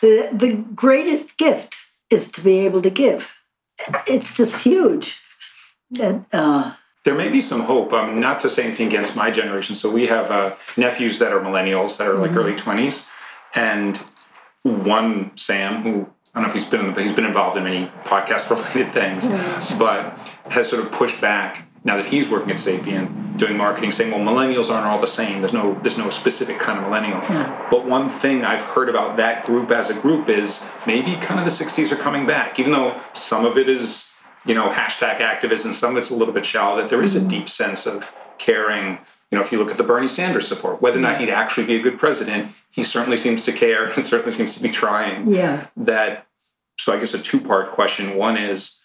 The, 0.01 0.29
the 0.31 0.63
greatest 0.75 1.37
gift 1.37 1.75
is 2.09 2.31
to 2.33 2.41
be 2.41 2.59
able 2.59 2.81
to 2.81 2.89
give. 2.89 3.37
It's 4.07 4.35
just 4.35 4.63
huge. 4.63 5.21
And, 5.99 6.25
uh, 6.31 6.73
there 7.03 7.15
may 7.15 7.29
be 7.29 7.39
some 7.39 7.61
hope. 7.61 7.93
Um, 7.93 8.19
not 8.19 8.41
to 8.41 8.49
say 8.49 8.65
anything 8.65 8.87
against 8.87 9.15
my 9.15 9.31
generation. 9.31 9.75
So 9.75 9.89
we 9.89 10.07
have 10.07 10.29
uh, 10.29 10.55
nephews 10.75 11.19
that 11.19 11.31
are 11.31 11.39
millennials 11.39 11.95
that 11.97 12.07
are 12.07 12.15
like 12.15 12.31
mm-hmm. 12.31 12.39
early 12.39 12.55
twenties, 12.55 13.07
and 13.55 13.97
one 14.67 15.35
Sam, 15.35 15.81
who 15.81 16.09
I 16.33 16.41
don't 16.41 16.43
know 16.43 16.49
if 16.49 16.53
he's 16.53 16.69
been 16.69 16.95
he's 16.95 17.13
been 17.13 17.25
involved 17.25 17.57
in 17.57 17.63
many 17.63 17.87
podcast 18.03 18.49
related 18.73 18.93
things, 18.93 19.25
mm-hmm. 19.25 19.79
but 19.79 20.17
has 20.51 20.69
sort 20.69 20.83
of 20.83 20.91
pushed 20.91 21.19
back 21.19 21.67
now 21.83 21.95
that 21.95 22.05
he's 22.05 22.29
working 22.29 22.51
at 22.51 22.59
Sapient 22.59 23.37
doing 23.37 23.55
marketing, 23.55 23.91
saying, 23.91 24.11
well, 24.11 24.19
millennials 24.19 24.69
aren't 24.69 24.85
all 24.85 24.99
the 24.99 25.07
same. 25.07 25.41
There's 25.41 25.53
no 25.53 25.73
there's 25.81 25.97
no 25.97 26.09
specific 26.09 26.59
kind 26.59 26.77
of 26.77 26.85
millennial. 26.85 27.19
Yeah. 27.21 27.67
But 27.71 27.85
one 27.85 28.09
thing 28.09 28.43
I've 28.43 28.61
heard 28.61 28.89
about 28.89 29.17
that 29.17 29.45
group 29.45 29.71
as 29.71 29.89
a 29.89 29.93
group 29.93 30.27
is 30.29 30.63
maybe 30.85 31.15
kind 31.15 31.39
of 31.39 31.45
the 31.45 31.65
60s 31.65 31.91
are 31.91 31.95
coming 31.95 32.25
back, 32.27 32.59
even 32.59 32.71
though 32.71 32.99
some 33.13 33.45
of 33.45 33.57
it 33.57 33.69
is 33.69 34.11
you 34.45 34.53
know 34.53 34.69
hashtag 34.69 35.21
activism, 35.21 35.73
some 35.73 35.91
of 35.91 35.97
it's 35.97 36.09
a 36.09 36.15
little 36.15 36.33
bit 36.33 36.45
shallow. 36.45 36.81
That 36.81 36.89
there 36.89 37.01
is 37.01 37.15
a 37.15 37.19
mm-hmm. 37.19 37.29
deep 37.29 37.49
sense 37.49 37.85
of 37.85 38.13
caring 38.37 38.99
you 39.31 39.37
know, 39.37 39.43
if 39.43 39.51
you 39.51 39.57
look 39.57 39.71
at 39.71 39.77
the 39.77 39.83
Bernie 39.83 40.07
Sanders 40.07 40.47
support, 40.47 40.81
whether 40.81 40.97
or 40.97 41.01
not 41.01 41.19
he'd 41.19 41.29
actually 41.29 41.65
be 41.65 41.75
a 41.75 41.81
good 41.81 41.99
president, 41.99 42.53
he 42.71 42.83
certainly 42.83 43.17
seems 43.17 43.43
to 43.45 43.51
care 43.51 43.85
and 43.85 44.03
certainly 44.05 44.31
seems 44.31 44.55
to 44.55 44.61
be 44.61 44.69
trying. 44.69 45.27
Yeah. 45.31 45.67
That, 45.75 46.27
so 46.79 46.93
I 46.93 46.99
guess 46.99 47.13
a 47.13 47.19
two 47.19 47.41
part 47.41 47.71
question. 47.71 48.15
One 48.15 48.37
is, 48.37 48.81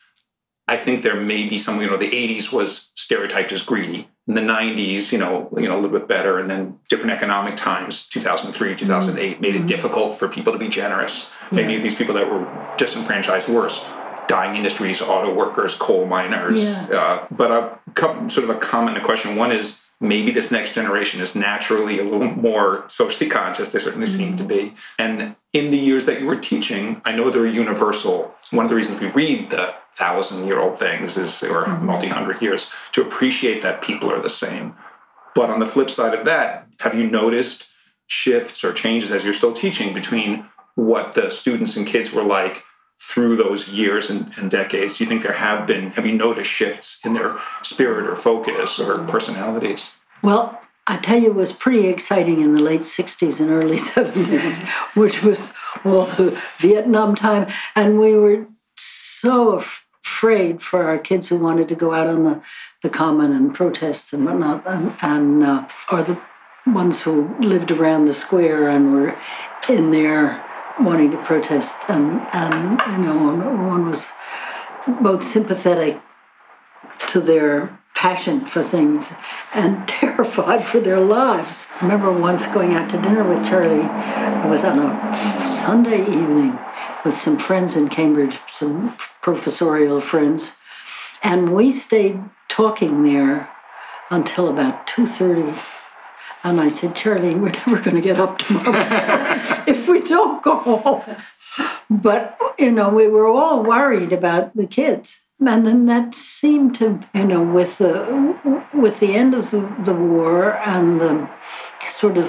I 0.67 0.77
think 0.77 1.03
there 1.03 1.17
may 1.17 1.49
be 1.49 1.59
some, 1.59 1.81
you 1.81 1.89
know, 1.89 1.97
the 1.97 2.11
80s 2.11 2.53
was 2.53 2.93
stereotyped 2.97 3.53
as 3.53 3.63
greedy. 3.63 4.09
In 4.29 4.35
the 4.35 4.41
90s, 4.41 5.11
you 5.11 5.19
know, 5.19 5.53
you 5.57 5.69
know, 5.69 5.75
a 5.75 5.81
little 5.81 5.99
bit 5.99 6.07
better. 6.07 6.39
And 6.39 6.49
then 6.49 6.79
different 6.89 7.13
economic 7.13 7.57
times, 7.57 8.09
2003, 8.09 8.77
2008, 8.77 9.33
mm-hmm. 9.33 9.41
made 9.41 9.55
it 9.55 9.59
mm-hmm. 9.59 9.67
difficult 9.67 10.15
for 10.15 10.29
people 10.29 10.53
to 10.53 10.59
be 10.59 10.69
generous. 10.69 11.29
Maybe 11.51 11.77
these 11.77 11.95
people 11.95 12.15
that 12.15 12.31
were 12.31 12.75
disenfranchised 12.79 13.49
worse 13.49 13.85
dying 14.29 14.57
industries, 14.57 15.03
auto 15.03 15.35
workers, 15.35 15.75
coal 15.75 16.07
miners. 16.07 16.63
Yeah. 16.63 16.87
Uh, 16.91 17.27
but 17.31 17.51
a 17.51 17.79
couple, 17.93 18.29
sort 18.31 18.49
of 18.49 18.57
a 18.57 18.59
comment 18.59 18.97
and 18.97 19.05
a 19.05 19.07
question. 19.07 19.37
One 19.37 19.53
is, 19.53 19.85
maybe 20.03 20.33
this 20.33 20.51
next 20.51 20.75
generation 20.75 21.21
is 21.21 21.35
naturally 21.35 21.99
a 22.01 22.05
little 22.05 22.27
more 22.27 22.85
socially 22.89 23.31
conscious. 23.31 23.73
They 23.73 23.79
certainly 23.79 24.07
mm-hmm. 24.07 24.17
seem 24.17 24.37
to 24.37 24.45
be. 24.45 24.75
And 24.99 25.37
in 25.53 25.71
the 25.71 25.79
years 25.79 26.07
that 26.07 26.21
you 26.21 26.27
were 26.27 26.41
teaching, 26.41 27.01
I 27.05 27.13
know 27.13 27.31
they're 27.31 27.47
universal. 27.47 28.35
One 28.51 28.67
of 28.67 28.71
the 28.71 28.77
reasons 28.77 29.01
we 29.01 29.09
read 29.09 29.51
the 29.51 29.75
thousand 29.95 30.47
year 30.47 30.59
old 30.59 30.79
things 30.79 31.17
is, 31.17 31.43
or 31.43 31.65
mm-hmm. 31.65 31.87
multi 31.87 32.09
hundred 32.09 32.43
years, 32.43 32.71
to 32.93 33.03
appreciate 33.03 33.63
that 33.63 33.83
people 33.83 34.11
are 34.11 34.21
the 34.21 34.31
same. 34.31 34.75
But 35.35 35.51
on 35.51 35.61
the 35.61 35.67
flip 35.67 35.89
side 35.89 36.15
of 36.15 36.25
that, 36.27 36.67
have 36.81 36.95
you 36.95 37.09
noticed 37.09 37.69
shifts 38.07 38.65
or 38.65 38.73
changes 38.73 39.11
as 39.11 39.25
you're 39.25 39.33
still 39.33 39.53
teaching 39.53 39.95
between 39.95 40.47
what 40.75 41.15
the 41.15 41.31
students 41.31 41.77
and 41.77 41.87
kids 41.87 42.13
were 42.13 42.25
like 42.25 42.65
through 43.09 43.37
those 43.37 43.69
years 43.69 44.09
and, 44.09 44.33
and, 44.37 44.51
decades 44.51 44.97
do 44.97 45.05
you 45.05 45.09
think 45.09 45.23
there 45.23 45.33
have 45.33 45.67
been 45.67 45.91
have 45.93 46.07
you 46.07 46.17
noticed 46.17 46.51
shifts 46.51 47.01
in 47.05 47.15
their 47.15 47.37
spirit 47.63 48.07
or 48.07 48.15
focus 48.15 48.79
or 48.79 48.99
personalities 49.05 49.97
well 50.23 50.59
I 50.87 50.97
tell 50.97 51.19
you, 51.19 51.29
it 51.29 51.35
was 51.37 51.53
pretty 51.53 51.87
exciting 51.87 52.41
in 52.41 52.55
the 52.55 52.63
late 52.63 52.81
60s 52.81 53.39
and 53.39 53.51
early 53.51 53.77
70s, 53.79 54.67
which 54.97 55.23
was 55.23 55.55
all 55.85 56.07
the 56.07 56.37
Vietnam 56.59 57.15
time. 57.15 57.47
And 57.77 58.01
we 58.01 58.17
were 58.17 58.47
so 58.77 59.53
afraid 59.53 60.61
for 60.61 60.85
our 60.85 60.99
kids 60.99 61.29
who 61.29 61.37
wanted 61.37 61.69
to 61.69 61.77
go 61.77 61.95
out 61.95 62.09
on 62.09 62.25
the, 62.25 62.43
the 62.83 62.91
common 62.91 63.33
and 63.33 63.55
protests 63.55 64.13
and 64.13 64.25
whatnot, 64.25 64.67
and, 64.67 64.93
and 65.03 65.45
uh, 65.45 65.69
or 65.93 66.03
the 66.03 66.19
ones 66.67 67.03
who 67.03 67.35
lived 67.39 67.71
around 67.71 68.07
the 68.07 68.15
square 68.15 68.69
and 68.69 68.93
were 68.93 69.17
in 69.69 69.93
there 69.93 70.45
wanting 70.85 71.11
to 71.13 71.19
protest. 71.19 71.77
And, 71.89 72.21
and 72.33 72.81
you 72.93 73.05
know, 73.05 73.17
one, 73.17 73.69
one 73.69 73.87
was 73.87 74.09
both 75.01 75.23
sympathetic 75.23 76.01
to 77.09 77.21
their 77.21 77.79
passion 77.95 78.41
for 78.45 78.65
things 78.65 79.13
and 79.55 79.87
terrified 80.03 80.65
for 80.65 80.81
their 80.81 81.01
lives. 81.01 81.67
I 81.81 81.85
remember 81.85 82.13
once 82.13 82.47
going 82.47 82.75
out 82.75 82.91
to 82.91 83.01
dinner 83.01 83.23
with 83.23 83.47
Charlie. 83.47 83.87
It 84.45 84.49
was 84.49 84.65
on 84.65 84.79
a 84.79 85.63
Sunday 85.65 86.01
evening 86.03 86.59
with 87.05 87.17
some 87.17 87.39
friends 87.39 87.77
in 87.77 87.89
Cambridge, 87.89 88.39
some 88.47 88.97
professorial 89.21 90.01
friends, 90.01 90.57
and 91.23 91.55
we 91.55 91.71
stayed 91.71 92.21
talking 92.49 93.05
there 93.05 93.49
until 94.11 94.49
about 94.49 94.87
2:30. 94.87 95.82
And 96.45 96.61
I 96.61 96.69
said, 96.69 96.97
Charlie, 96.97 97.35
we're 97.35 97.53
never 97.67 97.81
going 97.81 97.97
to 97.97 98.03
get 98.03 98.19
up 98.19 98.39
tomorrow 98.39 99.65
if 99.67 99.89
we 99.89 100.01
don't 100.01 100.43
go 100.43 100.57
home. 100.57 101.03
But, 101.89 102.39
you 102.59 102.73
know, 102.73 102.89
we 102.89 103.07
were 103.09 103.27
all 103.27 103.63
worried 103.63 104.13
about 104.13 104.57
the 104.57 104.67
kids 104.67 105.23
and 105.49 105.67
then 105.67 105.87
that 105.87 106.15
seemed 106.15 106.75
to 106.77 107.01
you 107.15 107.25
know 107.25 107.43
with 107.43 107.79
the 107.79 108.61
with 108.73 109.01
the 109.01 109.15
end 109.15 109.35
of 109.35 109.51
the, 109.51 109.61
the 109.85 109.95
war 109.95 110.55
and 110.59 111.01
the 111.01 111.29
sort 111.85 112.19
of 112.19 112.29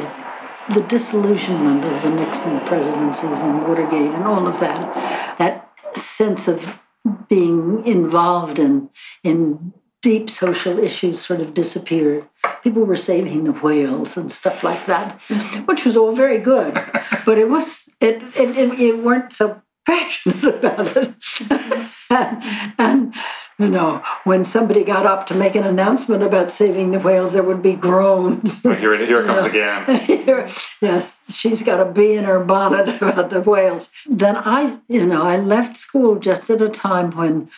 the 0.70 0.82
disillusionment 0.82 1.84
of 1.84 2.02
the 2.02 2.10
Nixon 2.10 2.60
presidencies 2.62 3.42
and 3.42 3.68
Watergate 3.68 4.14
and 4.14 4.24
all 4.24 4.48
of 4.48 4.60
that 4.60 5.38
that 5.38 5.70
sense 5.98 6.48
of 6.48 6.80
being 7.28 7.86
involved 7.86 8.60
in 8.60 8.90
in 9.24 9.74
deep 10.04 10.30
social 10.30 10.78
issues 10.78 11.20
sort 11.20 11.40
of 11.40 11.54
disappeared. 11.54 12.28
People 12.62 12.84
were 12.84 12.98
saving 12.98 13.46
the 13.46 13.54
whales 13.54 14.18
and 14.18 14.32
stuff 14.32 14.64
like 14.64 14.86
that 14.86 15.18
mm-hmm. 15.22 15.62
which 15.62 15.86
was 15.86 15.98
all 15.98 16.12
very 16.12 16.38
good 16.38 16.74
but 17.26 17.38
it 17.38 17.50
was 17.50 17.90
it 18.00 18.22
it, 18.38 18.58
it, 18.58 18.80
it 18.80 18.98
weren't 19.00 19.34
so 19.34 19.62
passionate 19.86 20.44
about 20.44 20.96
it. 20.96 21.20
Mm-hmm. 21.20 21.84
And, 22.14 22.44
and, 22.78 23.16
you 23.60 23.70
know, 23.70 24.04
when 24.24 24.46
somebody 24.46 24.84
got 24.84 25.06
up 25.06 25.28
to 25.28 25.36
make 25.36 25.56
an 25.56 25.64
announcement 25.64 26.24
about 26.24 26.50
saving 26.50 26.92
the 26.92 27.00
whales, 27.00 27.34
there 27.34 27.44
would 27.44 27.62
be 27.62 27.76
groans. 27.76 28.62
here, 28.64 28.96
here 28.96 29.22
it 29.22 29.26
comes 29.26 29.44
again. 29.44 30.50
yes, 30.82 31.20
she's 31.34 31.62
got 31.62 31.86
a 31.86 31.92
bee 31.92 32.16
in 32.16 32.24
her 32.24 32.44
bonnet 32.44 32.96
about 33.02 33.30
the 33.30 33.42
whales. 33.42 33.92
Then 34.10 34.38
I, 34.38 34.80
you 34.88 35.06
know, 35.06 35.24
I 35.24 35.38
left 35.38 35.78
school 35.78 36.18
just 36.18 36.50
at 36.50 36.62
a 36.62 36.70
time 36.70 37.12
when 37.12 37.50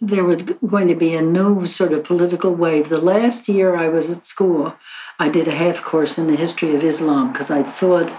there 0.00 0.24
was 0.24 0.42
going 0.42 0.88
to 0.88 0.94
be 0.94 1.14
a 1.14 1.22
new 1.22 1.66
sort 1.66 1.92
of 1.92 2.04
political 2.04 2.52
wave. 2.52 2.88
The 2.88 3.00
last 3.00 3.48
year 3.48 3.76
I 3.76 3.88
was 3.88 4.10
at 4.10 4.26
school, 4.26 4.74
I 5.18 5.28
did 5.28 5.48
a 5.48 5.52
half 5.52 5.80
course 5.80 6.18
in 6.18 6.26
the 6.26 6.36
history 6.36 6.74
of 6.74 6.84
Islam 6.84 7.32
because 7.32 7.50
I 7.50 7.62
thought 7.62 8.14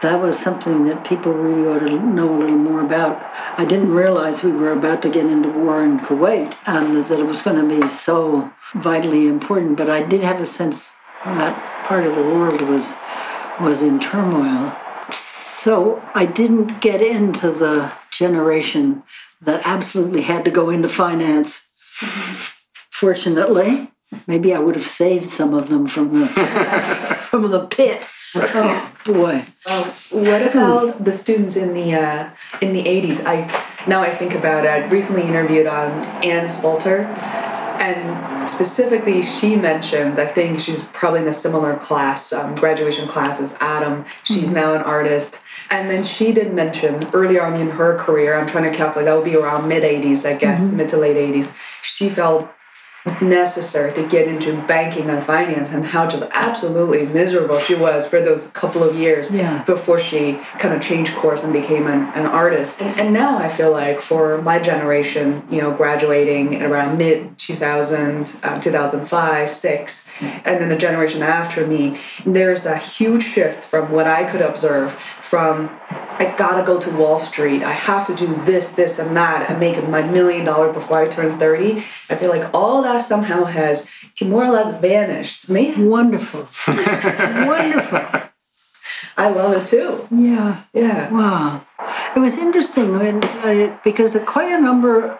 that 0.00 0.22
was 0.22 0.38
something 0.38 0.86
that 0.86 1.04
people 1.04 1.32
really 1.32 1.66
ought 1.66 1.80
to 1.80 1.98
know 1.98 2.36
a 2.36 2.38
little 2.38 2.56
more 2.56 2.84
about. 2.84 3.20
I 3.58 3.64
didn't 3.64 3.92
realize 3.92 4.44
we 4.44 4.52
were 4.52 4.70
about 4.70 5.02
to 5.02 5.10
get 5.10 5.26
into 5.26 5.48
war 5.48 5.82
in 5.82 5.98
Kuwait 5.98 6.56
and 6.64 7.04
that 7.06 7.18
it 7.18 7.26
was 7.26 7.42
going 7.42 7.68
to 7.68 7.80
be 7.80 7.88
so 7.88 8.52
vitally 8.74 9.26
important, 9.26 9.76
but 9.76 9.90
I 9.90 10.04
did 10.04 10.22
have 10.22 10.40
a 10.40 10.46
sense 10.46 10.94
that 11.24 11.84
part 11.84 12.06
of 12.06 12.14
the 12.14 12.22
world 12.22 12.60
was 12.62 12.94
was 13.60 13.82
in 13.82 13.98
turmoil. 13.98 14.76
So 15.10 16.00
I 16.14 16.26
didn't 16.26 16.80
get 16.80 17.02
into 17.02 17.50
the 17.50 17.92
generation 18.12 19.02
that 19.40 19.62
absolutely 19.64 20.22
had 20.22 20.44
to 20.44 20.50
go 20.52 20.70
into 20.70 20.88
finance. 20.88 21.68
Fortunately, 22.90 23.90
maybe 24.26 24.54
I 24.54 24.58
would 24.58 24.74
have 24.74 24.86
saved 24.86 25.30
some 25.30 25.54
of 25.54 25.68
them 25.68 25.86
from 25.86 26.20
the 26.20 26.26
from 27.30 27.50
the 27.50 27.66
pit. 27.66 28.06
Oh 28.34 28.92
boy! 29.04 29.44
Uh, 29.64 29.84
what 30.10 30.42
about 30.42 31.04
the 31.04 31.12
students 31.12 31.56
in 31.56 31.74
the 31.74 31.94
uh, 31.94 32.30
in 32.60 32.72
the 32.72 32.86
eighties? 32.86 33.24
I 33.24 33.46
now 33.86 34.02
I 34.02 34.10
think 34.10 34.34
about 34.34 34.64
it. 34.64 34.68
I 34.68 34.86
recently 34.88 35.22
interviewed 35.22 35.66
on 35.66 35.90
um, 35.90 36.04
Ann 36.22 36.48
Spalter, 36.48 37.00
and 37.80 38.50
specifically 38.50 39.22
she 39.22 39.56
mentioned. 39.56 40.18
I 40.18 40.26
think 40.26 40.60
she's 40.60 40.82
probably 40.84 41.20
in 41.20 41.28
a 41.28 41.32
similar 41.32 41.76
class, 41.76 42.32
um, 42.32 42.54
graduation 42.54 43.08
class 43.08 43.40
as 43.40 43.56
Adam. 43.60 44.04
She's 44.24 44.48
mm-hmm. 44.48 44.54
now 44.54 44.74
an 44.74 44.82
artist 44.82 45.40
and 45.70 45.90
then 45.90 46.04
she 46.04 46.32
did 46.32 46.54
mention 46.54 47.08
earlier 47.12 47.42
on 47.42 47.56
in 47.56 47.70
her 47.70 47.98
career, 47.98 48.38
I'm 48.38 48.46
trying 48.46 48.70
to 48.70 48.76
calculate, 48.76 49.06
that 49.06 49.14
would 49.14 49.24
be 49.24 49.36
around 49.36 49.68
mid 49.68 49.82
80s, 49.82 50.24
I 50.24 50.34
guess, 50.34 50.68
mm-hmm. 50.68 50.76
mid 50.76 50.88
to 50.90 50.96
late 50.96 51.16
80s. 51.16 51.56
She 51.82 52.08
felt 52.08 52.48
necessary 53.20 53.92
to 53.94 54.06
get 54.06 54.26
into 54.26 54.52
banking 54.62 55.08
and 55.10 55.22
finance 55.22 55.70
and 55.70 55.84
how 55.84 56.06
just 56.06 56.24
absolutely 56.32 57.06
miserable 57.06 57.58
she 57.60 57.74
was 57.74 58.06
for 58.06 58.20
those 58.20 58.48
couple 58.48 58.82
of 58.82 58.96
years 58.96 59.30
yeah. 59.30 59.62
before 59.64 59.98
she 59.98 60.38
kind 60.58 60.74
of 60.74 60.80
changed 60.80 61.14
course 61.14 61.44
and 61.44 61.52
became 61.52 61.86
an, 61.86 62.02
an 62.14 62.26
artist. 62.26 62.82
And, 62.82 63.00
and, 63.00 63.16
now 63.16 63.38
I 63.38 63.48
feel 63.48 63.70
like 63.70 64.00
for 64.00 64.42
my 64.42 64.58
generation, 64.58 65.42
you 65.50 65.60
know, 65.60 65.72
graduating 65.72 66.62
around 66.62 66.98
mid 66.98 67.38
2000, 67.38 68.36
uh, 68.42 68.60
2005, 68.60 69.50
6, 69.50 70.08
and 70.20 70.60
then 70.60 70.68
the 70.68 70.76
generation 70.76 71.22
after 71.22 71.66
me, 71.66 72.00
there's 72.24 72.66
a 72.66 72.76
huge 72.76 73.24
shift 73.24 73.62
from 73.64 73.90
what 73.92 74.06
I 74.06 74.24
could 74.24 74.42
observe 74.42 75.00
from 75.26 75.70
I 76.18 76.34
gotta 76.38 76.64
go 76.64 76.80
to 76.80 76.90
Wall 76.96 77.18
Street, 77.18 77.62
I 77.62 77.72
have 77.72 78.06
to 78.06 78.14
do 78.14 78.26
this, 78.44 78.72
this, 78.72 78.98
and 78.98 79.14
that, 79.16 79.50
and 79.50 79.60
make 79.60 79.76
my 79.88 80.02
million 80.02 80.46
dollar 80.46 80.72
before 80.72 80.98
I 80.98 81.08
turn 81.08 81.38
30. 81.38 81.84
I 82.08 82.14
feel 82.14 82.30
like 82.30 82.48
all 82.54 82.82
that 82.82 83.02
somehow 83.02 83.44
has 83.44 83.90
more 84.22 84.44
or 84.44 84.50
less 84.50 84.80
vanished. 84.80 85.48
Me? 85.48 85.74
Wonderful. 85.74 86.48
Wonderful. 86.68 88.22
I 89.18 89.28
love 89.28 89.62
it 89.62 89.66
too. 89.66 90.06
Yeah. 90.10 90.62
Yeah. 90.72 91.10
Wow. 91.10 91.66
It 92.14 92.20
was 92.20 92.38
interesting 92.38 92.98
when, 92.98 93.22
uh, 93.24 93.78
because 93.84 94.16
quite 94.24 94.52
a 94.52 94.60
number 94.60 95.18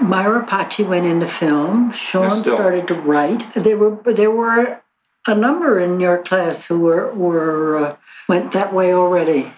Myra 0.00 0.44
Paci 0.44 0.86
went 0.86 1.06
into 1.06 1.26
film. 1.26 1.92
Sean 1.92 2.30
started 2.30 2.88
to 2.88 2.94
write. 2.94 3.52
There 3.54 3.78
were 3.78 4.12
there 4.12 4.30
were 4.30 4.82
a 5.26 5.34
number 5.34 5.78
in 5.78 6.00
your 6.00 6.22
class 6.22 6.66
who 6.66 6.80
were 6.80 7.12
were 7.14 7.76
uh, 7.76 7.96
went 8.28 8.52
that 8.52 8.72
way 8.72 8.92
already. 8.92 9.52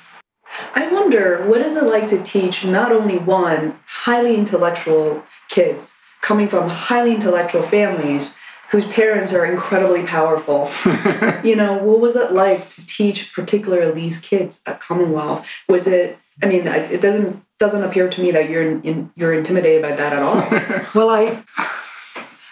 I 0.74 0.92
wonder 0.92 1.46
what 1.46 1.60
is 1.60 1.76
it 1.76 1.84
like 1.84 2.08
to 2.10 2.22
teach 2.22 2.64
not 2.64 2.92
only 2.92 3.18
one 3.18 3.78
highly 3.86 4.36
intellectual 4.36 5.24
kids 5.48 6.00
coming 6.20 6.48
from 6.48 6.68
highly 6.68 7.14
intellectual 7.14 7.62
families 7.62 8.36
whose 8.70 8.86
parents 8.86 9.32
are 9.32 9.44
incredibly 9.44 10.02
powerful. 10.04 10.70
you 11.44 11.54
know, 11.54 11.78
what 11.82 12.00
was 12.00 12.16
it 12.16 12.32
like 12.32 12.68
to 12.70 12.86
teach 12.86 13.32
particularly 13.32 13.92
these 13.92 14.18
kids 14.18 14.62
at 14.66 14.80
Commonwealth? 14.80 15.46
Was 15.68 15.86
it 15.86 16.18
I 16.42 16.46
mean, 16.46 16.66
it 16.66 17.00
doesn't 17.00 17.44
doesn't 17.58 17.84
appear 17.84 18.08
to 18.08 18.20
me 18.20 18.32
that 18.32 18.50
you're 18.50 18.62
in, 18.62 19.12
you're 19.14 19.32
intimidated 19.32 19.82
by 19.82 19.92
that 19.92 20.12
at 20.12 20.22
all. 20.22 20.84
well, 20.94 21.10
I 21.10 21.44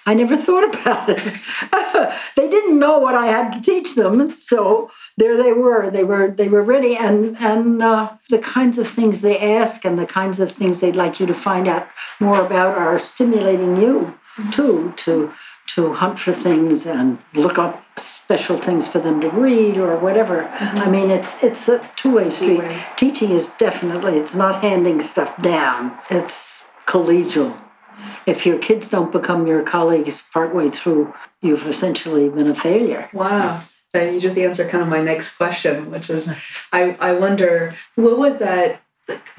I 0.07 0.15
never 0.15 0.37
thought 0.37 0.75
about 0.75 1.09
it. 1.09 2.17
they 2.37 2.49
didn't 2.49 2.79
know 2.79 2.99
what 2.99 3.15
I 3.15 3.27
had 3.27 3.53
to 3.53 3.61
teach 3.61 3.95
them, 3.95 4.31
so 4.31 4.91
there 5.17 5.41
they 5.41 5.53
were. 5.53 5.91
They 5.91 6.05
were 6.05 6.29
they 6.31 6.49
were 6.49 6.63
ready, 6.63 6.97
and 6.97 7.37
and 7.39 7.83
uh, 7.83 8.13
the 8.31 8.39
kinds 8.39 8.79
of 8.79 8.89
things 8.89 9.21
they 9.21 9.39
ask 9.39 9.85
and 9.85 9.99
the 9.99 10.07
kinds 10.07 10.41
of 10.41 10.51
things 10.53 10.81
they'd 10.81 10.97
like 10.97 11.21
you 11.21 11.27
to 11.27 11.35
find 11.35 11.69
out 11.69 11.89
more 12.21 12.41
about 12.45 12.77
are 12.77 12.99
stimulating 12.99 13.77
you 13.77 14.19
too 14.51 14.95
to 14.97 15.33
to 15.75 15.95
hunt 15.95 16.19
for 16.19 16.33
things 16.33 16.87
and 16.87 17.19
look 17.35 17.59
up 17.59 17.83
special 17.99 18.57
things 18.57 18.87
for 18.87 18.99
them 18.99 19.21
to 19.21 19.29
read 19.29 19.77
or 19.77 19.97
whatever. 19.99 20.45
Mm-hmm. 20.45 20.79
I 20.79 20.91
mean, 20.91 21.11
it's 21.11 21.43
it's 21.43 21.69
a 21.69 21.87
two 21.97 22.15
way 22.15 22.31
street. 22.31 22.57
Two-way. 22.57 22.85
Teaching 22.97 23.31
is 23.31 23.49
definitely 23.59 24.19
it's 24.19 24.35
not 24.35 24.63
handing 24.63 25.01
stuff 25.01 25.41
down. 25.43 25.99
It's 26.11 26.67
collegial. 26.87 27.59
If 28.27 28.47
your 28.47 28.59
kids 28.59 28.89
don't 28.89 29.13
become 29.13 29.47
your 29.47 29.63
colleagues 29.63 30.23
partway 30.33 30.71
through, 30.71 31.15
you've 31.41 31.67
essentially 31.67 32.29
been 32.29 32.49
a 32.49 32.55
failure. 32.55 33.09
Wow. 33.13 33.63
You 33.95 34.19
just 34.19 34.39
answered 34.39 34.71
kind 34.71 34.83
of 34.83 34.89
my 34.89 35.03
next 35.03 35.37
question, 35.37 35.91
which 35.91 36.09
is 36.09 36.27
I, 36.73 36.97
I 36.99 37.13
wonder 37.13 37.75
what 37.95 38.17
was 38.17 38.39
that 38.39 38.81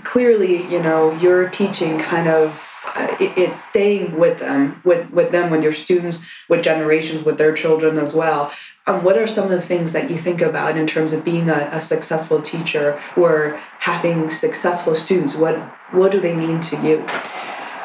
clearly, 0.03 0.71
you 0.71 0.79
know, 0.79 1.11
you're 1.13 1.49
teaching 1.49 1.97
kind 1.97 2.27
of 2.27 2.69
uh, 2.93 3.15
it, 3.19 3.35
it's 3.35 3.65
staying 3.65 4.19
with 4.19 4.37
them, 4.37 4.79
with, 4.83 5.09
with 5.09 5.31
them, 5.31 5.49
with 5.49 5.63
your 5.63 5.71
students, 5.71 6.23
with 6.49 6.63
generations, 6.63 7.23
with 7.23 7.39
their 7.39 7.53
children 7.53 7.97
as 7.97 8.13
well. 8.13 8.51
Um, 8.85 9.03
what 9.03 9.17
are 9.17 9.25
some 9.25 9.45
of 9.45 9.49
the 9.49 9.61
things 9.61 9.91
that 9.93 10.11
you 10.11 10.17
think 10.17 10.41
about 10.41 10.77
in 10.77 10.85
terms 10.85 11.13
of 11.13 11.25
being 11.25 11.49
a, 11.49 11.69
a 11.71 11.81
successful 11.81 12.39
teacher 12.39 13.01
or 13.15 13.59
having 13.79 14.29
successful 14.29 14.93
students? 14.93 15.33
What 15.33 15.57
what 15.93 16.11
do 16.11 16.19
they 16.19 16.35
mean 16.35 16.59
to 16.59 16.75
you? 16.85 17.03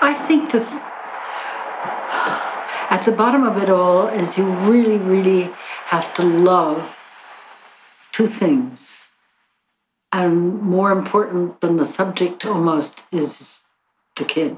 I 0.03 0.13
think 0.27 0.53
that 0.53 0.67
at 2.91 3.07
the 3.07 3.13
bottom 3.13 3.45
of 3.45 3.63
it 3.63 3.71
all 3.71 4.09
is 4.09 4.37
you 4.37 4.45
really, 4.45 4.99
really 4.99 5.51
have 5.89 6.13
to 6.15 6.23
love 6.23 6.99
two 8.13 8.27
things. 8.27 9.09
And 10.13 10.61
more 10.61 10.93
important 10.93 11.61
than 11.61 11.77
the 11.77 11.85
subject 11.85 12.45
almost 12.45 13.05
is 13.13 13.63
the 14.17 14.25
kid. 14.25 14.57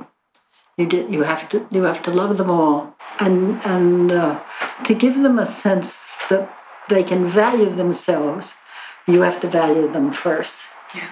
You 0.76 0.86
did. 0.86 1.12
You 1.12 1.22
have 1.22 1.48
to. 1.50 1.66
You 1.70 1.82
have 1.84 2.02
to 2.04 2.10
love 2.10 2.36
them 2.38 2.50
all, 2.50 2.96
and 3.18 3.60
and 3.64 4.12
uh, 4.12 4.40
to 4.84 4.94
give 4.94 5.16
them 5.22 5.38
a 5.38 5.44
sense 5.44 6.00
that 6.30 6.48
they 6.88 7.02
can 7.02 7.26
value 7.26 7.68
themselves. 7.68 8.56
You 9.06 9.20
have 9.22 9.40
to 9.40 9.48
value 9.48 9.88
them 9.88 10.12
first. 10.12 10.66
Yeah 10.94 11.10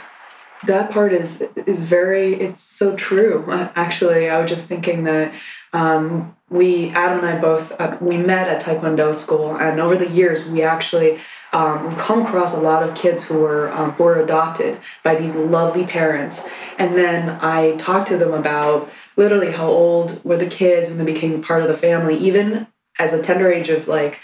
that 0.67 0.91
part 0.91 1.13
is 1.13 1.43
is 1.67 1.83
very 1.83 2.35
it's 2.35 2.63
so 2.63 2.97
true 2.97 3.45
actually 3.77 4.29
i 4.29 4.41
was 4.41 4.51
just 4.51 4.67
thinking 4.67 5.05
that 5.05 5.33
um, 5.73 6.35
we 6.51 6.91
adam 6.91 7.19
and 7.19 7.27
i 7.27 7.41
both 7.41 7.79
uh, 7.81 7.97
we 8.01 8.17
met 8.17 8.49
at 8.49 8.63
taekwondo 8.63 9.15
school 9.15 9.57
and 9.59 9.81
over 9.81 9.97
the 9.97 10.09
years 10.09 10.45
we 10.47 10.63
actually 10.63 11.19
um, 11.53 11.85
we've 11.85 11.99
come 11.99 12.23
across 12.23 12.55
a 12.55 12.61
lot 12.61 12.83
of 12.83 12.95
kids 12.95 13.23
who 13.23 13.39
were 13.39 13.71
um, 13.73 13.93
who 13.93 14.05
were 14.05 14.21
adopted 14.21 14.79
by 15.03 15.15
these 15.15 15.35
lovely 15.35 15.85
parents 15.85 16.47
and 16.79 16.97
then 16.97 17.39
i 17.43 17.75
talked 17.77 18.09
to 18.09 18.17
them 18.17 18.33
about 18.33 18.89
literally 19.17 19.53
how 19.53 19.69
old 19.69 20.23
were 20.25 20.37
the 20.37 20.47
kids 20.47 20.89
when 20.89 20.99
they 20.99 21.13
became 21.13 21.43
part 21.43 21.63
of 21.63 21.69
the 21.69 21.77
family 21.77 22.17
even 22.17 22.67
as 22.99 23.13
a 23.13 23.23
tender 23.23 23.51
age 23.51 23.69
of 23.69 23.87
like 23.87 24.19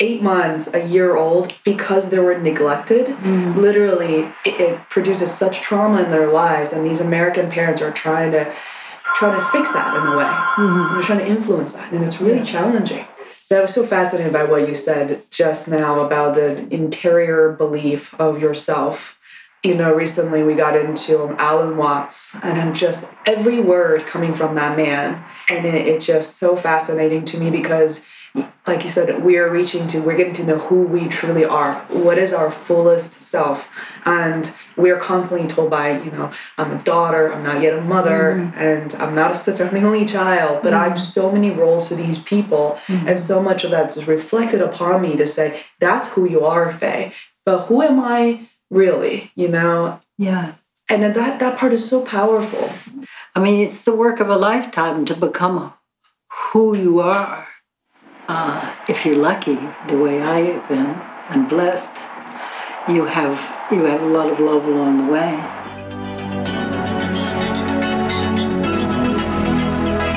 eight 0.00 0.22
months, 0.22 0.72
a 0.72 0.86
year 0.86 1.16
old, 1.16 1.54
because 1.64 2.10
they 2.10 2.18
were 2.18 2.38
neglected, 2.38 3.06
mm. 3.06 3.56
literally 3.56 4.32
it, 4.44 4.60
it, 4.60 4.90
produces 4.90 5.32
such 5.34 5.60
trauma 5.60 6.02
in 6.02 6.10
their 6.10 6.30
lives. 6.30 6.72
And 6.72 6.86
these 6.86 7.00
American 7.00 7.50
parents 7.50 7.82
are 7.82 7.90
trying 7.90 8.30
to 8.32 8.52
trying 9.18 9.38
to 9.38 9.44
fix 9.46 9.72
that 9.72 9.96
in 9.96 10.12
a 10.12 10.16
way. 10.16 10.24
Mm-hmm. 10.24 11.00
Trying 11.00 11.18
to 11.18 11.26
influence 11.26 11.72
that, 11.72 11.92
and 11.92 12.04
it's 12.04 12.20
really 12.20 12.44
challenging. 12.44 13.04
I 13.50 13.60
was 13.60 13.74
so 13.74 13.84
fascinated 13.84 14.32
by 14.32 14.44
what 14.44 14.68
you 14.68 14.74
said 14.74 15.22
just 15.30 15.68
now 15.68 16.00
about 16.00 16.34
the 16.34 16.68
interior 16.72 17.52
belief 17.52 18.14
of 18.20 18.40
yourself. 18.40 19.18
You 19.64 19.74
know, 19.74 19.92
recently 19.92 20.42
we 20.42 20.54
got 20.54 20.76
into 20.76 21.24
um, 21.24 21.34
Alan 21.38 21.76
Watts, 21.76 22.36
and 22.42 22.60
I'm 22.60 22.74
just 22.74 23.08
every 23.26 23.58
word 23.58 24.06
coming 24.06 24.34
from 24.34 24.54
that 24.54 24.76
man, 24.76 25.24
and 25.48 25.66
it, 25.66 25.86
it's 25.86 26.06
just 26.06 26.36
so 26.36 26.54
fascinating 26.54 27.24
to 27.24 27.40
me 27.40 27.50
because 27.50 28.06
like 28.66 28.84
you 28.84 28.90
said, 28.90 29.24
we 29.24 29.38
are 29.38 29.50
reaching 29.50 29.86
to, 29.88 30.00
we're 30.00 30.16
getting 30.16 30.34
to 30.34 30.44
know 30.44 30.58
who 30.58 30.82
we 30.82 31.08
truly 31.08 31.44
are. 31.44 31.74
What 31.88 32.18
is 32.18 32.32
our 32.32 32.50
fullest 32.50 33.12
self? 33.14 33.70
And 34.04 34.52
we're 34.78 34.98
constantly 34.98 35.46
told 35.46 35.70
by, 35.70 36.00
you 36.00 36.10
know, 36.10 36.30
I'm 36.56 36.72
a 36.72 36.82
daughter, 36.82 37.32
I'm 37.32 37.42
not 37.42 37.60
yet 37.62 37.78
a 37.78 37.80
mother, 37.80 38.34
mm. 38.36 38.56
and 38.56 38.94
I'm 38.94 39.14
not 39.14 39.32
a 39.32 39.34
sister, 39.34 39.66
I'm 39.66 39.74
the 39.74 39.82
only 39.82 40.06
child, 40.06 40.62
but 40.62 40.72
mm. 40.72 40.76
I 40.76 40.88
have 40.88 40.98
so 40.98 41.30
many 41.30 41.50
roles 41.50 41.88
to 41.88 41.96
these 41.96 42.18
people. 42.18 42.78
Mm. 42.86 43.08
And 43.08 43.18
so 43.18 43.42
much 43.42 43.64
of 43.64 43.70
that 43.72 43.96
is 43.96 44.06
reflected 44.08 44.60
upon 44.60 45.02
me 45.02 45.16
to 45.16 45.26
say, 45.26 45.62
that's 45.80 46.08
who 46.08 46.28
you 46.28 46.44
are, 46.44 46.72
Fei. 46.72 47.12
But 47.44 47.66
who 47.66 47.82
am 47.82 48.00
I 48.00 48.48
really, 48.70 49.32
you 49.34 49.48
know? 49.48 50.00
Yeah. 50.16 50.54
And 50.88 51.02
that, 51.02 51.38
that 51.40 51.58
part 51.58 51.72
is 51.72 51.88
so 51.88 52.02
powerful. 52.02 52.70
I 53.34 53.40
mean, 53.40 53.60
it's 53.60 53.84
the 53.84 53.94
work 53.94 54.20
of 54.20 54.30
a 54.30 54.36
lifetime 54.36 55.04
to 55.06 55.14
become 55.14 55.74
who 56.52 56.76
you 56.76 57.00
are 57.00 57.48
uh, 58.28 58.74
if 58.88 59.06
you're 59.06 59.16
lucky, 59.16 59.58
the 59.88 59.98
way 59.98 60.20
I 60.20 60.40
have 60.40 60.68
been 60.68 60.90
and 61.30 61.48
blessed, 61.48 62.06
you 62.88 63.04
have 63.04 63.38
you 63.70 63.84
have 63.84 64.02
a 64.02 64.06
lot 64.06 64.30
of 64.30 64.40
love 64.40 64.66
along 64.66 65.06
the 65.06 65.12
way. 65.12 65.36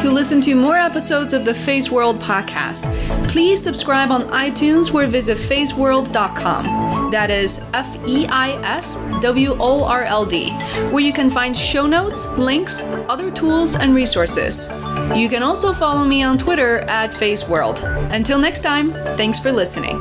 To 0.01 0.09
listen 0.09 0.41
to 0.41 0.55
more 0.55 0.77
episodes 0.77 1.33
of 1.33 1.43
the 1.43 1.51
Feisworld 1.51 2.17
podcast, 2.19 2.87
please 3.27 3.61
subscribe 3.61 4.09
on 4.09 4.23
iTunes 4.29 4.93
or 4.93 5.05
visit 5.05 5.37
feisworld.com. 5.37 7.11
That 7.11 7.29
is 7.29 7.67
F 7.73 7.97
E 8.07 8.25
I 8.27 8.51
S 8.63 8.95
W 9.21 9.57
O 9.59 9.83
R 9.83 10.03
L 10.05 10.25
D, 10.25 10.51
where 10.91 11.03
you 11.03 11.11
can 11.11 11.29
find 11.29 11.55
show 11.55 11.85
notes, 11.85 12.25
links, 12.37 12.83
other 13.09 13.29
tools, 13.31 13.75
and 13.75 13.93
resources. 13.93 14.69
You 15.13 15.27
can 15.27 15.43
also 15.43 15.73
follow 15.73 16.05
me 16.05 16.23
on 16.23 16.37
Twitter 16.37 16.79
at 16.87 17.11
Feisworld. 17.11 17.83
Until 18.13 18.39
next 18.39 18.61
time, 18.61 18.93
thanks 19.17 19.39
for 19.39 19.51
listening. 19.51 19.99